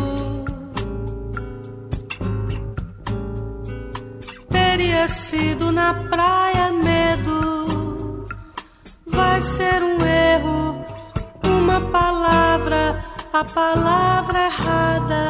Teria 4.49 5.07
sido 5.07 5.71
na 5.71 5.93
praia 5.93 6.71
medo 6.71 7.57
vai 9.37 9.41
ser 9.41 9.83
um 9.83 9.97
erro, 10.05 10.85
uma 11.43 11.79
palavra, 11.91 13.03
a 13.33 13.43
palavra 13.43 14.39
errada. 14.45 15.23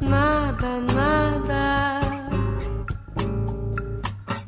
Nada, 0.00 0.80
nada, 0.94 2.00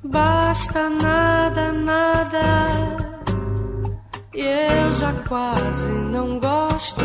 basta 0.05 0.89
nada, 0.91 1.73
nada. 1.73 2.98
E 4.35 4.41
eu 4.41 4.93
já 4.93 5.13
quase 5.27 5.89
não 5.89 6.39
gosto, 6.39 7.01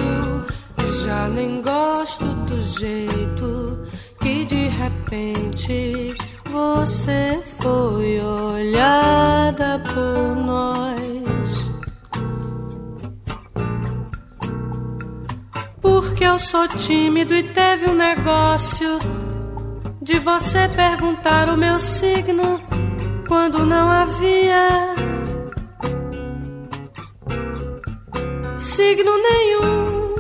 já 1.03 1.27
nem 1.29 1.61
gosto 1.61 2.25
do 2.25 2.61
jeito 2.61 3.87
que 4.21 4.45
de 4.45 4.67
repente 4.67 6.15
você 6.45 7.41
foi 7.61 8.19
olhada 8.21 9.81
por 9.93 10.35
nós. 10.35 11.71
Porque 15.81 16.25
eu 16.25 16.37
sou 16.37 16.67
tímido 16.67 17.33
e 17.33 17.53
teve 17.53 17.89
um 17.89 17.95
negócio 17.95 18.99
de 20.01 20.19
você 20.19 20.67
perguntar 20.67 21.49
o 21.49 21.57
meu 21.57 21.79
signo 21.79 22.61
quando 23.27 23.65
não 23.65 23.89
havia 23.89 24.93
signo 28.63 29.11
nenhum. 29.17 30.15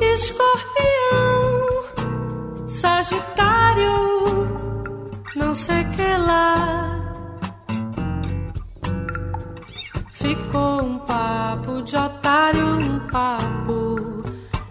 Escorpião, 0.00 1.58
Sagitário, 2.66 3.94
não 5.36 5.54
sei 5.54 5.84
que 5.84 6.16
lá. 6.16 6.96
Ficou 10.12 10.82
um 10.82 10.98
papo 11.00 11.82
de 11.82 11.94
otário, 11.94 12.66
um 12.66 12.98
papo 13.08 13.96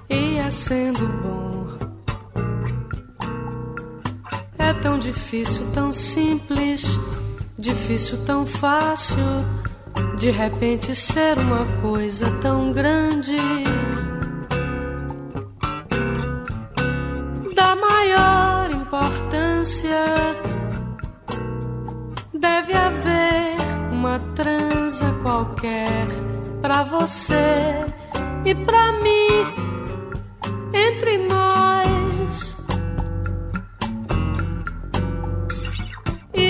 ia 0.09 0.49
sendo 0.49 1.07
bom. 1.21 1.67
É 4.57 4.73
tão 4.81 4.97
difícil, 4.97 5.67
tão 5.71 5.93
simples, 5.93 6.97
difícil, 7.59 8.17
tão 8.25 8.43
fácil. 8.45 9.58
De 10.17 10.31
repente 10.31 10.95
ser 10.95 11.37
uma 11.37 11.65
coisa 11.81 12.29
tão 12.41 12.71
grande. 12.71 13.37
Da 17.55 17.75
maior 17.75 18.71
importância. 18.71 20.05
Deve 22.33 22.73
haver 22.73 23.57
uma 23.91 24.19
transa 24.35 25.13
qualquer 25.21 26.07
pra 26.61 26.83
você 26.83 27.85
E 28.45 28.55
pra 28.55 28.93
mim, 28.93 29.45
entre 30.73 31.17
nós, 31.27 31.78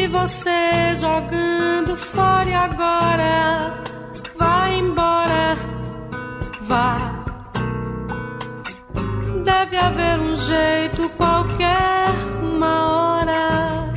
você 0.10 0.96
jogando 0.96 1.96
fora 1.96 2.50
e 2.50 2.54
agora 2.54 3.84
vai 4.36 4.80
embora, 4.80 5.56
vá. 6.62 6.98
Deve 9.44 9.78
haver 9.78 10.20
um 10.20 10.36
jeito 10.36 11.10
qualquer, 11.12 12.08
uma 12.42 12.92
hora. 12.92 13.94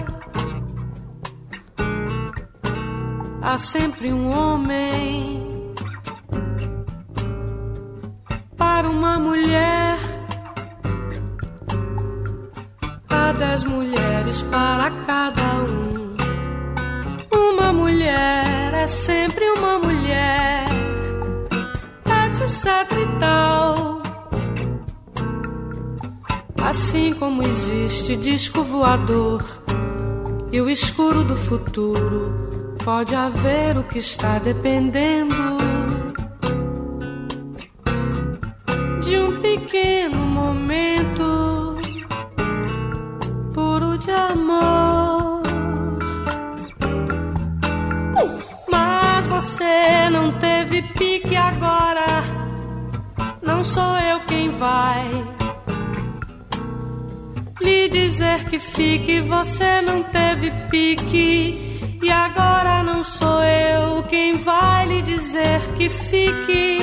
Há 3.43 3.59
sempre 3.59 4.13
um 4.13 4.31
homem 4.31 5.47
para 8.57 8.89
uma 8.89 9.19
mulher. 9.19 9.99
Há 13.09 13.33
dez 13.33 13.65
mulheres 13.65 14.43
para 14.43 14.91
cada 15.07 15.43
um. 15.65 15.82
É 18.83 18.87
sempre 18.89 19.49
uma 19.53 19.79
mulher, 19.79 20.65
etc 22.05 22.67
e 22.99 23.19
tal. 23.21 24.03
Assim 26.61 27.15
como 27.15 27.43
existe 27.43 28.17
disco 28.17 28.65
voador 28.65 29.45
e 30.51 30.61
o 30.61 30.69
escuro 30.69 31.23
do 31.23 31.37
futuro, 31.37 32.49
pode 32.85 33.15
haver 33.15 33.79
o 33.79 33.85
que 33.85 33.99
está 33.99 34.41
dependendo 34.41 35.62
que 58.53 58.59
fique, 58.59 59.21
você 59.23 59.81
não 59.81 60.03
teve 60.03 60.51
pique. 60.69 61.81
E 62.03 62.11
agora 62.11 62.83
não 62.83 63.03
sou 63.03 63.43
eu 63.43 64.03
quem 64.03 64.37
vai 64.37 64.87
lhe 64.89 65.01
dizer 65.01 65.59
que 65.79 65.89
fique. 65.89 66.79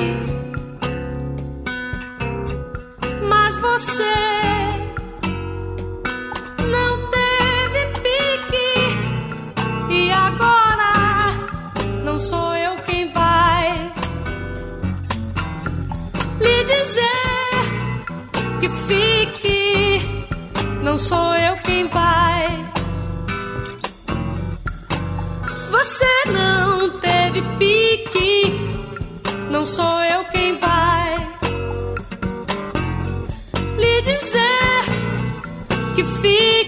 Mas 3.28 3.56
você 3.58 4.14
não 6.74 7.08
teve 7.16 7.86
pique. 8.02 8.72
E 9.94 10.10
agora 10.10 10.92
não 12.04 12.18
sou 12.18 12.56
eu 12.56 12.74
quem 12.84 13.12
vai 13.12 13.92
lhe 16.40 16.64
dizer 16.64 17.60
que 18.60 18.68
fique 18.88 19.29
não 20.90 20.98
sou 20.98 21.36
eu 21.36 21.56
quem 21.58 21.86
vai. 21.86 22.66
Você 25.70 26.24
não 26.32 26.90
teve 26.98 27.42
pique, 27.58 28.60
não 29.52 29.64
sou 29.64 30.00
eu 30.02 30.24
quem 30.32 30.58
vai 30.58 31.16
lhe 33.78 34.02
dizer 34.02 34.84
que 35.94 36.02
fique, 36.20 36.59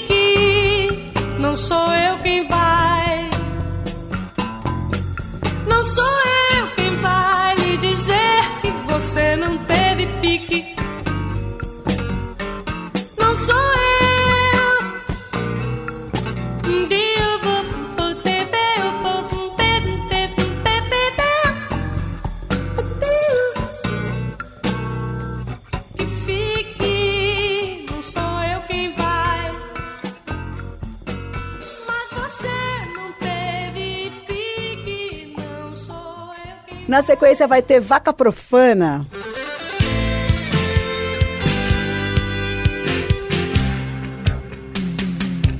Na 36.92 37.00
sequência 37.00 37.48
vai 37.48 37.62
ter 37.62 37.80
Vaca 37.80 38.12
Profana. 38.12 39.06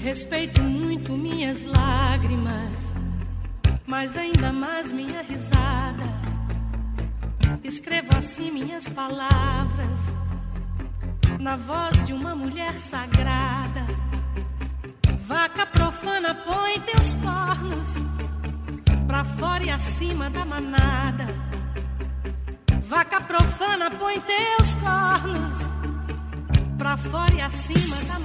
Respeito 0.03 0.61
muito 0.63 1.17
minhas 1.17 1.65
lágrimas, 1.65 2.95
mas 3.87 4.15
ainda 4.15 4.53
mais 4.53 4.93
minha 4.93 5.23
risada. 5.23 6.05
Escrevo 7.65 8.15
assim 8.15 8.51
minhas 8.51 8.87
palavras, 8.87 10.15
na 11.41 11.57
voz 11.57 12.05
de 12.05 12.13
uma 12.13 12.37
mulher 12.37 12.75
sagrada. 12.75 13.87
Vaca 15.27 15.65
profana, 15.65 16.35
põe 16.35 16.79
teus 16.81 17.15
cornos 17.15 18.32
pra 19.13 19.25
fora 19.25 19.63
e 19.63 19.69
acima 19.69 20.31
da 20.31 20.43
manada. 20.43 21.27
Vaca 22.89 23.21
profana, 23.21 23.91
põe 23.91 24.19
teus 24.21 24.75
cornos 24.77 25.71
pra 26.79 26.97
fora 26.97 27.35
e 27.35 27.43
acima 27.43 27.97
da 28.05 28.19
manada. 28.19 28.22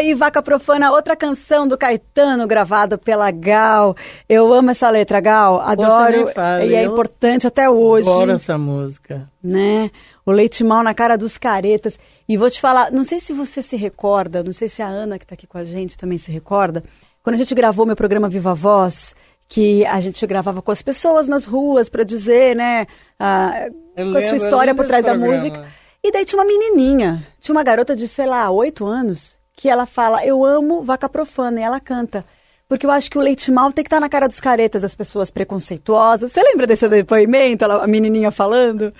Aí, 0.00 0.14
Vaca 0.14 0.42
Profana, 0.42 0.90
outra 0.90 1.14
canção 1.14 1.68
do 1.68 1.78
Caetano, 1.78 2.46
gravada 2.46 2.98
pela 2.98 3.30
Gal. 3.30 3.94
Eu 4.28 4.52
amo 4.52 4.70
essa 4.70 4.90
letra, 4.90 5.20
Gal. 5.20 5.60
Adoro. 5.60 6.28
fala, 6.28 6.64
e 6.64 6.74
é 6.74 6.82
importante 6.82 7.46
até 7.46 7.68
hoje. 7.68 8.08
Adoro 8.08 8.32
essa 8.32 8.58
música. 8.58 9.30
Né? 9.42 9.90
O 10.24 10.32
leite 10.32 10.64
mal 10.64 10.82
na 10.82 10.94
cara 10.94 11.16
dos 11.16 11.38
caretas. 11.38 11.98
E 12.28 12.36
vou 12.36 12.50
te 12.50 12.60
falar, 12.60 12.90
não 12.90 13.04
sei 13.04 13.20
se 13.20 13.32
você 13.32 13.62
se 13.62 13.76
recorda, 13.76 14.42
não 14.42 14.52
sei 14.52 14.68
se 14.68 14.82
a 14.82 14.86
Ana, 14.86 15.18
que 15.18 15.26
tá 15.26 15.34
aqui 15.34 15.46
com 15.46 15.58
a 15.58 15.64
gente, 15.64 15.96
também 15.96 16.18
se 16.18 16.30
recorda. 16.30 16.82
Quando 17.22 17.34
a 17.34 17.38
gente 17.38 17.54
gravou 17.54 17.84
meu 17.84 17.96
programa 17.96 18.28
Viva 18.28 18.54
Voz, 18.54 19.14
que 19.48 19.84
a 19.84 20.00
gente 20.00 20.24
gravava 20.26 20.62
com 20.62 20.70
as 20.70 20.80
pessoas 20.80 21.28
nas 21.28 21.44
ruas 21.44 21.88
para 21.88 22.04
dizer, 22.04 22.56
né, 22.56 22.86
a, 23.18 23.66
com 23.96 24.02
a 24.02 24.04
sua 24.04 24.20
lembro, 24.20 24.36
história 24.36 24.74
por 24.74 24.82
lembro 24.82 24.86
trás 24.86 25.04
da 25.04 25.14
música. 25.14 25.66
E 26.02 26.10
daí 26.10 26.24
tinha 26.24 26.40
uma 26.40 26.46
menininha, 26.46 27.26
tinha 27.40 27.54
uma 27.54 27.62
garota 27.62 27.94
de, 27.94 28.08
sei 28.08 28.26
lá, 28.26 28.48
oito 28.50 28.86
anos, 28.86 29.36
que 29.60 29.68
ela 29.68 29.84
fala, 29.84 30.24
eu 30.24 30.42
amo 30.44 30.82
vaca 30.82 31.06
profana, 31.08 31.60
e 31.60 31.62
ela 31.62 31.78
canta. 31.78 32.24
Porque 32.66 32.86
eu 32.86 32.90
acho 32.90 33.10
que 33.10 33.18
o 33.18 33.20
leite 33.20 33.50
mal 33.50 33.70
tem 33.72 33.82
que 33.84 33.88
estar 33.88 34.00
na 34.00 34.08
cara 34.08 34.26
dos 34.28 34.40
caretas, 34.40 34.80
das 34.80 34.94
pessoas 34.94 35.30
preconceituosas. 35.30 36.32
Você 36.32 36.42
lembra 36.42 36.66
desse 36.66 36.88
depoimento, 36.88 37.64
a 37.64 37.86
menininha 37.86 38.30
falando? 38.30 38.92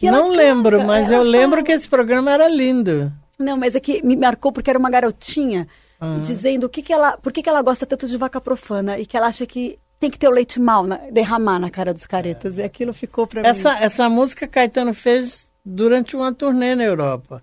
E 0.00 0.10
Não 0.10 0.28
canta, 0.30 0.36
lembro, 0.36 0.86
mas 0.86 1.10
ela 1.12 1.22
eu 1.22 1.28
lembro 1.28 1.56
fala. 1.56 1.62
que 1.64 1.72
esse 1.72 1.88
programa 1.88 2.30
era 2.30 2.48
lindo. 2.48 3.12
Não, 3.38 3.56
mas 3.56 3.74
é 3.74 3.80
que 3.80 4.02
me 4.02 4.16
marcou 4.16 4.52
porque 4.52 4.70
era 4.70 4.78
uma 4.78 4.88
garotinha 4.88 5.66
Ah. 6.00 6.18
dizendo 6.22 6.64
o 6.64 6.68
que 6.68 6.82
que 6.82 6.92
ela, 6.92 7.16
por 7.18 7.32
que, 7.32 7.42
que 7.42 7.48
ela 7.48 7.60
gosta 7.62 7.84
tanto 7.84 8.06
de 8.06 8.16
vaca 8.16 8.40
profana 8.40 8.98
e 8.98 9.04
que 9.06 9.16
ela 9.16 9.26
acha 9.26 9.44
que 9.46 9.78
tem 9.98 10.10
que 10.10 10.18
ter 10.18 10.28
o 10.28 10.30
leite 10.30 10.60
mal, 10.60 10.84
na- 10.86 11.00
derramar 11.10 11.58
na 11.58 11.68
cara 11.70 11.92
dos 11.92 12.06
caretas. 12.06 12.58
E 12.58 12.62
aquilo 12.62 12.92
ficou 12.94 13.26
pra 13.26 13.42
mim. 13.42 13.48
Essa 13.80 14.08
música 14.08 14.46
Caetano 14.46 14.92
fez 14.94 15.50
durante 15.64 16.14
uma 16.16 16.32
turnê 16.32 16.74
na 16.74 16.84
Europa. 16.84 17.42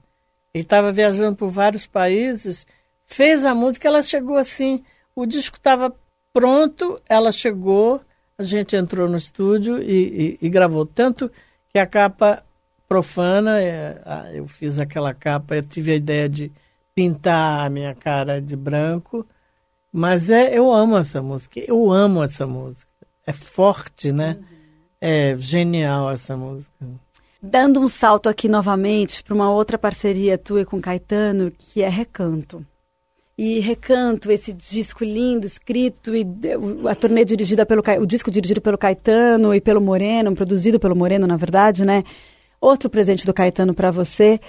Ele 0.53 0.63
estava 0.63 0.91
viajando 0.91 1.35
por 1.35 1.49
vários 1.49 1.87
países, 1.87 2.67
fez 3.07 3.43
a 3.43 3.55
música, 3.55 3.87
ela 3.87 4.01
chegou 4.03 4.37
assim, 4.37 4.83
o 5.15 5.25
disco 5.25 5.57
estava 5.57 5.91
pronto, 6.31 7.01
ela 7.09 7.31
chegou, 7.31 7.99
a 8.37 8.43
gente 8.43 8.75
entrou 8.75 9.09
no 9.09 9.17
estúdio 9.17 9.81
e, 9.81 10.37
e- 10.41 10.45
e 10.45 10.49
gravou. 10.49 10.85
Tanto 10.85 11.31
que 11.71 11.79
a 11.79 11.87
capa 11.87 12.43
profana, 12.87 13.59
é, 13.59 14.31
eu 14.33 14.47
fiz 14.47 14.79
aquela 14.79 15.13
capa, 15.13 15.55
eu 15.55 15.63
tive 15.63 15.91
a 15.93 15.95
ideia 15.95 16.29
de 16.29 16.51
pintar 16.93 17.65
a 17.65 17.69
minha 17.69 17.95
cara 17.95 18.39
de 18.39 18.55
branco, 18.55 19.25
mas 19.91 20.29
é, 20.29 20.55
eu 20.55 20.71
amo 20.71 20.97
essa 20.97 21.19
música, 21.21 21.59
eu 21.59 21.91
amo 21.91 22.21
essa 22.23 22.45
música. 22.45 22.87
É 23.25 23.33
forte, 23.33 24.11
né? 24.11 24.37
É 25.01 25.35
genial 25.37 26.11
essa 26.11 26.37
música. 26.37 26.71
Dando 27.45 27.81
um 27.81 27.89
salto 27.89 28.29
aqui 28.29 28.47
novamente 28.47 29.21
para 29.21 29.33
uma 29.33 29.51
outra 29.51 29.77
parceria 29.77 30.37
tua 30.37 30.61
e 30.61 30.65
com 30.65 30.79
Caetano, 30.79 31.51
que 31.51 31.81
é 31.83 31.89
Recanto. 31.89 32.65
E 33.37 33.59
Recanto, 33.59 34.31
esse 34.31 34.53
disco 34.53 35.03
lindo, 35.03 35.45
escrito, 35.45 36.15
e 36.15 36.25
a 36.89 36.95
turnê 36.95 37.25
dirigida 37.25 37.65
pelo 37.65 37.83
o 37.99 38.05
disco 38.05 38.31
dirigido 38.31 38.61
pelo 38.61 38.77
Caetano 38.77 39.53
e 39.53 39.59
pelo 39.59 39.81
Moreno, 39.81 40.33
produzido 40.33 40.79
pelo 40.79 40.95
Moreno, 40.95 41.27
na 41.27 41.35
verdade, 41.35 41.83
né? 41.83 42.05
Outro 42.61 42.89
presente 42.89 43.25
do 43.25 43.33
Caetano 43.33 43.73
para 43.73 43.91
você. 43.91 44.39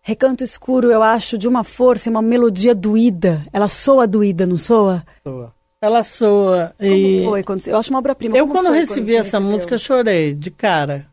Recanto 0.00 0.44
Escuro, 0.44 0.92
eu 0.92 1.02
acho, 1.02 1.36
de 1.36 1.48
uma 1.48 1.64
força 1.64 2.08
e 2.08 2.10
uma 2.10 2.22
melodia 2.22 2.72
doída. 2.72 3.42
Ela 3.52 3.66
soa 3.66 4.06
doída, 4.06 4.46
não 4.46 4.58
soa? 4.58 5.02
Soa. 5.24 5.52
Ela 5.80 6.04
soa. 6.04 6.72
Como 6.78 6.92
e 6.92 7.24
foi? 7.24 7.42
Quando, 7.42 7.66
eu 7.66 7.76
acho 7.76 7.90
uma 7.90 7.98
obra-prima. 7.98 8.36
eu, 8.36 8.46
Como 8.46 8.60
quando 8.60 8.66
foi 8.66 8.78
recebi 8.80 9.12
você 9.12 9.16
essa 9.16 9.38
recebeu? 9.38 9.50
música, 9.50 9.74
eu 9.74 9.78
chorei, 9.78 10.34
de 10.34 10.52
cara. 10.52 11.06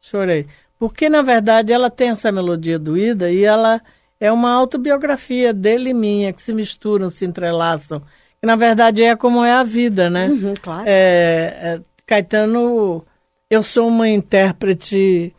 Chorei. 0.00 0.46
Porque, 0.80 1.10
na 1.10 1.20
verdade, 1.20 1.74
ela 1.74 1.90
tem 1.90 2.08
essa 2.08 2.32
melodia 2.32 2.78
doída 2.78 3.30
e 3.30 3.44
ela 3.44 3.82
é 4.18 4.32
uma 4.32 4.50
autobiografia 4.50 5.52
dele 5.52 5.90
e 5.90 5.94
minha, 5.94 6.32
que 6.32 6.40
se 6.40 6.54
misturam, 6.54 7.10
se 7.10 7.26
entrelaçam. 7.26 8.00
Que, 8.40 8.46
na 8.46 8.56
verdade, 8.56 9.04
é 9.04 9.14
como 9.14 9.44
é 9.44 9.52
a 9.52 9.62
vida, 9.62 10.08
né? 10.08 10.28
Uhum, 10.28 10.54
claro. 10.54 10.84
É, 10.86 11.58
é, 11.62 11.80
Caetano, 12.06 13.04
eu 13.50 13.62
sou 13.62 13.88
uma 13.88 14.08
intérprete 14.08 15.36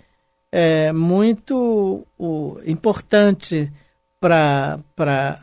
é, 0.52 0.94
muito 0.94 2.06
o, 2.20 2.60
importante 2.64 3.74
para 4.20 4.80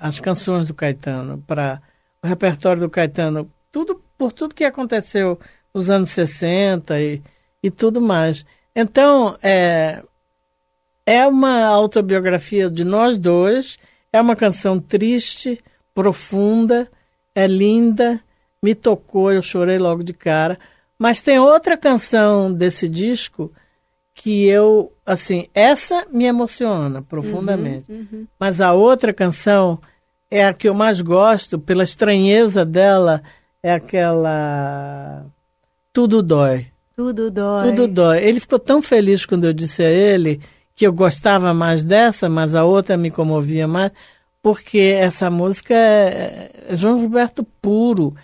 as 0.00 0.20
canções 0.20 0.68
do 0.68 0.74
Caetano, 0.74 1.42
para 1.44 1.82
o 2.22 2.28
repertório 2.28 2.82
do 2.82 2.88
Caetano, 2.88 3.50
tudo 3.72 4.00
por 4.16 4.32
tudo 4.32 4.54
que 4.54 4.64
aconteceu 4.64 5.40
nos 5.74 5.90
anos 5.90 6.10
60 6.10 7.00
e, 7.00 7.20
e 7.60 7.68
tudo 7.68 8.00
mais. 8.00 8.46
Então, 8.80 9.36
é, 9.42 10.04
é 11.04 11.26
uma 11.26 11.64
autobiografia 11.64 12.70
de 12.70 12.84
nós 12.84 13.18
dois, 13.18 13.76
é 14.12 14.20
uma 14.20 14.36
canção 14.36 14.78
triste, 14.78 15.60
profunda, 15.92 16.88
é 17.34 17.44
linda, 17.48 18.20
me 18.62 18.76
tocou, 18.76 19.32
eu 19.32 19.42
chorei 19.42 19.78
logo 19.78 20.04
de 20.04 20.12
cara. 20.12 20.56
Mas 20.96 21.20
tem 21.20 21.40
outra 21.40 21.76
canção 21.76 22.52
desse 22.52 22.86
disco 22.86 23.52
que 24.14 24.46
eu, 24.46 24.92
assim, 25.04 25.48
essa 25.52 26.06
me 26.12 26.26
emociona 26.26 27.02
profundamente. 27.02 27.90
Mas 28.38 28.60
a 28.60 28.74
outra 28.74 29.12
canção 29.12 29.80
é 30.30 30.46
a 30.46 30.54
que 30.54 30.68
eu 30.68 30.74
mais 30.74 31.00
gosto, 31.00 31.58
pela 31.58 31.82
estranheza 31.82 32.64
dela, 32.64 33.24
é 33.60 33.72
aquela 33.72 35.26
Tudo 35.92 36.22
Dói. 36.22 36.68
Tudo 36.98 37.30
dói. 37.30 37.70
Tudo 37.70 37.86
dói. 37.86 38.24
Ele 38.24 38.40
ficou 38.40 38.58
tão 38.58 38.82
feliz 38.82 39.24
quando 39.24 39.44
eu 39.44 39.52
disse 39.52 39.84
a 39.84 39.88
ele 39.88 40.40
que 40.74 40.84
eu 40.84 40.92
gostava 40.92 41.54
mais 41.54 41.84
dessa, 41.84 42.28
mas 42.28 42.56
a 42.56 42.64
outra 42.64 42.96
me 42.96 43.08
comovia 43.08 43.68
mais, 43.68 43.92
porque 44.42 44.80
essa 44.80 45.30
música 45.30 45.74
é, 45.74 46.50
é 46.68 46.76
João 46.76 46.98
Gilberto 46.98 47.44
puro. 47.62 48.16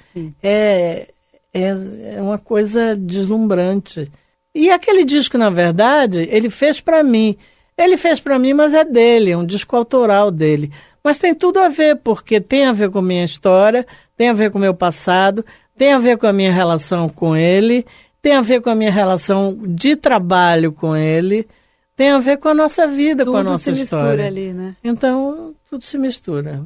É, 0.43 1.07
é, 1.53 1.69
é 2.17 2.21
uma 2.21 2.37
coisa 2.37 2.97
deslumbrante. 2.97 4.11
E 4.53 4.69
aquele 4.73 5.05
disco, 5.05 5.39
na 5.39 5.51
verdade, 5.51 6.27
ele 6.29 6.51
fez 6.51 6.81
para 6.81 7.01
mim. 7.05 7.37
Ele 7.79 7.97
fez 7.97 8.19
para 8.19 8.41
mim, 8.41 8.55
mas 8.55 8.75
é 8.75 8.85
dele, 8.85 9.31
é 9.31 9.37
um 9.37 9.47
disco 9.47 9.77
autoral 9.77 10.33
dele. 10.33 10.73
Mas 11.03 11.17
tem 11.17 11.33
tudo 11.33 11.61
a 11.61 11.69
ver, 11.69 12.01
porque 12.03 12.41
tem 12.41 12.65
a 12.65 12.73
ver 12.73 12.91
com 12.91 12.99
a 12.99 13.03
minha 13.03 13.25
história, 13.25 13.87
tem 14.17 14.31
a 14.31 14.33
ver 14.33 14.51
com 14.51 14.59
o 14.59 14.61
meu 14.61 14.75
passado, 14.75 15.45
tem 15.77 15.93
a 15.93 15.99
ver 15.99 16.19
com 16.19 16.27
a 16.27 16.33
minha 16.33 16.53
relação 16.53 17.09
com 17.09 17.37
ele, 17.37 17.87
tem 18.25 18.33
a 18.37 18.41
ver 18.41 18.63
com 18.63 18.71
a 18.71 18.75
minha 18.75 18.91
relação 18.91 19.55
de 19.67 19.97
trabalho 19.97 20.73
com 20.73 20.97
ele, 20.97 21.47
tem 21.95 22.11
a 22.11 22.19
ver 22.19 22.39
com 22.39 22.49
a 22.49 22.55
nossa 22.55 22.89
vida, 22.89 23.23
com 23.23 23.37
a 23.37 23.41
Tudo 23.41 23.51
nossa 23.51 23.65
se 23.75 23.83
história. 23.83 24.07
mistura 24.07 24.27
ali, 24.27 24.53
né? 24.55 24.77
Então, 24.83 25.55
tudo 25.69 25.85
se 25.85 25.99
mistura. 25.99 26.65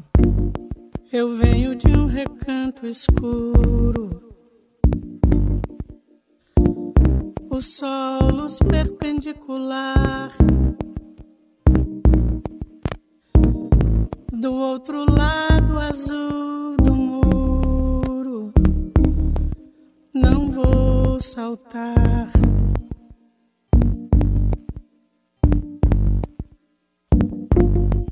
Eu 1.12 1.36
venho 1.36 1.74
de 1.74 1.88
um 1.88 2.06
recanto 2.06 2.86
escuro, 2.86 4.22
o 7.50 7.60
solos 7.60 8.60
perpendicular. 8.60 10.30
Do 14.32 14.54
outro 14.54 15.04
lado 15.10 15.76
azul 15.80 16.76
do 16.76 16.94
muro, 16.94 18.52
não 20.14 20.48
vou 20.52 20.87
saltar. 21.20 22.30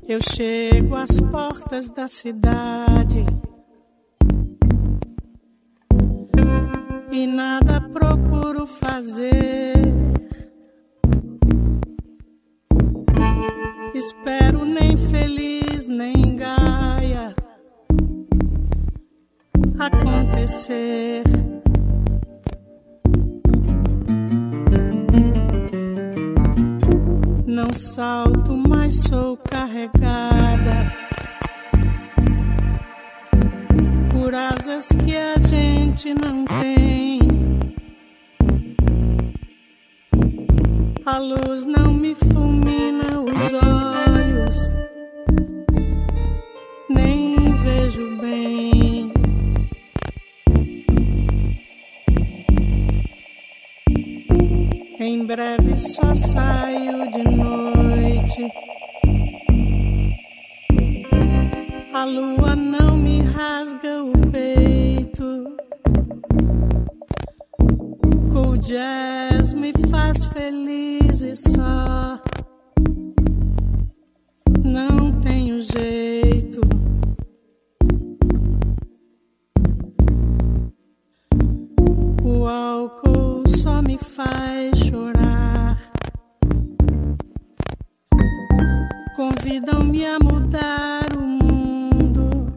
Eu 0.07 0.19
chego 0.21 0.95
às 0.95 1.19
portas 1.19 1.89
da 1.89 2.07
cidade 2.07 3.25
e 7.11 7.27
nada 7.27 7.81
procuro 7.89 8.65
fazer. 8.65 9.73
Espero 13.93 14.63
nem 14.63 14.95
feliz 14.95 15.89
nem 15.89 16.35
gaia 16.37 17.35
acontecer. 19.79 21.23
Não 27.57 27.73
salto, 27.73 28.55
mas 28.55 29.01
sou 29.01 29.35
carregada 29.35 30.93
por 34.11 34.35
asas 34.35 34.89
que 35.03 35.17
a 35.17 35.39
gente 35.39 36.13
não 36.13 36.45
tem. 36.45 37.19
A 41.03 41.17
luz 41.17 41.65
não 41.65 41.91
me 41.91 42.13
fulmina 42.13 43.06
Em 54.99 55.23
breve 55.23 55.75
só 55.75 56.15
saio 56.15 57.11
de 57.11 57.23
noite. 57.23 58.51
A 61.93 62.03
lua 62.03 62.55
não 62.55 62.97
me 62.97 63.21
rasga 63.21 64.03
o 64.03 64.11
peito. 64.31 65.55
O 68.33 68.57
jazz 68.57 69.53
me 69.53 69.71
faz 69.91 70.25
feliz 70.25 71.21
e 71.21 71.35
só. 71.35 72.19
Não 74.63 75.11
tenho 75.21 75.61
jeito. 75.61 76.16
Faz 84.17 84.79
chorar. 84.79 85.77
Convidam-me 89.15 90.07
a 90.07 90.17
mudar 90.19 91.05
o 91.15 91.21
mundo. 91.21 92.51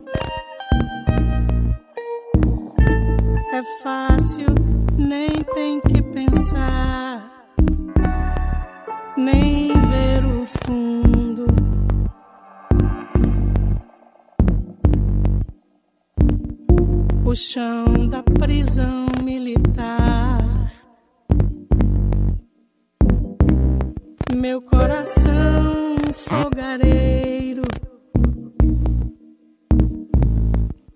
É 3.52 3.62
fácil, 3.82 4.54
nem 4.96 5.28
tem 5.52 5.80
que 5.82 6.02
pensar, 6.02 7.30
nem 9.18 9.68
ver 9.68 10.24
o 10.24 10.46
fundo. 10.46 11.46
O 17.22 17.34
chão 17.34 18.08
da 18.08 18.22
prisão 18.22 19.04
militar. 19.22 19.39
Meu 24.40 24.62
coração 24.62 25.96
fogareiro 26.14 27.60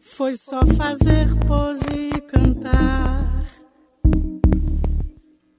foi 0.00 0.34
só 0.34 0.64
fazer 0.64 1.28
pose 1.46 1.84
e 1.92 2.20
cantar, 2.22 3.44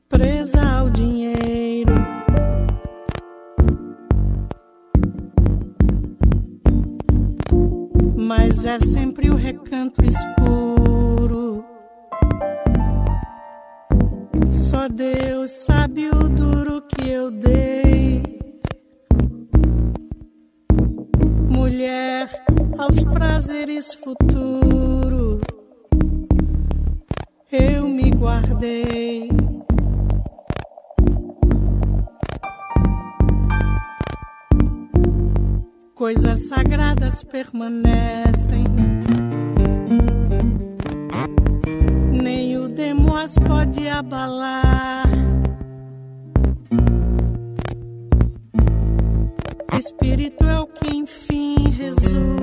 presa 0.10 0.68
ao 0.80 0.90
dinheiro. 0.90 1.94
Mas 8.18 8.66
é 8.66 8.80
sempre 8.80 9.30
o 9.30 9.36
recanto 9.36 10.04
escuro. 10.04 11.15
Só 14.66 14.88
Deus 14.88 15.52
sabe 15.52 16.10
o 16.10 16.28
duro 16.28 16.82
que 16.88 17.08
eu 17.08 17.30
dei. 17.30 18.24
Mulher 21.48 22.28
aos 22.76 23.04
prazeres 23.04 23.94
futuro, 23.94 25.40
eu 27.52 27.88
me 27.88 28.10
guardei. 28.10 29.30
Coisas 35.94 36.48
sagradas 36.48 37.24
permanecem. 37.24 38.85
O 43.26 43.28
demo 43.28 43.32
as 43.32 43.38
pode 43.40 43.88
abalar. 43.88 45.06
Espírito 49.78 50.44
é 50.46 50.60
o 50.60 50.68
que 50.68 50.96
enfim 50.96 51.70
resulta 51.72 52.35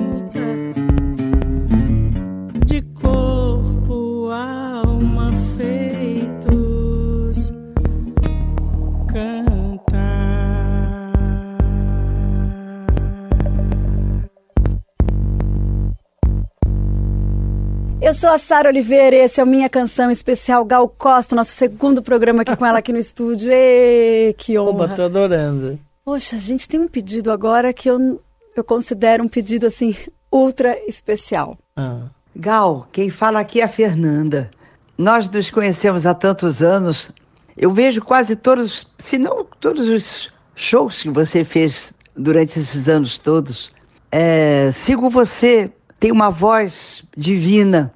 Eu 18.13 18.15
sou 18.15 18.29
a 18.29 18.37
Sara 18.37 18.69
Oliveira 18.69 19.15
e 19.15 19.19
esse 19.21 19.41
é 19.41 19.43
o 19.43 19.47
Minha 19.47 19.67
Canção 19.67 20.11
Especial 20.11 20.63
Gal 20.63 20.87
Costa, 20.87 21.35
nosso 21.35 21.51
segundo 21.53 21.99
programa 21.99 22.43
aqui 22.43 22.55
com 22.55 22.63
ela 22.63 22.77
aqui 22.77 22.93
no 22.93 22.99
estúdio. 22.99 23.49
Ê, 23.51 24.35
que 24.37 24.55
Oba, 24.55 24.83
honra. 24.83 24.95
tô 24.95 25.01
adorando. 25.01 25.79
Poxa, 26.05 26.35
a 26.35 26.39
gente 26.39 26.69
tem 26.69 26.79
um 26.79 26.87
pedido 26.87 27.31
agora 27.31 27.73
que 27.73 27.89
eu, 27.89 28.21
eu 28.55 28.63
considero 28.63 29.23
um 29.23 29.27
pedido 29.27 29.65
assim 29.65 29.95
ultra 30.31 30.77
especial. 30.87 31.57
Ah. 31.75 32.03
Gal, 32.35 32.87
quem 32.91 33.09
fala 33.09 33.39
aqui 33.39 33.61
é 33.61 33.63
a 33.63 33.67
Fernanda. 33.67 34.51
Nós 34.95 35.27
nos 35.27 35.49
conhecemos 35.49 36.05
há 36.05 36.13
tantos 36.13 36.61
anos. 36.61 37.09
Eu 37.57 37.73
vejo 37.73 37.99
quase 37.99 38.35
todos, 38.35 38.85
se 38.99 39.17
não 39.17 39.43
todos 39.59 39.89
os 39.89 40.31
shows 40.55 41.01
que 41.01 41.09
você 41.09 41.43
fez 41.43 41.91
durante 42.15 42.59
esses 42.59 42.87
anos 42.87 43.17
todos. 43.17 43.71
É, 44.11 44.69
sigo 44.71 45.09
você, 45.09 45.71
tem 45.99 46.11
uma 46.11 46.29
voz 46.29 47.03
divina. 47.17 47.91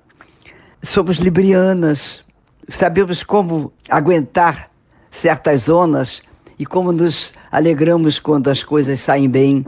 Somos 0.84 1.18
librianas, 1.18 2.24
sabemos 2.70 3.24
como 3.24 3.72
aguentar 3.90 4.70
certas 5.12 5.64
zonas 5.64 6.22
e 6.60 6.66
como 6.66 6.92
nos 6.92 7.34
alegramos 7.52 8.20
quando 8.20 8.50
as 8.50 8.64
coisas 8.64 9.00
saem 9.00 9.30
bem. 9.30 9.66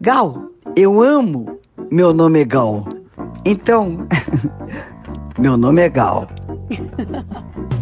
Gal, 0.00 0.50
eu 0.76 1.02
amo. 1.02 1.58
Meu 1.90 2.12
nome 2.12 2.40
é 2.40 2.44
Gal. 2.44 2.84
Então, 3.44 4.02
meu 5.38 5.56
nome 5.56 5.82
é 5.82 5.88
Gal. 5.88 6.28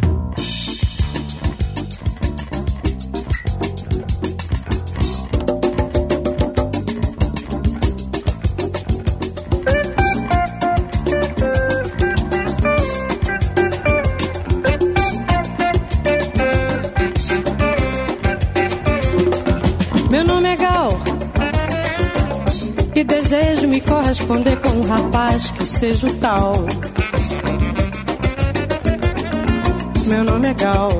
me 24.24 24.28
corresponder 24.28 24.56
com 24.60 24.68
um 24.70 24.82
rapaz 24.82 25.50
que 25.50 25.66
seja 25.66 26.06
o 26.06 26.14
tal. 26.14 26.52
Meu 30.06 30.24
nome 30.24 30.48
é 30.48 30.54
Gal 30.54 30.90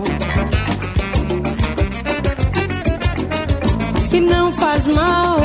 e 4.12 4.20
não 4.20 4.52
faz 4.52 4.86
mal 4.88 5.38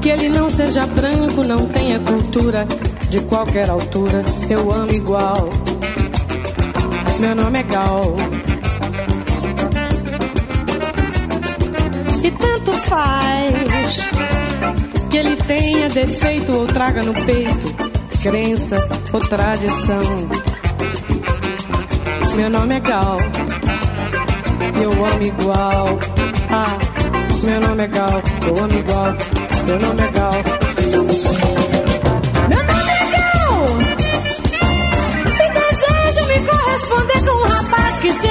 que 0.00 0.08
ele 0.08 0.28
não 0.28 0.50
seja 0.50 0.86
branco, 0.86 1.44
não 1.44 1.66
tenha 1.66 2.00
cultura 2.00 2.66
de 3.10 3.20
qualquer 3.22 3.68
altura. 3.68 4.24
Eu 4.48 4.72
amo 4.72 4.92
igual. 4.92 5.48
Meu 7.18 7.34
nome 7.34 7.58
é 7.58 7.62
Gal. 7.64 8.16
E 12.22 12.30
tanto 12.30 12.72
faz 12.72 13.59
que 15.10 15.16
ele 15.16 15.36
tenha 15.36 15.88
defeito 15.88 16.56
ou 16.56 16.66
traga 16.66 17.02
no 17.02 17.12
peito 17.12 17.90
crença 18.22 18.76
ou 19.12 19.20
tradição. 19.20 20.02
Meu 22.36 22.50
nome 22.50 22.76
é 22.76 22.80
Gal, 22.80 23.16
eu 24.80 24.92
amo 24.92 25.22
igual. 25.22 25.98
Ah, 26.50 26.78
meu 27.42 27.60
nome 27.60 27.82
é 27.82 27.86
Gal, 27.88 28.22
eu 28.46 28.64
amo 28.64 28.78
igual. 28.78 29.16
Meu 29.66 29.78
nome 29.80 30.02
é 30.02 30.08
Gal. 30.08 30.32
Meu 32.48 32.62
nome 32.62 32.90
é 32.90 33.04
Gal, 33.16 33.66
e 35.34 35.46
desejo 35.58 36.26
me 36.28 36.38
corresponder 36.46 37.24
com 37.24 37.36
um 37.36 37.48
rapaz 37.48 37.98
que 37.98 38.12
seja 38.12 38.29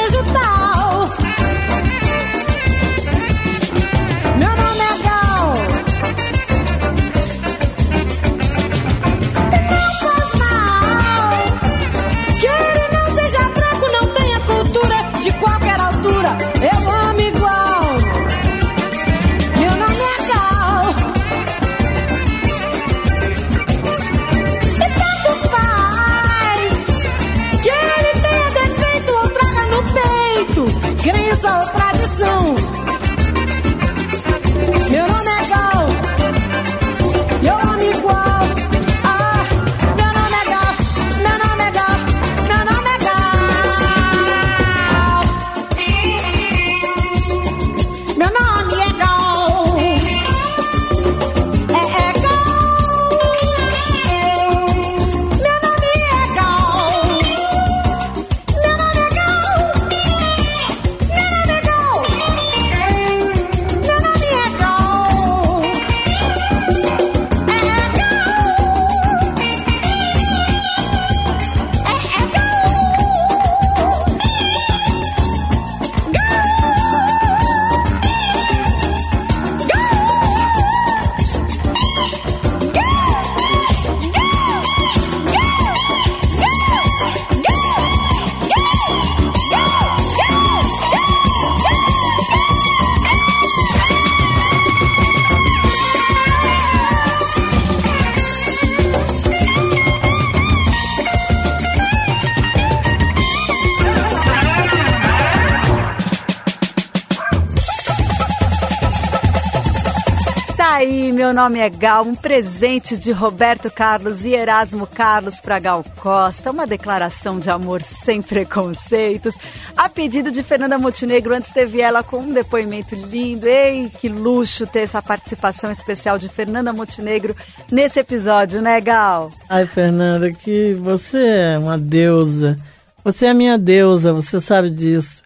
nome 111.50 111.62
é 111.62 111.70
Gal, 111.70 112.04
um 112.04 112.14
presente 112.14 112.96
de 112.96 113.12
Roberto 113.12 113.72
Carlos 113.72 114.24
e 114.24 114.34
Erasmo 114.34 114.86
Carlos 114.86 115.40
para 115.40 115.58
Gal 115.58 115.84
Costa, 115.98 116.52
uma 116.52 116.68
declaração 116.68 117.40
de 117.40 117.50
amor 117.50 117.82
sem 117.82 118.22
preconceitos. 118.22 119.36
A 119.76 119.90
pedido 119.90 120.30
de 120.30 120.44
Fernanda 120.44 120.78
Montenegro, 120.78 121.34
antes 121.34 121.50
teve 121.50 121.82
ela 121.82 122.04
com 122.04 122.18
um 122.18 122.32
depoimento 122.32 122.94
lindo. 122.94 123.48
Ei, 123.48 123.90
que 123.90 124.08
luxo 124.08 124.68
ter 124.68 124.82
essa 124.82 125.02
participação 125.02 125.72
especial 125.72 126.20
de 126.20 126.30
Fernanda 126.30 126.72
Montenegro 126.72 127.36
nesse 127.72 128.00
episódio, 128.00 128.62
né, 128.62 128.80
Gal? 128.80 129.32
Ai, 129.50 129.66
Fernanda, 129.66 130.32
que 130.32 130.74
você 130.74 131.26
é 131.26 131.58
uma 131.58 131.80
deusa. 131.80 132.58
Você 133.04 133.26
é 133.26 133.34
minha 133.34 133.58
deusa, 133.58 134.14
você 134.14 134.40
sabe 134.40 134.70
disso. 134.70 135.24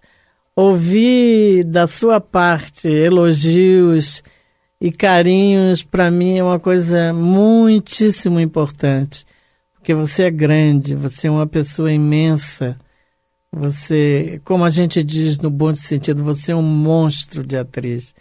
Ouvir 0.55 1.65
da 1.65 1.85
sua 1.85 2.21
parte 2.21 2.87
elogios 2.87 4.23
e 4.83 4.91
carinhos 4.91 5.81
para 5.81 6.11
mim 6.11 6.37
é 6.37 6.43
uma 6.43 6.59
coisa 6.59 7.13
muitíssimo 7.13 8.37
importante, 8.37 9.25
porque 9.75 9.93
você 9.93 10.23
é 10.23 10.29
grande, 10.29 10.93
você 10.93 11.27
é 11.29 11.31
uma 11.31 11.47
pessoa 11.47 11.89
imensa. 11.89 12.75
Você, 13.49 14.41
como 14.43 14.65
a 14.65 14.69
gente 14.69 15.01
diz 15.01 15.39
no 15.39 15.49
bom 15.49 15.73
sentido, 15.73 16.21
você 16.21 16.51
é 16.51 16.55
um 16.55 16.61
monstro 16.61 17.45
de 17.45 17.55
atriz. 17.55 18.13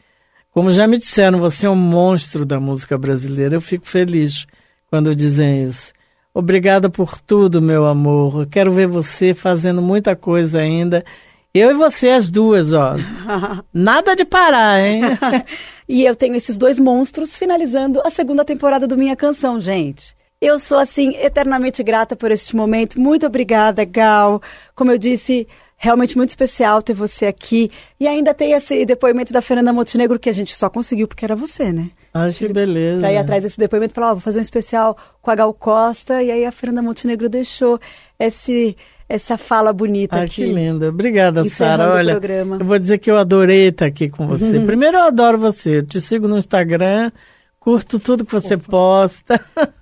Como 0.52 0.70
já 0.70 0.86
me 0.86 0.98
disseram, 0.98 1.40
você 1.40 1.66
é 1.66 1.70
um 1.70 1.74
monstro 1.74 2.46
da 2.46 2.60
música 2.60 2.96
brasileira. 2.96 3.56
Eu 3.56 3.60
fico 3.60 3.84
feliz 3.84 4.46
quando 4.88 5.16
dizem 5.16 5.64
isso. 5.64 5.92
Obrigada 6.32 6.88
por 6.88 7.20
tudo, 7.20 7.60
meu 7.60 7.86
amor. 7.86 8.42
Eu 8.42 8.46
quero 8.46 8.70
ver 8.70 8.86
você 8.86 9.34
fazendo 9.34 9.82
muita 9.82 10.14
coisa 10.14 10.60
ainda 10.60 11.04
eu 11.54 11.70
e 11.70 11.74
você, 11.74 12.08
as 12.08 12.30
duas, 12.30 12.72
ó. 12.72 12.96
Nada 13.72 14.16
de 14.16 14.24
parar, 14.24 14.80
hein? 14.80 15.02
e 15.88 16.04
eu 16.04 16.16
tenho 16.16 16.34
esses 16.34 16.56
dois 16.56 16.78
monstros 16.78 17.36
finalizando 17.36 18.00
a 18.04 18.10
segunda 18.10 18.44
temporada 18.44 18.86
do 18.86 18.96
Minha 18.96 19.14
Canção, 19.16 19.60
gente. 19.60 20.16
Eu 20.40 20.58
sou, 20.58 20.78
assim, 20.78 21.14
eternamente 21.16 21.82
grata 21.82 22.16
por 22.16 22.32
este 22.32 22.56
momento. 22.56 22.98
Muito 22.98 23.26
obrigada, 23.26 23.84
Gal. 23.84 24.42
Como 24.74 24.90
eu 24.90 24.98
disse, 24.98 25.46
realmente 25.76 26.16
muito 26.16 26.30
especial 26.30 26.80
ter 26.80 26.94
você 26.94 27.26
aqui. 27.26 27.70
E 28.00 28.08
ainda 28.08 28.32
tem 28.32 28.52
esse 28.52 28.84
depoimento 28.84 29.32
da 29.32 29.42
Fernanda 29.42 29.72
Montenegro 29.72 30.18
que 30.18 30.30
a 30.30 30.32
gente 30.32 30.54
só 30.54 30.70
conseguiu 30.70 31.06
porque 31.06 31.24
era 31.24 31.36
você, 31.36 31.72
né? 31.72 31.90
Acho 32.14 32.46
que 32.46 32.52
beleza. 32.52 33.00
Pra 33.00 33.12
ir 33.12 33.18
atrás 33.18 33.42
desse 33.42 33.58
depoimento 33.58 33.92
falar, 33.92 34.10
ó, 34.10 34.14
vou 34.14 34.20
fazer 34.20 34.38
um 34.38 34.42
especial 34.42 34.96
com 35.20 35.30
a 35.30 35.34
Gal 35.34 35.52
Costa. 35.52 36.22
E 36.22 36.30
aí 36.30 36.44
a 36.44 36.52
Fernanda 36.52 36.82
Montenegro 36.82 37.28
deixou 37.28 37.80
esse 38.18 38.76
essa 39.08 39.36
fala 39.36 39.72
bonita 39.72 40.16
ah, 40.16 40.22
aqui. 40.22 40.44
que 40.44 40.46
linda. 40.46 40.88
Obrigada, 40.88 41.44
Sara. 41.48 41.94
Olha, 41.94 42.20
eu 42.58 42.64
vou 42.64 42.78
dizer 42.78 42.98
que 42.98 43.10
eu 43.10 43.16
adorei 43.16 43.68
estar 43.68 43.86
aqui 43.86 44.08
com 44.08 44.26
você. 44.26 44.58
Uhum. 44.58 44.64
Primeiro, 44.66 44.96
eu 44.96 45.02
adoro 45.02 45.38
você. 45.38 45.78
Eu 45.78 45.86
te 45.86 46.00
sigo 46.00 46.28
no 46.28 46.38
Instagram, 46.38 47.10
curto 47.58 47.98
tudo 47.98 48.24
que 48.24 48.32
você 48.32 48.54
Opa. 48.54 48.64
posta. 48.68 49.40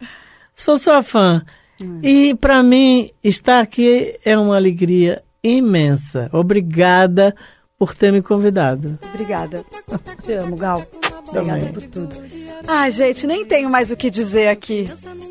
Sou 0.55 0.79
sua 0.79 1.03
fã. 1.03 1.43
Uhum. 1.83 2.01
E 2.03 2.35
para 2.35 2.63
mim, 2.63 3.11
estar 3.23 3.61
aqui 3.61 4.19
é 4.25 4.37
uma 4.37 4.57
alegria 4.57 5.23
imensa. 5.43 6.29
Obrigada 6.33 7.35
por 7.79 7.95
ter 7.95 8.13
me 8.13 8.21
convidado. 8.21 8.99
Obrigada. 9.13 9.65
Te 10.23 10.33
amo, 10.33 10.57
Gal. 10.57 10.87
Obrigada 11.31 11.61
Também. 11.61 11.73
por 11.73 11.83
tudo. 11.85 12.17
Ai, 12.67 12.91
gente, 12.91 13.27
nem 13.27 13.45
tenho 13.45 13.71
mais 13.71 13.91
o 13.91 13.97
que 13.97 14.11
dizer 14.11 14.49
aqui. 14.49 14.91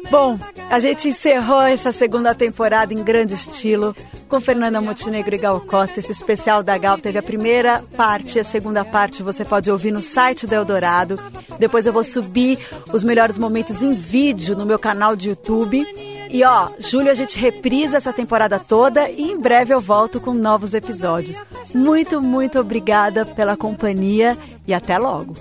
Bom, 0.09 0.39
a 0.69 0.79
gente 0.79 1.09
encerrou 1.09 1.61
essa 1.61 1.91
segunda 1.91 2.33
temporada 2.33 2.93
em 2.93 3.03
grande 3.03 3.33
estilo 3.33 3.95
com 4.27 4.39
Fernanda 4.39 4.81
Montenegro 4.81 5.35
e 5.35 5.37
Gal 5.37 5.61
Costa. 5.61 5.99
Esse 5.99 6.11
especial 6.11 6.63
da 6.63 6.77
Gal 6.77 6.97
teve 6.97 7.19
a 7.19 7.23
primeira 7.23 7.83
parte 7.95 8.37
e 8.37 8.39
a 8.41 8.43
segunda 8.43 8.83
parte 8.83 9.21
você 9.21 9.45
pode 9.45 9.69
ouvir 9.69 9.91
no 9.91 10.01
site 10.01 10.47
do 10.47 10.55
Eldorado. 10.55 11.19
Depois 11.59 11.85
eu 11.85 11.93
vou 11.93 12.03
subir 12.03 12.57
os 12.91 13.03
melhores 13.03 13.37
momentos 13.37 13.81
em 13.81 13.91
vídeo 13.91 14.55
no 14.55 14.65
meu 14.65 14.79
canal 14.79 15.15
de 15.15 15.29
YouTube. 15.29 15.85
E 16.31 16.43
ó, 16.43 16.69
julho 16.79 17.09
a 17.09 17.15
gente 17.15 17.37
reprisa 17.39 17.97
essa 17.97 18.13
temporada 18.13 18.59
toda 18.59 19.09
e 19.09 19.31
em 19.31 19.39
breve 19.39 19.73
eu 19.73 19.79
volto 19.79 20.19
com 20.19 20.33
novos 20.33 20.73
episódios. 20.73 21.41
Muito, 21.73 22.21
muito 22.21 22.59
obrigada 22.59 23.25
pela 23.25 23.57
companhia 23.57 24.37
e 24.67 24.73
até 24.73 24.97
logo. 24.97 25.33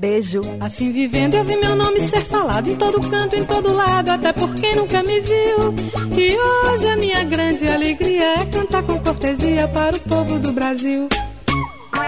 Beijo. 0.00 0.40
Assim 0.58 0.90
vivendo 0.90 1.34
eu 1.34 1.44
vi 1.44 1.56
meu 1.56 1.76
nome 1.76 2.00
ser 2.00 2.22
falado 2.22 2.70
em 2.70 2.74
todo 2.74 3.06
canto, 3.10 3.36
em 3.36 3.44
todo 3.44 3.76
lado, 3.76 4.08
até 4.08 4.32
porque 4.32 4.74
nunca 4.74 5.02
me 5.02 5.20
viu. 5.20 5.74
E 6.16 6.38
hoje 6.38 6.88
a 6.88 6.96
minha 6.96 7.22
grande 7.24 7.68
alegria 7.68 8.40
é 8.40 8.46
cantar 8.46 8.82
com 8.82 8.98
cortesia 8.98 9.68
para 9.68 9.94
o 9.94 10.00
povo 10.00 10.38
do 10.38 10.52
Brasil. 10.52 11.06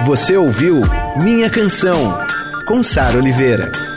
Você 0.07 0.35
ouviu 0.39 0.81
Minha 1.23 1.51
Canção, 1.51 2.17
com 2.67 2.83
Sara 2.83 3.19
Oliveira. 3.19 3.92